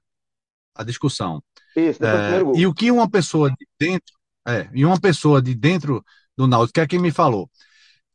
A 0.75 0.83
discussão. 0.83 1.41
Isso, 1.77 2.01
depois 2.01 2.21
é, 2.21 2.43
gol. 2.43 2.57
E 2.57 2.67
o 2.67 2.75
que 2.75 2.91
uma 2.91 3.09
pessoa 3.09 3.49
de 3.49 3.65
dentro, 3.79 4.13
é, 4.49 4.69
e 4.75 4.85
uma 4.85 4.99
pessoa 4.99 5.41
de 5.41 5.55
dentro 5.55 6.05
do 6.37 6.49
Náutico, 6.49 6.75
que 6.75 6.81
é 6.81 6.87
quem 6.89 6.99
me 6.99 7.13
falou, 7.13 7.49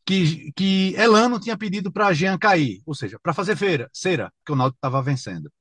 que, 0.08 0.51
que 0.55 0.95
Elano 0.97 1.39
tinha 1.39 1.58
pedido 1.58 1.91
para 1.91 2.14
Jean 2.14 2.38
cair, 2.38 2.82
ou 2.86 2.95
seja, 2.95 3.20
para 3.22 3.34
fazer 3.34 3.58
feira, 3.58 3.89
cera, 3.93 4.32
que 4.45 4.53
o 4.53 4.55
Náutico 4.55 4.78
estava 4.78 5.01
vencendo. 5.03 5.51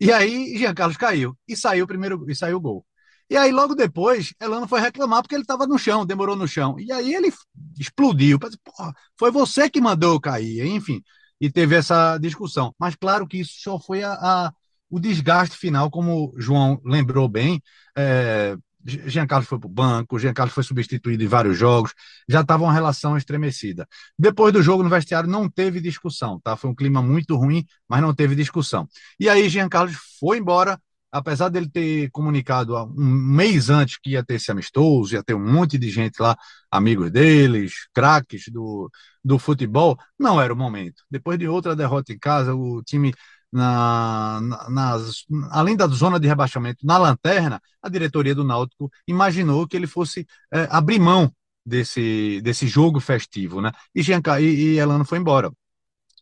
E 0.00 0.12
aí 0.12 0.56
Jean 0.58 0.74
Carlos 0.74 0.96
caiu 0.96 1.36
e 1.48 1.56
saiu 1.56 1.84
o 1.84 1.88
primeiro 1.88 2.24
e 2.30 2.34
saiu 2.36 2.58
o 2.58 2.60
gol. 2.60 2.86
E 3.28 3.36
aí 3.36 3.52
logo 3.52 3.74
depois 3.74 4.34
Elano 4.40 4.68
foi 4.68 4.80
reclamar 4.80 5.22
porque 5.22 5.34
ele 5.34 5.42
estava 5.42 5.66
no 5.66 5.78
chão, 5.78 6.06
demorou 6.06 6.36
no 6.36 6.48
chão. 6.48 6.78
E 6.78 6.92
aí 6.92 7.14
ele 7.14 7.32
explodiu, 7.78 8.38
Porra, 8.38 8.94
foi 9.18 9.30
você 9.30 9.68
que 9.68 9.80
mandou 9.80 10.20
cair, 10.20 10.64
enfim. 10.66 11.02
E 11.40 11.50
teve 11.50 11.74
essa 11.76 12.18
discussão. 12.18 12.74
Mas 12.78 12.94
claro 12.96 13.26
que 13.26 13.38
isso 13.40 13.54
só 13.58 13.78
foi 13.78 14.02
a, 14.02 14.12
a 14.14 14.52
o 14.90 14.98
desgaste 15.00 15.56
final, 15.56 15.90
como 15.90 16.32
o 16.34 16.40
João 16.40 16.80
lembrou 16.84 17.28
bem, 17.28 17.62
é, 17.96 18.56
Jean 19.06 19.26
Carlos 19.26 19.48
foi 19.48 19.58
para 19.58 19.66
o 19.66 19.70
banco, 19.70 20.18
Jean 20.18 20.32
Carlos 20.32 20.54
foi 20.54 20.64
substituído 20.64 21.22
em 21.22 21.26
vários 21.26 21.56
jogos, 21.56 21.94
já 22.28 22.40
estava 22.40 22.64
uma 22.64 22.72
relação 22.72 23.16
estremecida. 23.16 23.86
Depois 24.18 24.52
do 24.52 24.62
jogo 24.62 24.82
no 24.82 24.88
vestiário 24.88 25.28
não 25.28 25.48
teve 25.48 25.80
discussão, 25.80 26.40
tá? 26.40 26.56
Foi 26.56 26.70
um 26.70 26.74
clima 26.74 27.02
muito 27.02 27.36
ruim, 27.36 27.64
mas 27.88 28.00
não 28.02 28.14
teve 28.14 28.34
discussão. 28.34 28.88
E 29.18 29.28
aí 29.28 29.48
Jean 29.48 29.68
Carlos 29.68 29.96
foi 30.18 30.38
embora, 30.38 30.80
apesar 31.12 31.48
dele 31.48 31.68
ter 31.68 32.10
comunicado 32.10 32.76
um 32.76 33.04
mês 33.04 33.70
antes 33.70 33.98
que 33.98 34.10
ia 34.10 34.24
ter 34.24 34.34
esse 34.34 34.50
amistoso, 34.50 35.14
ia 35.14 35.22
ter 35.22 35.34
um 35.34 35.44
monte 35.44 35.78
de 35.78 35.90
gente 35.90 36.20
lá, 36.20 36.36
amigos 36.70 37.10
deles, 37.10 37.72
craques 37.92 38.44
do, 38.48 38.90
do 39.24 39.38
futebol, 39.38 39.98
não 40.18 40.40
era 40.40 40.52
o 40.52 40.56
momento. 40.56 41.02
Depois 41.10 41.38
de 41.38 41.48
outra 41.48 41.74
derrota 41.74 42.12
em 42.12 42.18
casa, 42.18 42.54
o 42.54 42.82
time 42.82 43.12
na, 43.52 44.40
na, 44.40 44.70
nas, 44.70 45.24
além 45.50 45.76
da 45.76 45.86
zona 45.86 46.20
de 46.20 46.28
rebaixamento, 46.28 46.86
na 46.86 46.98
lanterna, 46.98 47.60
a 47.82 47.88
diretoria 47.88 48.34
do 48.34 48.44
Náutico 48.44 48.90
imaginou 49.06 49.66
que 49.66 49.76
ele 49.76 49.86
fosse 49.86 50.26
é, 50.52 50.68
abrir 50.70 50.98
mão 50.98 51.32
desse, 51.64 52.40
desse 52.42 52.66
jogo 52.66 53.00
festivo, 53.00 53.60
né? 53.60 53.72
E, 53.94 54.02
Gianca, 54.02 54.40
e, 54.40 54.74
e 54.74 54.78
Elano 54.78 55.04
foi 55.04 55.18
embora. 55.18 55.52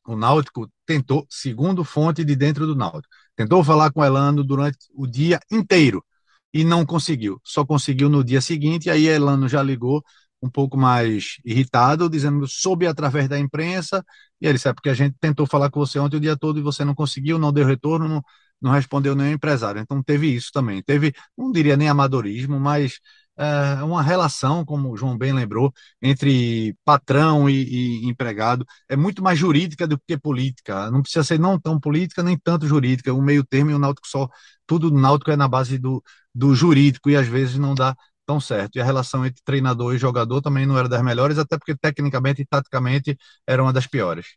O 0.07 0.17
Náutico 0.17 0.71
tentou, 0.87 1.27
segundo 1.29 1.85
fonte 1.85 2.25
de 2.25 2.35
dentro 2.35 2.67
do 2.67 2.75
Náutico, 2.75 3.15
tentou 3.37 3.63
falar 3.63 3.93
com 3.93 4.05
Elano 4.05 4.43
durante 4.43 4.79
o 4.95 5.07
dia 5.07 5.39
inteiro 5.51 6.05
e 6.53 6.65
não 6.65 6.85
conseguiu. 6.87 7.41
Só 7.45 7.65
conseguiu 7.65 8.09
no 8.09 8.25
dia 8.25 8.41
seguinte, 8.41 8.89
aí 8.91 9.07
Elano 9.07 9.49
já 9.49 9.63
ligou 9.63 10.03
um 10.43 10.51
pouco 10.51 10.77
mais 10.77 11.37
irritado, 11.45 12.09
dizendo 12.09 12.47
soube 12.47 12.87
através 12.87 13.29
da 13.29 13.39
imprensa, 13.39 14.05
e 14.41 14.47
ele 14.47 14.55
disse, 14.55 14.69
é 14.69 14.73
porque 14.73 14.89
a 14.89 14.95
gente 14.95 15.17
tentou 15.21 15.47
falar 15.47 15.71
com 15.71 15.81
você 15.81 15.99
ontem 15.99 16.17
o 16.17 16.21
dia 16.21 16.37
todo 16.37 16.59
e 16.59 16.63
você 16.63 16.85
não 16.85 16.95
conseguiu, 16.95 17.39
não 17.39 17.53
deu 17.53 17.67
retorno, 17.67 18.09
não, 18.09 18.23
não 18.61 18.71
respondeu 18.71 19.15
nenhum 19.15 19.33
empresário. 19.33 19.81
Então 19.81 20.03
teve 20.03 20.29
isso 20.35 20.51
também. 20.53 20.83
Teve, 20.83 21.13
não 21.37 21.51
diria 21.53 21.77
nem 21.77 21.89
amadorismo, 21.89 22.59
mas 22.61 23.01
é, 23.37 23.83
uma 23.85 24.03
relação, 24.03 24.65
como 24.65 24.91
o 24.91 24.97
João 24.97 25.17
bem 25.17 25.33
lembrou, 25.33 25.73
entre 26.03 26.77
patrão 26.85 27.49
e, 27.49 28.03
e, 28.05 28.09
empregado, 28.09 28.67
é 28.89 28.97
muito 28.97 29.23
mais 29.23 29.39
jurídica 29.39 29.87
do 29.87 29.99
que 29.99 30.19
política. 30.19 30.91
Não 30.91 31.03
precisa 31.03 31.25
ser 31.25 31.39
não 31.39 31.59
tão 31.59 31.79
política, 31.79 32.23
nem 32.23 32.37
tanto 32.39 32.67
jurídica. 32.67 33.13
O 33.15 33.23
meio 33.23 33.45
termo 33.45 33.71
e 33.71 33.75
o 33.75 33.79
náutico 33.79 34.09
só, 34.09 34.29
tudo 34.67 34.91
do 34.91 34.99
náutico 34.99 35.31
é 35.31 35.37
na 35.37 35.49
base 35.49 35.79
do, 35.79 36.03
do 36.35 36.55
jurídico 36.55 37.11
e 37.11 37.17
às 37.17 37.27
vezes 37.29 37.59
não 37.59 37.75
dá 37.75 37.97
tão 38.29 38.39
certo. 38.39 38.77
E 38.77 38.81
a 38.81 38.85
relação 38.85 39.25
entre 39.25 39.43
treinador 39.43 39.95
e 39.95 39.99
jogador 39.99 40.43
também 40.43 40.67
não 40.67 40.77
era 40.77 40.87
das 40.87 41.03
melhores, 41.03 41.39
até 41.39 41.57
porque 41.57 41.75
tecnicamente 41.75 42.43
e 42.43 42.45
taticamente 42.47 43.19
era 43.47 43.63
uma 43.63 43.73
das 43.73 43.87
piores. 43.87 44.37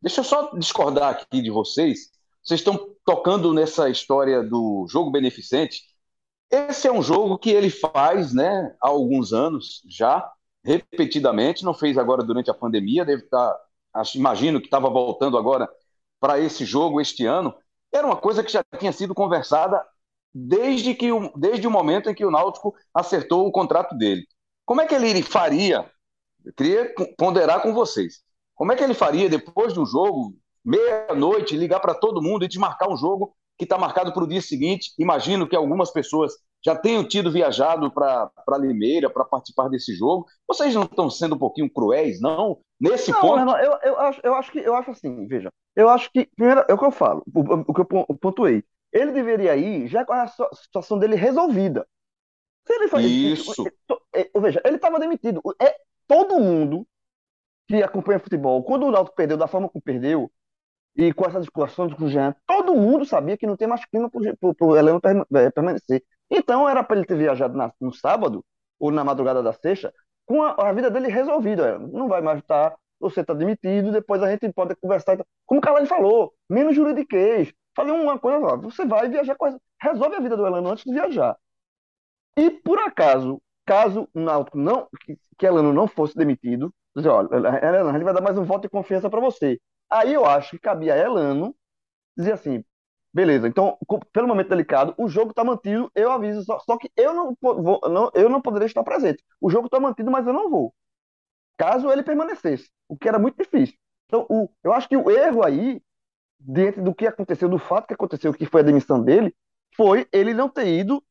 Deixa 0.00 0.20
eu 0.20 0.24
só 0.24 0.50
discordar 0.56 1.10
aqui 1.10 1.42
de 1.42 1.50
vocês. 1.50 2.10
Vocês 2.42 2.60
estão 2.60 2.94
tocando 3.04 3.52
nessa 3.52 3.90
história 3.90 4.42
do 4.42 4.86
jogo 4.88 5.10
beneficente. 5.10 5.82
Esse 6.50 6.88
é 6.88 6.92
um 6.92 7.02
jogo 7.02 7.36
que 7.36 7.50
ele 7.50 7.68
faz 7.68 8.32
né, 8.32 8.74
há 8.80 8.88
alguns 8.88 9.34
anos 9.34 9.82
já, 9.86 10.26
repetidamente, 10.64 11.64
não 11.64 11.74
fez 11.74 11.98
agora 11.98 12.22
durante 12.22 12.50
a 12.50 12.54
pandemia, 12.54 13.04
deve 13.04 13.24
estar, 13.24 13.54
acho, 13.92 14.16
imagino 14.16 14.60
que 14.60 14.66
estava 14.66 14.88
voltando 14.88 15.36
agora 15.36 15.68
para 16.18 16.40
esse 16.40 16.64
jogo 16.64 17.02
este 17.02 17.26
ano. 17.26 17.54
Era 17.92 18.06
uma 18.06 18.16
coisa 18.16 18.42
que 18.42 18.52
já 18.52 18.64
tinha 18.78 18.92
sido 18.92 19.14
conversada 19.14 19.84
desde, 20.38 20.94
que 20.94 21.10
o, 21.10 21.32
desde 21.34 21.66
o 21.66 21.70
momento 21.70 22.10
em 22.10 22.14
que 22.14 22.24
o 22.24 22.30
Náutico 22.30 22.74
acertou 22.92 23.46
o 23.46 23.52
contrato 23.52 23.96
dele. 23.96 24.26
Como 24.66 24.82
é 24.82 24.86
que 24.86 24.94
ele 24.94 25.22
faria? 25.22 25.90
Eu 26.44 26.52
queria 26.52 26.94
ponderar 27.16 27.62
com 27.62 27.72
vocês. 27.72 28.20
Como 28.54 28.70
é 28.70 28.76
que 28.76 28.84
ele 28.84 28.92
faria 28.92 29.30
depois 29.30 29.72
do 29.72 29.86
jogo, 29.86 30.34
meia-noite, 30.62 31.56
ligar 31.56 31.80
para 31.80 31.94
todo 31.94 32.22
mundo 32.22 32.44
e 32.44 32.48
desmarcar 32.48 32.90
um 32.90 32.96
jogo 32.98 33.34
que 33.56 33.64
está 33.64 33.78
marcado 33.78 34.12
para 34.12 34.24
o 34.24 34.28
dia 34.28 34.42
seguinte? 34.42 34.92
Imagino 34.98 35.48
que 35.48 35.56
algumas 35.56 35.90
pessoas 35.90 36.34
já 36.62 36.76
tenham 36.76 37.06
tido 37.06 37.32
viajado 37.32 37.90
para 37.90 38.58
Limeira 38.58 39.08
para 39.08 39.24
participar 39.24 39.68
desse 39.68 39.94
jogo. 39.94 40.26
Vocês 40.46 40.74
não 40.74 40.82
estão 40.82 41.08
sendo 41.08 41.34
um 41.36 41.38
pouquinho 41.38 41.72
cruéis, 41.72 42.20
não? 42.20 42.58
Nesse 42.78 43.10
não, 43.10 43.20
ponto? 43.20 43.38
Irmão, 43.38 43.58
eu, 43.58 43.78
eu, 43.82 43.98
acho, 44.00 44.20
eu 44.22 44.34
acho 44.34 44.52
que 44.52 44.58
eu 44.58 44.74
acho 44.74 44.90
assim, 44.90 45.26
veja, 45.26 45.48
eu 45.74 45.88
acho 45.88 46.10
que, 46.12 46.28
primeiro, 46.36 46.62
é 46.68 46.74
o 46.74 46.78
que 46.78 46.84
eu 46.84 46.90
falo, 46.90 47.22
o, 47.34 47.70
o 47.70 47.74
que 47.74 47.80
eu 47.80 48.16
pontuei. 48.20 48.62
Ele 48.96 49.12
deveria 49.12 49.56
ir 49.56 49.86
já 49.86 50.04
com 50.04 50.12
a 50.12 50.26
situação 50.54 50.98
dele 50.98 51.16
resolvida. 51.16 51.86
Se 52.66 52.74
ele 52.74 52.88
faz 52.88 53.04
isso, 53.04 53.64
é, 54.14 54.28
veja, 54.40 54.60
ele 54.64 54.76
estava 54.76 54.98
demitido. 54.98 55.40
É 55.60 55.76
todo 56.06 56.40
mundo 56.40 56.86
que 57.68 57.82
acompanha 57.82 58.18
futebol, 58.18 58.62
quando 58.62 58.86
o 58.86 58.90
Náutico 58.90 59.16
perdeu 59.16 59.36
da 59.36 59.46
forma 59.46 59.68
como 59.68 59.82
perdeu, 59.82 60.30
e 60.96 61.12
com 61.12 61.26
essas 61.26 61.42
discussões 61.42 61.92
com 61.92 62.04
o 62.04 62.08
Jean, 62.08 62.34
todo 62.46 62.74
mundo 62.74 63.04
sabia 63.04 63.36
que 63.36 63.46
não 63.46 63.56
tem 63.56 63.68
mais 63.68 63.84
clima 63.84 64.08
para 64.10 64.66
o 64.66 64.76
Heleno 64.76 65.00
é, 65.34 65.50
permanecer. 65.50 66.02
Então 66.30 66.68
era 66.68 66.82
para 66.82 66.96
ele 66.96 67.06
ter 67.06 67.18
viajado 67.18 67.56
na, 67.56 67.72
no 67.78 67.92
sábado, 67.92 68.44
ou 68.78 68.90
na 68.90 69.04
madrugada 69.04 69.42
da 69.42 69.52
sexta, 69.52 69.92
com 70.24 70.42
a, 70.42 70.54
a 70.68 70.72
vida 70.72 70.90
dele 70.90 71.08
resolvida. 71.08 71.78
Não 71.78 72.08
vai 72.08 72.22
mais 72.22 72.38
estar, 72.38 72.74
você 72.98 73.20
está 73.20 73.34
demitido, 73.34 73.92
depois 73.92 74.22
a 74.22 74.30
gente 74.30 74.50
pode 74.52 74.74
conversar. 74.76 75.18
Como 75.44 75.58
o 75.58 75.62
Carlos 75.62 75.88
falou, 75.88 76.32
menos 76.48 76.74
juridiquês. 76.74 77.52
Falei 77.76 77.92
uma 77.92 78.18
coisa, 78.18 78.56
você 78.56 78.86
vai 78.86 79.08
viajar 79.08 79.36
resolve 79.80 80.16
a 80.16 80.20
vida 80.20 80.36
do 80.36 80.46
Elano 80.46 80.70
antes 80.70 80.84
de 80.84 80.92
viajar. 80.92 81.36
E 82.36 82.50
por 82.50 82.78
acaso, 82.78 83.40
caso 83.66 84.08
Náutico 84.14 84.58
não, 84.58 84.88
que, 85.04 85.18
que 85.38 85.46
Elano 85.46 85.72
não 85.72 85.86
fosse 85.86 86.16
demitido, 86.16 86.74
dizer, 86.96 87.08
olha, 87.10 87.28
Elano, 87.34 87.90
a 87.90 87.92
gente 87.92 88.04
vai 88.04 88.14
dar 88.14 88.22
mais 88.22 88.38
um 88.38 88.44
voto 88.44 88.62
de 88.62 88.68
confiança 88.70 89.10
para 89.10 89.20
você. 89.20 89.60
Aí 89.90 90.12
eu 90.14 90.24
acho 90.24 90.52
que 90.52 90.58
cabia 90.58 90.94
a 90.94 90.98
Elano 90.98 91.54
dizer 92.16 92.32
assim, 92.32 92.64
beleza, 93.12 93.48
então, 93.48 93.78
pelo 94.12 94.28
momento 94.28 94.48
delicado, 94.48 94.94
o 94.98 95.08
jogo 95.08 95.30
está 95.30 95.44
mantido, 95.44 95.90
eu 95.94 96.10
aviso, 96.12 96.44
só, 96.44 96.58
só 96.60 96.76
que 96.78 96.90
eu 96.96 97.14
não, 97.14 97.36
vou, 97.40 97.80
não, 97.88 98.10
eu 98.14 98.28
não 98.28 98.42
poderia 98.42 98.66
estar 98.66 98.84
presente. 98.84 99.22
O 99.40 99.50
jogo 99.50 99.66
está 99.66 99.80
mantido, 99.80 100.10
mas 100.10 100.26
eu 100.26 100.32
não 100.32 100.50
vou. 100.50 100.74
Caso 101.56 101.90
ele 101.90 102.02
permanecesse, 102.02 102.70
o 102.88 102.96
que 102.96 103.08
era 103.08 103.18
muito 103.18 103.36
difícil. 103.42 103.76
Então, 104.06 104.26
o, 104.28 104.48
eu 104.62 104.72
acho 104.72 104.88
que 104.88 104.96
o 104.96 105.10
erro 105.10 105.44
aí, 105.44 105.80
dentro 106.46 106.82
do 106.82 106.94
que 106.94 107.06
aconteceu, 107.06 107.48
do 107.48 107.58
fato 107.58 107.86
que 107.86 107.94
aconteceu, 107.94 108.32
que 108.32 108.46
foi 108.46 108.60
a 108.60 108.64
demissão 108.64 109.02
dele, 109.02 109.34
foi 109.76 110.06
ele 110.12 110.32
não 110.32 110.48
ter 110.48 110.66
ido 110.66 111.02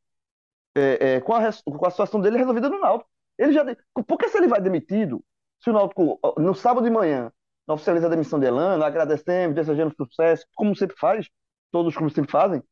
é, 0.75 1.15
é, 1.15 1.21
com, 1.21 1.33
a, 1.33 1.41
com 1.63 1.85
a 1.85 1.91
situação 1.91 2.21
dele 2.21 2.37
resolvida 2.37 2.69
no 2.69 2.79
Náutico. 2.79 3.09
Ele 3.37 3.51
já, 3.51 3.63
porque 4.07 4.29
se 4.29 4.37
ele 4.37 4.47
vai 4.47 4.61
demitido, 4.61 5.23
se 5.61 5.69
o 5.69 5.73
Náutico, 5.73 6.19
no 6.37 6.55
sábado 6.55 6.85
de 6.85 6.89
manhã, 6.89 7.31
oficializa 7.67 8.07
a 8.07 8.09
demissão 8.09 8.39
de 8.39 8.45
Elano, 8.45 8.83
agradecemos, 8.83 9.55
desejando 9.55 9.93
sucesso, 9.95 10.45
como 10.55 10.75
sempre 10.75 10.95
faz, 10.97 11.27
todos 11.71 11.89
os 11.89 11.97
clubes 11.97 12.15
sempre 12.15 12.31
fazem, 12.31 12.63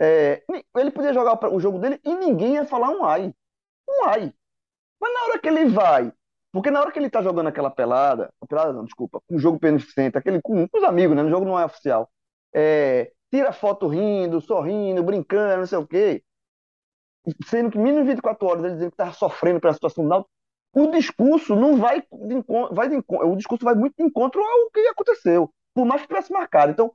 é, 0.00 0.42
ele 0.76 0.90
podia 0.90 1.12
jogar 1.12 1.38
o 1.52 1.60
jogo 1.60 1.78
dele 1.78 2.00
e 2.04 2.14
ninguém 2.14 2.54
ia 2.54 2.64
falar 2.64 2.90
um 2.90 3.04
ai. 3.04 3.32
Um 3.88 4.04
ai. 4.06 4.32
Mas 5.00 5.14
na 5.14 5.22
hora 5.24 5.38
que 5.38 5.48
ele 5.48 5.66
vai, 5.66 6.12
porque 6.52 6.70
na 6.70 6.80
hora 6.80 6.90
que 6.90 6.98
ele 6.98 7.10
tá 7.10 7.22
jogando 7.22 7.48
aquela 7.48 7.70
pelada, 7.70 8.32
pelada 8.48 8.72
não, 8.72 8.84
desculpa, 8.84 9.20
um 9.30 9.38
jogo 9.38 9.58
beneficente, 9.58 10.16
aquele 10.16 10.40
com, 10.40 10.66
com 10.66 10.78
os 10.78 10.84
amigos, 10.84 11.16
né? 11.16 11.22
O 11.22 11.30
jogo 11.30 11.44
não 11.44 11.58
é 11.58 11.64
oficial. 11.64 12.10
É, 12.54 13.12
tira 13.30 13.52
foto 13.52 13.86
rindo, 13.86 14.40
sorrindo, 14.40 15.02
brincando, 15.02 15.58
não 15.58 15.66
sei 15.66 15.78
o 15.78 15.86
quê. 15.86 16.22
Sendo 17.46 17.70
que 17.70 17.78
menos 17.78 18.06
24 18.06 18.46
horas 18.46 18.64
ele 18.64 18.74
dizendo 18.74 18.90
que 18.90 18.94
estava 18.94 19.12
sofrendo 19.12 19.60
pela 19.60 19.74
situação 19.74 20.04
do 20.04 20.08
Náutico, 20.08 20.30
o 20.74 20.90
discurso 20.90 21.54
não 21.54 21.76
vai, 21.76 22.00
de, 22.00 22.44
vai 22.72 22.88
de, 22.88 23.02
o 23.06 23.36
discurso 23.36 23.64
vai 23.64 23.74
muito 23.74 23.94
de 23.96 24.04
encontro 24.04 24.40
ao 24.40 24.70
que 24.70 24.80
aconteceu, 24.80 25.50
por 25.74 25.84
mais 25.84 26.02
que 26.02 26.08
tivesse 26.08 26.32
marcado. 26.32 26.72
Então, 26.72 26.92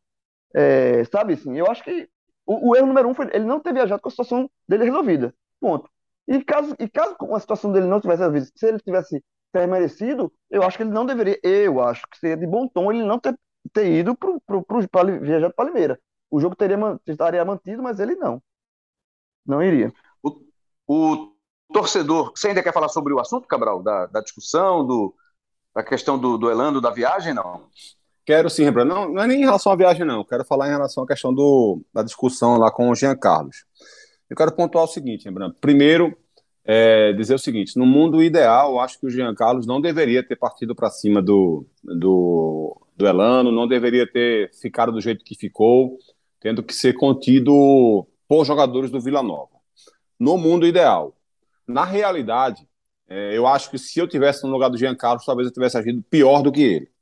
é, 0.53 1.03
sabe 1.05 1.33
assim, 1.33 1.57
eu 1.57 1.67
acho 1.67 1.83
que 1.83 2.09
o, 2.45 2.69
o, 2.69 2.75
erro 2.75 2.87
número 2.87 3.09
um 3.09 3.13
foi 3.13 3.27
ele 3.33 3.45
não 3.45 3.59
ter 3.59 3.73
viajado 3.73 4.01
com 4.01 4.07
a 4.07 4.11
situação 4.11 4.49
dele 4.67 4.85
resolvida. 4.85 5.33
Ponto. 5.59 5.89
E 6.27 6.43
caso, 6.43 6.75
e 6.79 6.87
caso 6.87 7.15
a 7.33 7.39
situação 7.39 7.71
dele 7.71 7.87
não 7.87 7.99
tivesse 7.99 8.19
resolvida, 8.19 8.47
se 8.55 8.65
ele 8.65 8.79
tivesse 8.79 9.23
merecido, 9.67 10.31
eu 10.49 10.63
acho 10.63 10.77
que 10.77 10.83
ele 10.83 10.91
não 10.91 11.05
deveria, 11.05 11.39
eu 11.43 11.81
acho 11.81 12.01
que 12.09 12.17
seria 12.17 12.37
de 12.37 12.47
bom 12.47 12.67
tom 12.67 12.91
ele 12.91 13.03
não 13.03 13.19
ter, 13.19 13.37
ter 13.71 13.91
ido 13.91 14.15
para 14.15 14.59
viajar 15.21 15.51
para 15.53 15.65
Limeira. 15.65 15.99
O 16.29 16.39
jogo 16.39 16.55
teria, 16.55 16.77
estaria 17.05 17.45
mantido, 17.45 17.83
mas 17.83 17.99
ele 17.99 18.15
não. 18.15 18.41
Não 19.45 19.61
iria. 19.61 19.93
O, 20.21 20.41
o 20.87 21.35
torcedor, 21.71 22.31
você 22.35 22.47
ainda 22.49 22.63
quer 22.63 22.73
falar 22.73 22.89
sobre 22.89 23.13
o 23.13 23.19
assunto, 23.19 23.47
Cabral? 23.47 23.83
Da, 23.83 24.07
da 24.07 24.21
discussão, 24.21 24.85
do, 24.85 25.13
da 25.75 25.83
questão 25.83 26.17
do, 26.17 26.37
do 26.37 26.49
Elando, 26.49 26.81
da 26.81 26.89
viagem, 26.89 27.33
não? 27.33 27.67
Quero 28.25 28.49
sim, 28.49 28.63
Rembrandt. 28.63 28.89
Não, 28.89 29.09
não 29.09 29.21
é 29.21 29.27
nem 29.27 29.41
em 29.41 29.45
relação 29.45 29.71
à 29.71 29.75
viagem, 29.75 30.05
não. 30.05 30.23
Quero 30.23 30.45
falar 30.45 30.67
em 30.67 30.71
relação 30.71 31.03
à 31.03 31.07
questão 31.07 31.33
do, 31.33 31.81
da 31.93 32.03
discussão 32.03 32.57
lá 32.57 32.71
com 32.71 32.89
o 32.89 32.95
Jean 32.95 33.15
Carlos. 33.15 33.65
Eu 34.29 34.35
quero 34.35 34.55
pontuar 34.55 34.85
o 34.85 34.87
seguinte, 34.87 35.25
Rembrandt. 35.25 35.57
Primeiro, 35.59 36.17
é, 36.65 37.13
dizer 37.13 37.35
o 37.35 37.39
seguinte: 37.39 37.77
no 37.77 37.85
mundo 37.85 38.21
ideal, 38.21 38.79
acho 38.79 38.99
que 38.99 39.05
o 39.05 39.09
Jean 39.09 39.33
Carlos 39.35 39.65
não 39.65 39.81
deveria 39.81 40.25
ter 40.25 40.35
partido 40.35 40.75
para 40.75 40.89
cima 40.89 41.21
do, 41.21 41.65
do, 41.83 42.81
do 42.95 43.07
Elano, 43.07 43.51
não 43.51 43.67
deveria 43.67 44.05
ter 44.09 44.51
ficado 44.53 44.91
do 44.91 45.01
jeito 45.01 45.23
que 45.23 45.35
ficou, 45.35 45.97
tendo 46.39 46.63
que 46.63 46.73
ser 46.73 46.93
contido 46.93 48.07
por 48.27 48.45
jogadores 48.45 48.91
do 48.91 49.01
Vila 49.01 49.23
Nova. 49.23 49.57
No 50.19 50.37
mundo 50.37 50.65
ideal. 50.65 51.15
Na 51.67 51.85
realidade, 51.85 52.67
é, 53.07 53.37
eu 53.37 53.47
acho 53.47 53.71
que 53.71 53.77
se 53.77 53.99
eu 53.99 54.07
tivesse 54.07 54.43
no 54.43 54.51
lugar 54.51 54.69
do 54.69 54.77
Jean 54.77 54.95
Carlos, 54.95 55.25
talvez 55.25 55.47
eu 55.47 55.53
tivesse 55.53 55.77
agido 55.77 56.03
pior 56.09 56.41
do 56.41 56.51
que 56.51 56.61
ele 56.61 56.93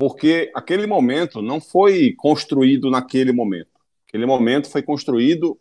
porque 0.00 0.50
aquele 0.54 0.86
momento 0.86 1.42
não 1.42 1.60
foi 1.60 2.14
construído 2.16 2.90
naquele 2.90 3.32
momento. 3.32 3.68
Aquele 4.08 4.26
momento 4.26 4.70
foi 4.70 4.82
construído 4.82 5.60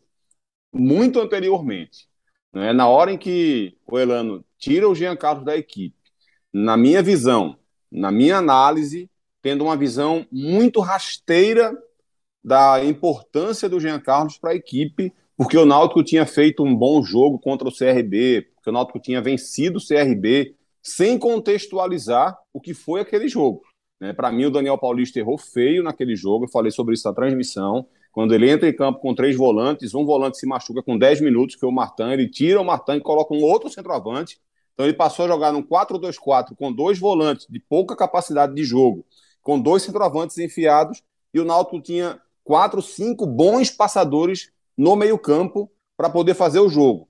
muito 0.74 1.20
anteriormente. 1.20 2.08
Né? 2.54 2.74
Na 2.74 2.88
hora 2.88 3.12
em 3.12 3.18
que 3.18 3.78
o 3.86 3.98
Elano 3.98 4.44
tira 4.58 4.88
o 4.88 4.96
Jean 4.96 5.16
Carlos 5.16 5.46
da 5.46 5.56
equipe, 5.58 5.96
na 6.52 6.76
minha 6.76 7.02
visão, 7.02 7.58
na 7.92 8.12
minha 8.12 8.38
análise, 8.38 9.10
tendo 9.42 9.64
uma 9.64 9.78
visão 9.78 10.26
muito 10.32 10.80
rasteira 10.82 11.78
da 12.44 12.84
importância 12.84 13.70
do 13.70 13.80
Jean 13.80 14.00
Carlos 14.00 14.38
para 14.38 14.52
a 14.52 14.56
equipe, 14.56 15.14
porque 15.38 15.58
o 15.58 15.66
Náutico 15.66 16.04
tinha 16.04 16.26
feito 16.26 16.64
um 16.64 16.76
bom 16.76 17.02
jogo 17.02 17.40
contra 17.40 17.68
o 17.68 17.72
CRB, 17.72 18.50
porque 18.56 18.70
o 18.70 18.74
Náutico 18.74 19.00
tinha 19.00 19.22
vencido 19.22 19.78
o 19.78 19.86
CRB, 19.86 20.56
sem 20.82 21.18
contextualizar 21.18 22.38
o 22.52 22.60
que 22.60 22.74
foi 22.74 23.02
aquele 23.02 23.28
jogo. 23.28 23.62
Né? 24.00 24.14
Para 24.14 24.32
mim, 24.32 24.46
o 24.46 24.52
Daniel 24.52 24.78
Paulista 24.78 25.20
errou 25.20 25.38
feio 25.38 25.84
naquele 25.84 26.16
jogo. 26.16 26.46
Eu 26.46 26.50
falei 26.50 26.72
sobre 26.72 26.94
isso 26.94 27.08
na 27.08 27.14
transmissão. 27.14 27.88
Quando 28.12 28.34
ele 28.34 28.50
entra 28.50 28.68
em 28.68 28.76
campo 28.76 29.00
com 29.00 29.14
três 29.14 29.36
volantes, 29.36 29.94
um 29.94 30.06
volante 30.06 30.38
se 30.38 30.46
machuca 30.46 30.82
com 30.82 30.98
10 30.98 31.22
minutos, 31.22 31.56
que 31.56 31.64
é 31.64 31.68
o 31.68 31.72
Martin, 31.72 32.10
ele 32.12 32.28
tira 32.28 32.60
o 32.60 32.66
Martin 32.66 32.94
e 32.94 33.02
coloca 33.02 33.34
um 33.34 33.44
outro 33.44 33.70
centroavante. 33.70 34.40
Então 34.74 34.86
ele 34.86 34.96
passou 34.96 35.26
a 35.26 35.28
jogar 35.28 35.52
num 35.52 35.62
4-2-4 35.62 36.56
com 36.56 36.72
dois 36.72 36.98
volantes 36.98 37.46
de 37.50 37.60
pouca 37.60 37.96
capacidade 37.96 38.56
de 38.56 38.64
jogo, 38.64 39.06
com 39.42 39.60
dois 39.60 39.84
centroavantes 39.84 40.38
enfiados, 40.38 41.04
e 41.34 41.40
o 41.40 41.46
Náutico 41.46 41.82
tinha 41.82 42.20
quatro, 42.44 42.82
cinco 42.82 43.26
bons 43.26 43.70
passadores 43.70 44.52
no 44.78 44.96
meio-campo 44.96 45.70
para 45.96 46.10
poder 46.10 46.34
fazer 46.34 46.60
o 46.60 46.70
jogo. 46.70 47.08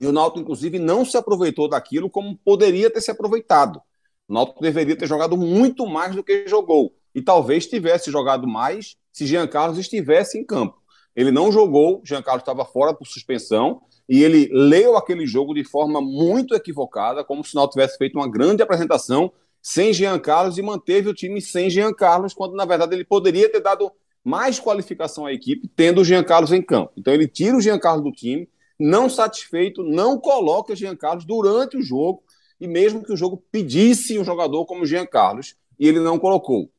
E 0.00 0.06
o 0.06 0.12
Náutico, 0.12 0.40
inclusive, 0.40 0.78
não 0.78 1.04
se 1.04 1.16
aproveitou 1.16 1.68
daquilo 1.68 2.10
como 2.10 2.36
poderia 2.36 2.90
ter 2.90 3.00
se 3.00 3.10
aproveitado. 3.10 3.80
O 4.28 4.34
Náutico 4.34 4.60
deveria 4.60 4.94
ter 4.94 5.06
jogado 5.06 5.36
muito 5.36 5.86
mais 5.86 6.14
do 6.14 6.22
que 6.22 6.46
jogou. 6.46 6.94
E 7.18 7.22
talvez 7.22 7.66
tivesse 7.66 8.12
jogado 8.12 8.46
mais 8.46 8.94
se 9.12 9.26
Jean 9.26 9.48
Carlos 9.48 9.76
estivesse 9.76 10.38
em 10.38 10.44
campo. 10.44 10.80
Ele 11.16 11.32
não 11.32 11.50
jogou, 11.50 12.00
Jean 12.04 12.22
Carlos 12.22 12.42
estava 12.42 12.64
fora 12.64 12.94
por 12.94 13.08
suspensão, 13.08 13.82
e 14.08 14.22
ele 14.22 14.48
leu 14.52 14.96
aquele 14.96 15.26
jogo 15.26 15.52
de 15.52 15.64
forma 15.64 16.00
muito 16.00 16.54
equivocada, 16.54 17.24
como 17.24 17.42
se 17.42 17.54
o 17.54 17.56
Náutico 17.56 17.72
tivesse 17.72 17.98
feito 17.98 18.16
uma 18.16 18.30
grande 18.30 18.62
apresentação 18.62 19.32
sem 19.60 19.92
Jean 19.92 20.16
Carlos 20.20 20.58
e 20.58 20.62
manteve 20.62 21.08
o 21.08 21.12
time 21.12 21.42
sem 21.42 21.68
Jean 21.68 21.92
Carlos, 21.92 22.32
quando 22.32 22.54
na 22.54 22.64
verdade 22.64 22.94
ele 22.94 23.04
poderia 23.04 23.50
ter 23.50 23.60
dado 23.60 23.90
mais 24.22 24.60
qualificação 24.60 25.26
à 25.26 25.32
equipe 25.32 25.66
tendo 25.74 26.02
o 26.02 26.04
Jean 26.04 26.22
Carlos 26.22 26.52
em 26.52 26.62
campo. 26.62 26.92
Então 26.96 27.12
ele 27.12 27.26
tira 27.26 27.56
o 27.56 27.60
Jean 27.60 27.80
Carlos 27.80 28.04
do 28.04 28.12
time, 28.12 28.48
não 28.78 29.10
satisfeito, 29.10 29.82
não 29.82 30.20
coloca 30.20 30.72
o 30.72 30.76
Jean 30.76 30.94
Carlos 30.94 31.24
durante 31.24 31.76
o 31.76 31.82
jogo 31.82 32.22
e 32.60 32.68
mesmo 32.68 33.02
que 33.02 33.12
o 33.12 33.16
jogo 33.16 33.42
pedisse 33.50 34.20
um 34.20 34.24
jogador 34.24 34.64
como 34.66 34.82
o 34.82 34.86
Jean 34.86 35.04
Carlos, 35.04 35.56
e 35.80 35.88
ele 35.88 35.98
não 35.98 36.16
colocou. 36.16 36.70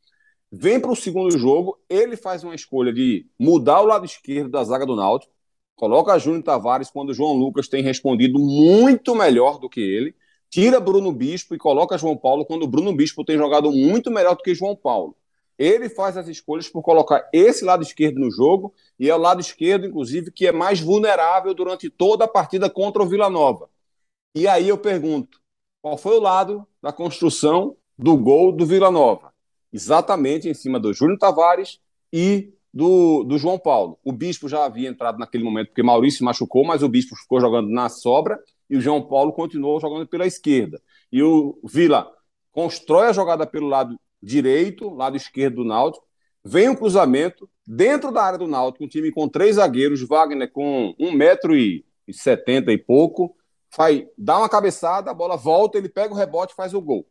Vem 0.51 0.79
para 0.79 0.91
o 0.91 0.95
segundo 0.95 1.37
jogo, 1.37 1.77
ele 1.87 2.17
faz 2.17 2.43
uma 2.43 2.55
escolha 2.55 2.91
de 2.91 3.27
mudar 3.37 3.81
o 3.81 3.85
lado 3.85 4.05
esquerdo 4.05 4.49
da 4.49 4.63
zaga 4.63 4.85
do 4.85 4.95
Náutico, 4.95 5.31
coloca 5.75 6.17
Júnior 6.17 6.43
Tavares 6.43 6.89
quando 6.89 7.13
João 7.13 7.33
Lucas 7.33 7.67
tem 7.67 7.83
respondido 7.83 8.39
muito 8.39 9.13
melhor 9.13 9.59
do 9.59 9.69
que 9.69 9.79
ele, 9.79 10.15
tira 10.49 10.79
Bruno 10.79 11.11
Bispo 11.11 11.53
e 11.53 11.57
coloca 11.59 11.99
João 11.99 12.17
Paulo 12.17 12.45
quando 12.45 12.67
Bruno 12.67 12.95
Bispo 12.95 13.23
tem 13.23 13.37
jogado 13.37 13.71
muito 13.71 14.09
melhor 14.09 14.35
do 14.35 14.41
que 14.41 14.55
João 14.55 14.75
Paulo. 14.75 15.15
Ele 15.57 15.87
faz 15.89 16.17
as 16.17 16.27
escolhas 16.27 16.67
por 16.67 16.81
colocar 16.81 17.29
esse 17.33 17.63
lado 17.63 17.83
esquerdo 17.83 18.19
no 18.19 18.31
jogo, 18.31 18.73
e 18.97 19.09
é 19.09 19.13
o 19.13 19.19
lado 19.19 19.41
esquerdo, 19.41 19.85
inclusive, 19.85 20.31
que 20.31 20.47
é 20.47 20.51
mais 20.51 20.79
vulnerável 20.79 21.53
durante 21.53 21.89
toda 21.89 22.25
a 22.25 22.27
partida 22.27 22.69
contra 22.69 23.03
o 23.03 23.05
Vila 23.05 23.29
Nova. 23.29 23.69
E 24.33 24.47
aí 24.47 24.69
eu 24.69 24.77
pergunto: 24.77 25.39
qual 25.81 25.97
foi 25.97 26.17
o 26.17 26.21
lado 26.21 26.65
da 26.81 26.93
construção 26.93 27.75
do 27.97 28.17
gol 28.17 28.53
do 28.53 28.65
Vila 28.65 28.89
Nova? 28.89 29.33
Exatamente 29.71 30.49
em 30.49 30.53
cima 30.53 30.79
do 30.79 30.93
Júnior 30.93 31.17
Tavares 31.17 31.79
e 32.11 32.53
do, 32.73 33.23
do 33.23 33.37
João 33.37 33.57
Paulo. 33.57 33.99
O 34.03 34.11
Bispo 34.11 34.47
já 34.47 34.65
havia 34.65 34.89
entrado 34.89 35.17
naquele 35.17 35.43
momento, 35.43 35.67
porque 35.67 35.83
Maurício 35.83 36.25
machucou, 36.25 36.63
mas 36.65 36.83
o 36.83 36.89
Bispo 36.89 37.15
ficou 37.15 37.39
jogando 37.39 37.69
na 37.69 37.89
sobra 37.89 38.39
e 38.69 38.77
o 38.77 38.81
João 38.81 39.01
Paulo 39.01 39.33
continuou 39.33 39.79
jogando 39.79 40.07
pela 40.07 40.27
esquerda. 40.27 40.81
E 41.11 41.21
o 41.23 41.59
Vila 41.63 42.11
constrói 42.51 43.07
a 43.07 43.13
jogada 43.13 43.45
pelo 43.45 43.67
lado 43.67 43.99
direito, 44.21 44.89
lado 44.89 45.15
esquerdo 45.17 45.55
do 45.55 45.63
Náutico, 45.63 46.05
vem 46.43 46.69
um 46.69 46.75
cruzamento 46.75 47.49
dentro 47.65 48.11
da 48.11 48.23
área 48.23 48.39
do 48.39 48.47
Náutico, 48.47 48.83
um 48.83 48.87
time 48.87 49.11
com 49.11 49.27
três 49.27 49.55
zagueiros, 49.55 50.01
Wagner 50.01 50.51
com 50.51 50.93
1,70m 50.99 52.69
e 52.69 52.77
pouco, 52.77 53.35
faz, 53.69 54.03
dá 54.17 54.37
uma 54.37 54.49
cabeçada, 54.49 55.11
a 55.11 55.13
bola 55.13 55.37
volta, 55.37 55.77
ele 55.77 55.89
pega 55.89 56.13
o 56.13 56.17
rebote 56.17 56.53
e 56.53 56.55
faz 56.55 56.73
o 56.73 56.81
gol. 56.81 57.07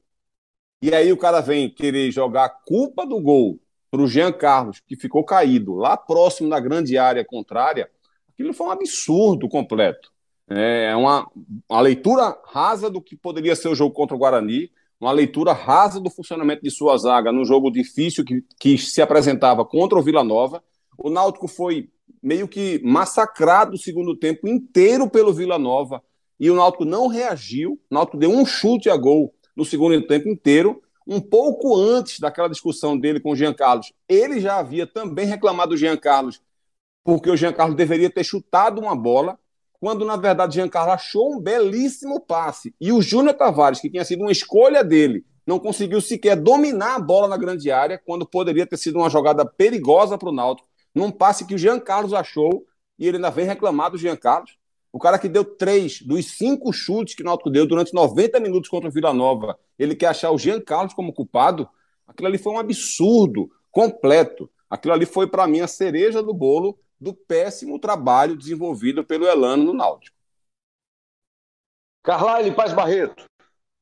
E 0.80 0.94
aí 0.94 1.12
o 1.12 1.16
cara 1.16 1.40
vem 1.40 1.68
querer 1.68 2.10
jogar 2.10 2.44
a 2.44 2.48
culpa 2.48 3.04
do 3.04 3.20
gol 3.20 3.58
para 3.90 4.00
o 4.00 4.06
Jean 4.06 4.32
Carlos, 4.32 4.80
que 4.86 4.96
ficou 4.96 5.24
caído 5.24 5.74
lá 5.74 5.96
próximo 5.96 6.48
da 6.48 6.60
grande 6.60 6.96
área 6.96 7.24
contrária, 7.24 7.90
aquilo 8.28 8.52
foi 8.52 8.66
um 8.66 8.70
absurdo 8.70 9.48
completo. 9.48 10.12
É 10.48 10.94
uma, 10.94 11.28
uma 11.68 11.80
leitura 11.80 12.38
rasa 12.46 12.88
do 12.88 13.02
que 13.02 13.16
poderia 13.16 13.56
ser 13.56 13.68
o 13.68 13.74
jogo 13.74 13.94
contra 13.94 14.14
o 14.14 14.18
Guarani, 14.18 14.70
uma 15.00 15.12
leitura 15.12 15.52
rasa 15.52 16.00
do 16.00 16.10
funcionamento 16.10 16.62
de 16.62 16.70
sua 16.70 16.96
zaga 16.96 17.30
num 17.32 17.44
jogo 17.44 17.70
difícil 17.70 18.24
que, 18.24 18.42
que 18.58 18.78
se 18.78 19.00
apresentava 19.00 19.64
contra 19.64 19.98
o 19.98 20.02
Vila 20.02 20.24
Nova. 20.24 20.62
O 20.96 21.10
Náutico 21.10 21.46
foi 21.46 21.90
meio 22.22 22.48
que 22.48 22.80
massacrado 22.82 23.74
o 23.74 23.78
segundo 23.78 24.16
tempo 24.16 24.48
inteiro 24.48 25.08
pelo 25.08 25.32
Vila 25.32 25.58
Nova 25.58 26.02
e 26.40 26.50
o 26.50 26.56
Náutico 26.56 26.84
não 26.84 27.06
reagiu. 27.06 27.78
O 27.90 27.94
Náutico 27.94 28.16
deu 28.16 28.30
um 28.30 28.44
chute 28.44 28.90
a 28.90 28.96
gol 28.96 29.32
no 29.58 29.64
segundo 29.64 30.00
tempo 30.06 30.28
inteiro 30.28 30.80
um 31.04 31.20
pouco 31.20 31.74
antes 31.74 32.20
daquela 32.20 32.48
discussão 32.48 32.96
dele 32.96 33.18
com 33.18 33.32
o 33.32 33.36
Jean 33.36 33.52
Carlos, 33.52 33.92
ele 34.08 34.40
já 34.40 34.58
havia 34.58 34.86
também 34.86 35.26
reclamado 35.26 35.70
do 35.70 35.76
Jean 35.76 35.96
Carlos, 35.96 36.40
porque 37.02 37.28
o 37.28 37.36
Jean 37.36 37.52
Carlos 37.52 37.74
deveria 37.74 38.08
ter 38.08 38.22
chutado 38.22 38.80
uma 38.80 38.94
bola, 38.94 39.36
quando 39.80 40.04
na 40.04 40.16
verdade 40.16 40.54
Jean 40.54 40.68
Carlos 40.68 40.94
achou 40.94 41.34
um 41.34 41.40
belíssimo 41.40 42.20
passe. 42.20 42.74
E 42.80 42.92
o 42.92 43.00
Júnior 43.00 43.34
Tavares, 43.34 43.80
que 43.80 43.90
tinha 43.90 44.04
sido 44.04 44.20
uma 44.20 44.30
escolha 44.30 44.84
dele, 44.84 45.24
não 45.46 45.58
conseguiu 45.58 46.00
sequer 46.00 46.36
dominar 46.36 46.96
a 46.96 47.00
bola 47.00 47.26
na 47.26 47.36
grande 47.36 47.70
área, 47.70 48.00
quando 48.04 48.26
poderia 48.26 48.66
ter 48.66 48.76
sido 48.76 48.98
uma 48.98 49.10
jogada 49.10 49.44
perigosa 49.44 50.18
para 50.18 50.28
o 50.28 50.32
Náutico, 50.32 50.68
num 50.94 51.10
passe 51.10 51.46
que 51.46 51.54
o 51.54 51.58
Jean 51.58 51.80
Carlos 51.80 52.12
achou, 52.12 52.64
e 52.98 53.08
ele 53.08 53.16
ainda 53.16 53.30
vem 53.30 53.46
reclamar 53.46 53.90
do 53.90 53.98
Jean 53.98 54.16
Carlos. 54.16 54.58
O 54.98 55.00
cara 55.00 55.16
que 55.16 55.28
deu 55.28 55.44
três 55.44 56.02
dos 56.02 56.26
cinco 56.36 56.72
chutes 56.72 57.14
que 57.14 57.22
o 57.22 57.24
Náutico 57.24 57.50
deu 57.50 57.64
durante 57.64 57.94
90 57.94 58.40
minutos 58.40 58.68
contra 58.68 58.88
o 58.88 58.92
Vila 58.92 59.14
Nova, 59.14 59.56
ele 59.78 59.94
quer 59.94 60.08
achar 60.08 60.32
o 60.32 60.36
Jean 60.36 60.60
Carlos 60.60 60.92
como 60.92 61.12
culpado? 61.12 61.68
Aquilo 62.04 62.26
ali 62.26 62.36
foi 62.36 62.52
um 62.52 62.58
absurdo 62.58 63.48
completo. 63.70 64.50
Aquilo 64.68 64.94
ali 64.94 65.06
foi, 65.06 65.28
para 65.28 65.46
mim, 65.46 65.60
a 65.60 65.68
cereja 65.68 66.20
do 66.20 66.34
bolo 66.34 66.80
do 67.00 67.14
péssimo 67.14 67.78
trabalho 67.78 68.36
desenvolvido 68.36 69.04
pelo 69.04 69.24
Elano 69.24 69.62
no 69.66 69.72
Náutico. 69.72 70.16
Carlyle 72.02 72.52
Paz 72.56 72.72
Barreto. 72.72 73.24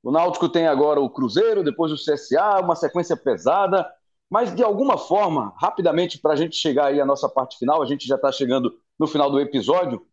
O 0.03 0.12
Náutico 0.12 0.51
tem 0.51 0.67
agora 0.67 1.01
o 1.01 1.09
Cruzeiro, 1.09 1.64
depois 1.64 1.91
o 1.91 1.97
CSA, 1.97 2.61
uma 2.61 2.77
sequência 2.77 3.17
pesada, 3.17 3.91
mas 4.29 4.55
de 4.55 4.62
alguma 4.62 4.99
forma, 4.99 5.55
rapidamente, 5.57 6.19
para 6.19 6.35
a 6.35 6.37
gente 6.37 6.57
chegar 6.57 6.89
aí 6.89 7.01
à 7.01 7.07
nossa 7.07 7.27
parte 7.27 7.57
final, 7.57 7.83
a 7.83 7.87
gente 7.87 8.07
já 8.07 8.17
está 8.17 8.31
chegando 8.31 8.79
no 8.99 9.07
final 9.07 9.31
do 9.31 9.41
episódio. 9.41 10.07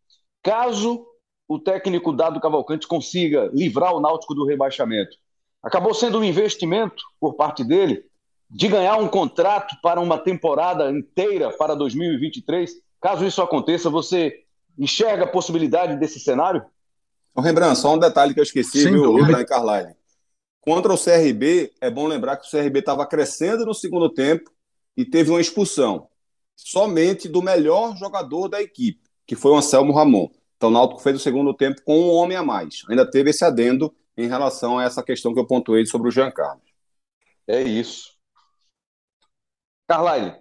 Caso 0.44 1.06
o 1.48 1.58
técnico 1.58 2.12
Dado 2.12 2.40
Cavalcante 2.42 2.86
consiga 2.86 3.50
livrar 3.54 3.96
o 3.96 4.02
Náutico 4.02 4.36
do 4.36 4.46
rebaixamento, 4.46 5.16
acabou 5.62 5.94
sendo 5.94 6.20
um 6.20 6.24
investimento 6.24 7.02
por 7.20 7.36
parte 7.36 7.64
dele 7.64 8.04
de 8.50 8.68
ganhar 8.68 8.98
um 8.98 9.08
contrato 9.08 9.76
para 9.82 10.02
uma 10.02 10.18
temporada 10.18 10.92
inteira 10.92 11.52
para 11.52 11.76
2023. 11.76 12.72
Caso 13.02 13.26
isso 13.26 13.42
aconteça, 13.42 13.90
você 13.90 14.44
enxerga 14.78 15.24
a 15.24 15.28
possibilidade 15.28 15.96
desse 15.98 16.20
cenário? 16.20 16.64
Ô, 17.34 17.42
Rembrandt, 17.42 17.80
só 17.80 17.94
um 17.94 18.00
detalhe 18.00 18.34
que 18.34 18.40
eu 18.40 18.44
esqueci, 18.44 18.84
Sem 18.84 18.92
viu, 18.92 19.16
Rembrandt 19.16 19.46
Carlyle. 19.46 19.96
Contra 20.62 20.94
o 20.94 20.98
CRB, 20.98 21.74
é 21.82 21.90
bom 21.90 22.06
lembrar 22.06 22.38
que 22.38 22.48
o 22.48 22.52
CRB 22.52 22.80
estava 22.80 23.06
crescendo 23.06 23.66
no 23.66 23.74
segundo 23.74 24.10
tempo 24.10 24.52
e 24.96 25.04
teve 25.04 25.32
uma 25.32 25.42
expulsão 25.42 26.08
somente 26.56 27.28
do 27.28 27.42
melhor 27.42 27.98
jogador 27.98 28.48
da 28.48 28.62
equipe 28.62 29.03
que 29.26 29.36
foi 29.36 29.52
o 29.52 29.58
Anselmo 29.58 29.94
Ramon. 29.94 30.30
Então 30.58 30.70
o 30.70 30.74
Náutico 30.74 31.02
fez 31.02 31.16
o 31.16 31.20
segundo 31.20 31.54
tempo 31.54 31.82
com 31.84 32.00
um 32.00 32.10
homem 32.10 32.38
a 32.38 32.44
mais. 32.44 32.84
Ainda 32.90 33.10
teve 33.10 33.30
esse 33.32 33.44
adendo 33.44 33.94
em 34.16 34.28
relação 34.28 34.80
a 34.80 34.84
essa 34.84 35.04
questão 35.04 35.34
que 35.34 35.40
eu 35.40 35.48
pontuei 35.48 35.86
sobre 35.86 36.08
o 36.08 36.12
Jean 36.12 36.32
Carlos. 36.32 36.64
É 37.48 37.62
isso. 37.62 38.14
Carlyle. 39.88 40.36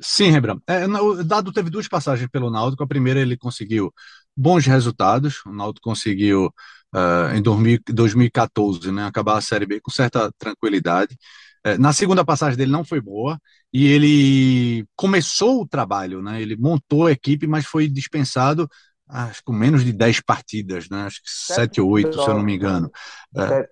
Sim, 0.00 0.30
Rembrandt. 0.30 0.62
É, 0.66 0.86
o 0.86 1.22
Dado 1.24 1.52
teve 1.52 1.70
duas 1.70 1.88
passagens 1.88 2.28
pelo 2.30 2.50
Náutico. 2.50 2.82
A 2.82 2.88
primeira 2.88 3.20
ele 3.20 3.36
conseguiu 3.36 3.92
bons 4.36 4.66
resultados. 4.66 5.44
O 5.46 5.52
Náutico 5.52 5.88
conseguiu 5.88 6.46
uh, 6.94 7.34
em 7.34 7.42
2014 7.42 8.90
né, 8.92 9.06
acabar 9.06 9.38
a 9.38 9.40
Série 9.40 9.66
B 9.66 9.80
com 9.80 9.90
certa 9.90 10.32
tranquilidade. 10.38 11.16
É, 11.64 11.76
na 11.76 11.92
segunda 11.92 12.24
passagem 12.24 12.56
dele 12.56 12.72
não 12.72 12.84
foi 12.84 13.00
boa 13.00 13.38
e 13.72 13.86
ele 13.86 14.86
começou 14.96 15.60
o 15.60 15.68
trabalho, 15.68 16.22
né? 16.22 16.40
Ele 16.40 16.56
montou 16.56 17.06
a 17.06 17.12
equipe, 17.12 17.46
mas 17.46 17.66
foi 17.66 17.88
dispensado 17.88 18.68
acho 19.10 19.42
com 19.44 19.52
menos 19.52 19.84
de 19.84 19.92
10 19.92 20.20
partidas, 20.20 20.88
né? 20.88 21.02
Acho 21.02 21.22
que 21.22 21.30
7 21.30 21.80
ou 21.80 21.90
8, 21.90 22.12
se 22.12 22.28
eu 22.28 22.34
não 22.34 22.42
me 22.42 22.54
engano. 22.54 22.90
É, 23.36 23.68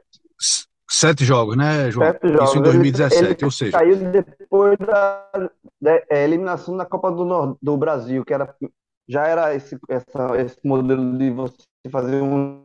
sete 0.89 1.25
jogos, 1.25 1.57
né, 1.57 1.91
João? 1.91 2.11
Sete 2.13 2.29
jogos. 2.29 2.49
Isso 2.49 2.59
em 2.59 2.63
2017, 2.63 3.25
ele, 3.25 3.33
ele 3.35 3.45
ou 3.45 3.51
seja. 3.51 3.73
Saiu 3.73 3.97
depois 3.97 4.79
da, 4.79 5.31
da 5.81 6.03
é, 6.11 6.25
eliminação 6.25 6.77
da 6.77 6.87
Copa 6.87 7.11
do, 7.11 7.25
Nord, 7.25 7.57
do 7.61 7.77
Brasil, 7.77 8.25
que 8.25 8.33
era, 8.33 8.55
já 9.09 9.27
era 9.27 9.55
esse, 9.55 9.79
essa, 9.89 10.41
esse 10.41 10.59
modelo 10.65 11.17
de 11.17 11.31
você 11.31 11.57
fazer 11.91 12.23
um 12.23 12.65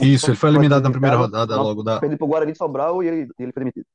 isso, 0.00 0.30
ele 0.30 0.36
foi 0.36 0.50
eliminado 0.50 0.82
na 0.82 0.90
primeira 0.90 1.16
rodada 1.16 1.56
logo 1.56 1.82
da. 1.82 2.00
Perdeu 2.00 2.18
para 2.18 2.24
o 2.24 2.28
Guarani 2.28 2.52
de 2.52 2.58
Sobral 2.58 3.02
e 3.02 3.06
ele, 3.06 3.28
ele 3.38 3.52
foi 3.52 3.60
demitido. 3.60 3.86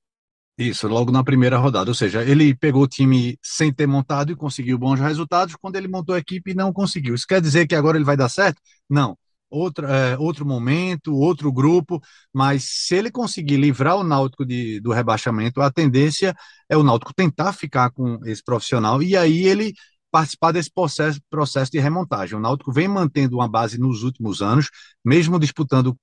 Isso, 0.58 0.88
logo 0.88 1.12
na 1.12 1.24
primeira 1.24 1.58
rodada. 1.58 1.92
Ou 1.92 1.94
seja, 1.94 2.24
ele 2.24 2.56
pegou 2.56 2.84
o 2.84 2.88
time 2.88 3.38
sem 3.44 3.72
ter 3.72 3.86
montado 3.86 4.32
e 4.32 4.36
conseguiu 4.36 4.78
bons 4.78 5.00
resultados. 5.00 5.56
Quando 5.56 5.76
ele 5.76 5.88
montou 5.88 6.16
a 6.16 6.20
equipe, 6.20 6.56
não 6.56 6.74
conseguiu. 6.74 7.14
Isso 7.14 7.28
quer 7.28 7.40
dizer 7.40 7.68
que 7.68 7.76
agora 7.76 7.98
ele 7.98 8.06
vai 8.06 8.18
dar 8.18 8.30
certo? 8.30 8.60
Não. 8.90 9.16
Outro, 9.50 9.86
é, 9.88 10.18
outro 10.18 10.46
momento, 10.46 11.16
outro 11.16 11.52
grupo, 11.54 12.02
mas 12.34 12.66
se 12.66 12.96
ele 12.96 13.10
conseguir 13.10 13.56
livrar 13.56 13.96
o 13.96 14.04
Náutico 14.04 14.46
de, 14.46 14.82
do 14.82 14.92
rebaixamento, 14.92 15.62
a 15.62 15.72
tendência 15.72 16.36
é 16.68 16.76
o 16.76 16.84
Náutico 16.84 17.14
tentar 17.14 17.54
ficar 17.54 17.92
com 17.92 18.20
esse 18.26 18.44
profissional 18.44 19.02
e 19.02 19.16
aí 19.16 19.48
ele 19.48 19.74
participar 20.12 20.52
desse 20.52 20.72
processo, 20.72 21.20
processo 21.30 21.72
de 21.72 21.80
remontagem. 21.80 22.38
O 22.38 22.42
Náutico 22.42 22.72
vem 22.72 22.88
mantendo 22.88 23.38
uma 23.38 23.48
base 23.48 23.80
nos 23.80 24.04
últimos 24.04 24.42
anos, 24.42 24.70
mesmo 25.04 25.40
disputando 25.40 25.98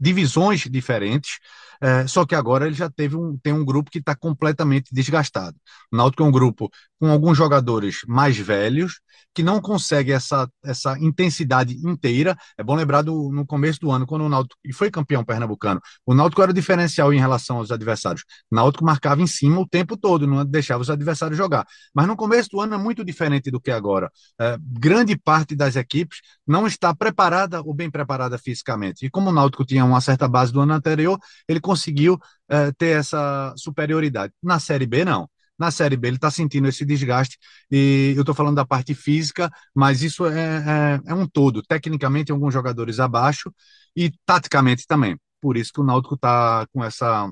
divisões 0.00 0.60
diferentes, 0.70 1.38
é, 1.80 2.06
só 2.06 2.24
que 2.24 2.34
agora 2.34 2.66
ele 2.66 2.74
já 2.74 2.90
teve 2.90 3.16
um, 3.16 3.38
tem 3.38 3.52
um 3.52 3.64
grupo 3.64 3.90
que 3.90 3.98
está 3.98 4.14
completamente 4.14 4.90
desgastado. 4.92 5.56
O 5.92 5.96
Náutico 5.96 6.22
é 6.22 6.26
um 6.26 6.32
grupo 6.32 6.70
com 6.98 7.10
alguns 7.10 7.36
jogadores 7.36 7.98
mais 8.06 8.36
velhos, 8.36 9.00
que 9.34 9.42
não 9.42 9.60
consegue 9.60 10.10
essa, 10.10 10.50
essa 10.64 10.98
intensidade 10.98 11.74
inteira. 11.86 12.36
É 12.56 12.62
bom 12.64 12.74
lembrar 12.74 13.02
do, 13.02 13.30
no 13.32 13.46
começo 13.46 13.78
do 13.78 13.90
ano, 13.90 14.06
quando 14.06 14.24
o 14.24 14.28
Náutico 14.28 14.58
e 14.64 14.72
foi 14.72 14.90
campeão 14.90 15.24
pernambucano, 15.24 15.80
o 16.04 16.12
Náutico 16.12 16.42
era 16.42 16.52
diferencial 16.52 17.12
em 17.12 17.20
relação 17.20 17.58
aos 17.58 17.70
adversários. 17.70 18.24
O 18.50 18.56
Náutico 18.56 18.84
marcava 18.84 19.22
em 19.22 19.26
cima 19.26 19.60
o 19.60 19.68
tempo 19.68 19.96
todo, 19.96 20.26
não 20.26 20.44
deixava 20.44 20.82
os 20.82 20.90
adversários 20.90 21.38
jogar. 21.38 21.64
Mas 21.94 22.06
no 22.06 22.16
começo 22.16 22.48
do 22.50 22.60
ano 22.60 22.74
é 22.74 22.78
muito 22.78 23.04
diferente 23.04 23.50
do 23.50 23.60
que 23.60 23.70
agora. 23.70 24.10
É, 24.40 24.56
grande 24.60 25.16
parte 25.16 25.54
das 25.54 25.76
equipes 25.76 26.18
não 26.46 26.66
está 26.66 26.94
preparada 26.94 27.62
ou 27.62 27.72
bem 27.72 27.90
preparada 27.90 28.38
fisicamente. 28.38 29.06
E 29.06 29.10
como 29.10 29.30
o 29.30 29.32
Náutico 29.32 29.64
tinha 29.64 29.84
uma 29.84 30.00
certa 30.00 30.26
base 30.26 30.52
do 30.52 30.60
ano 30.60 30.72
anterior, 30.72 31.18
ele 31.46 31.60
conseguiu 31.68 32.18
é, 32.48 32.72
ter 32.72 32.98
essa 32.98 33.52
superioridade. 33.56 34.32
Na 34.42 34.58
Série 34.58 34.86
B, 34.86 35.04
não. 35.04 35.28
Na 35.58 35.70
Série 35.70 35.96
B, 35.96 36.08
ele 36.08 36.16
está 36.16 36.30
sentindo 36.30 36.68
esse 36.68 36.84
desgaste, 36.84 37.36
e 37.70 38.14
eu 38.16 38.22
estou 38.22 38.34
falando 38.34 38.56
da 38.56 38.64
parte 38.64 38.94
física, 38.94 39.50
mas 39.74 40.02
isso 40.02 40.24
é, 40.26 41.00
é, 41.04 41.10
é 41.10 41.14
um 41.14 41.26
todo. 41.26 41.62
Tecnicamente, 41.62 42.32
alguns 42.32 42.54
jogadores 42.54 43.00
abaixo 43.00 43.52
e 43.94 44.10
taticamente 44.24 44.86
também. 44.86 45.16
Por 45.40 45.56
isso 45.56 45.72
que 45.72 45.80
o 45.80 45.84
Náutico 45.84 46.14
está 46.14 46.66
com 46.72 46.82
essa 46.84 47.30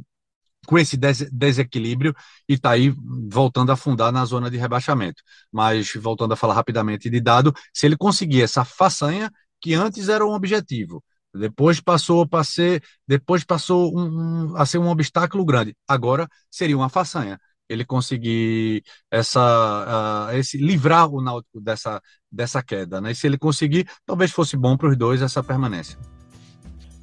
com 0.66 0.76
esse 0.78 0.96
des 0.96 1.18
desequilíbrio 1.30 2.12
e 2.48 2.54
está 2.54 2.70
aí 2.72 2.92
voltando 3.30 3.70
a 3.70 3.74
afundar 3.74 4.12
na 4.12 4.24
zona 4.24 4.50
de 4.50 4.56
rebaixamento. 4.58 5.22
Mas 5.52 5.92
voltando 5.94 6.32
a 6.32 6.36
falar 6.36 6.54
rapidamente 6.54 7.08
de 7.08 7.20
dado, 7.20 7.54
se 7.72 7.86
ele 7.86 7.96
conseguir 7.96 8.42
essa 8.42 8.64
façanha, 8.64 9.30
que 9.60 9.74
antes 9.74 10.08
era 10.08 10.26
um 10.26 10.32
objetivo, 10.34 11.02
depois 11.36 11.80
passou 11.80 12.28
a 12.32 12.44
ser, 12.44 12.82
depois 13.06 13.44
passou 13.44 13.96
um, 13.96 14.50
um, 14.52 14.56
a 14.56 14.66
ser 14.66 14.78
um 14.78 14.88
obstáculo 14.88 15.44
grande, 15.44 15.76
agora 15.88 16.28
seria 16.50 16.76
uma 16.76 16.88
façanha 16.88 17.38
ele 17.68 17.84
conseguir 17.84 18.82
essa, 19.10 20.28
uh, 20.30 20.36
esse 20.36 20.56
livrar 20.56 21.08
o 21.08 21.20
Náutico 21.20 21.60
dessa, 21.60 22.00
dessa 22.30 22.62
queda, 22.62 23.00
né? 23.00 23.10
E 23.10 23.14
se 23.14 23.26
ele 23.26 23.38
conseguir, 23.38 23.88
talvez 24.04 24.30
fosse 24.30 24.56
bom 24.56 24.76
para 24.76 24.88
os 24.88 24.96
dois 24.96 25.22
essa 25.22 25.42
permanência. 25.42 25.98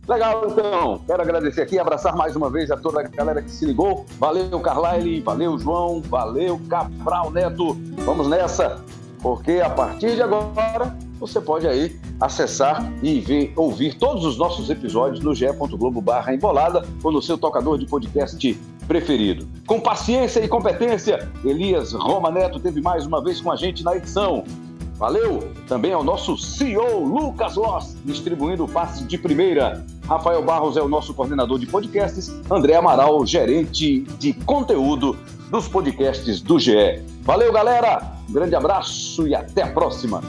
Legal, 0.07 0.49
então. 0.49 0.99
Quero 1.05 1.21
agradecer 1.21 1.61
aqui, 1.61 1.79
abraçar 1.79 2.15
mais 2.15 2.36
uma 2.36 2.49
vez 2.49 2.69
a 2.69 2.77
toda 2.77 2.99
a 2.99 3.03
galera 3.03 3.41
que 3.41 3.49
se 3.49 3.65
ligou. 3.65 4.05
Valeu, 4.19 4.59
Carlyle, 4.59 5.21
valeu, 5.21 5.57
João, 5.57 6.01
valeu, 6.01 6.59
Cabral 6.69 7.31
Neto. 7.31 7.73
Vamos 8.03 8.27
nessa, 8.27 8.84
porque 9.21 9.61
a 9.63 9.69
partir 9.69 10.15
de 10.15 10.21
agora 10.21 10.93
você 11.28 11.39
pode 11.39 11.65
aí 11.65 11.97
acessar 12.19 12.91
e 13.01 13.21
ver, 13.21 13.53
ouvir 13.55 13.93
todos 13.95 14.26
os 14.26 14.38
nossos 14.38 14.69
episódios 14.69 15.24
no 15.24 15.34
ge.globo 15.34 16.01
barra 16.01 16.34
embolada 16.34 16.86
ou 17.01 17.13
no 17.13 17.21
seu 17.21 17.38
tocador 17.38 17.78
de 17.78 17.86
podcast 17.86 18.59
preferido. 18.86 19.47
Com 19.65 19.80
paciência 19.80 20.43
e 20.43 20.49
competência, 20.49 21.30
Elias 21.45 21.93
Roma 21.93 22.30
Neto 22.30 22.59
teve 22.59 22.82
mais 22.82 23.05
uma 23.05 23.24
vez 23.24 23.39
com 23.39 23.49
a 23.49 23.55
gente 23.55 23.86
na 23.86 23.95
edição. 23.95 24.43
Valeu! 24.95 25.49
Também 25.65 25.93
ao 25.93 26.03
nosso 26.03 26.38
CEO, 26.38 27.05
Lucas 27.05 27.55
Loss, 27.55 27.95
distribuindo 28.03 28.65
o 28.65 28.67
passe 28.67 29.05
de 29.05 29.17
primeira. 29.17 29.86
Rafael 30.05 30.43
Barros 30.43 30.76
é 30.76 30.82
o 30.82 30.89
nosso 30.89 31.13
coordenador 31.13 31.57
de 31.57 31.65
podcasts. 31.65 32.34
André 32.51 32.76
Amaral, 32.76 33.26
gerente 33.26 34.01
de 34.19 34.34
conteúdo 34.34 35.17
dos 35.49 35.69
podcasts 35.69 36.41
do 36.41 36.59
GE. 36.59 37.01
Valeu, 37.21 37.53
galera! 37.53 38.11
Um 38.30 38.34
grande 38.34 38.55
abraço 38.55 39.26
e 39.26 39.34
até 39.34 39.63
a 39.63 39.71
próxima! 39.71 40.21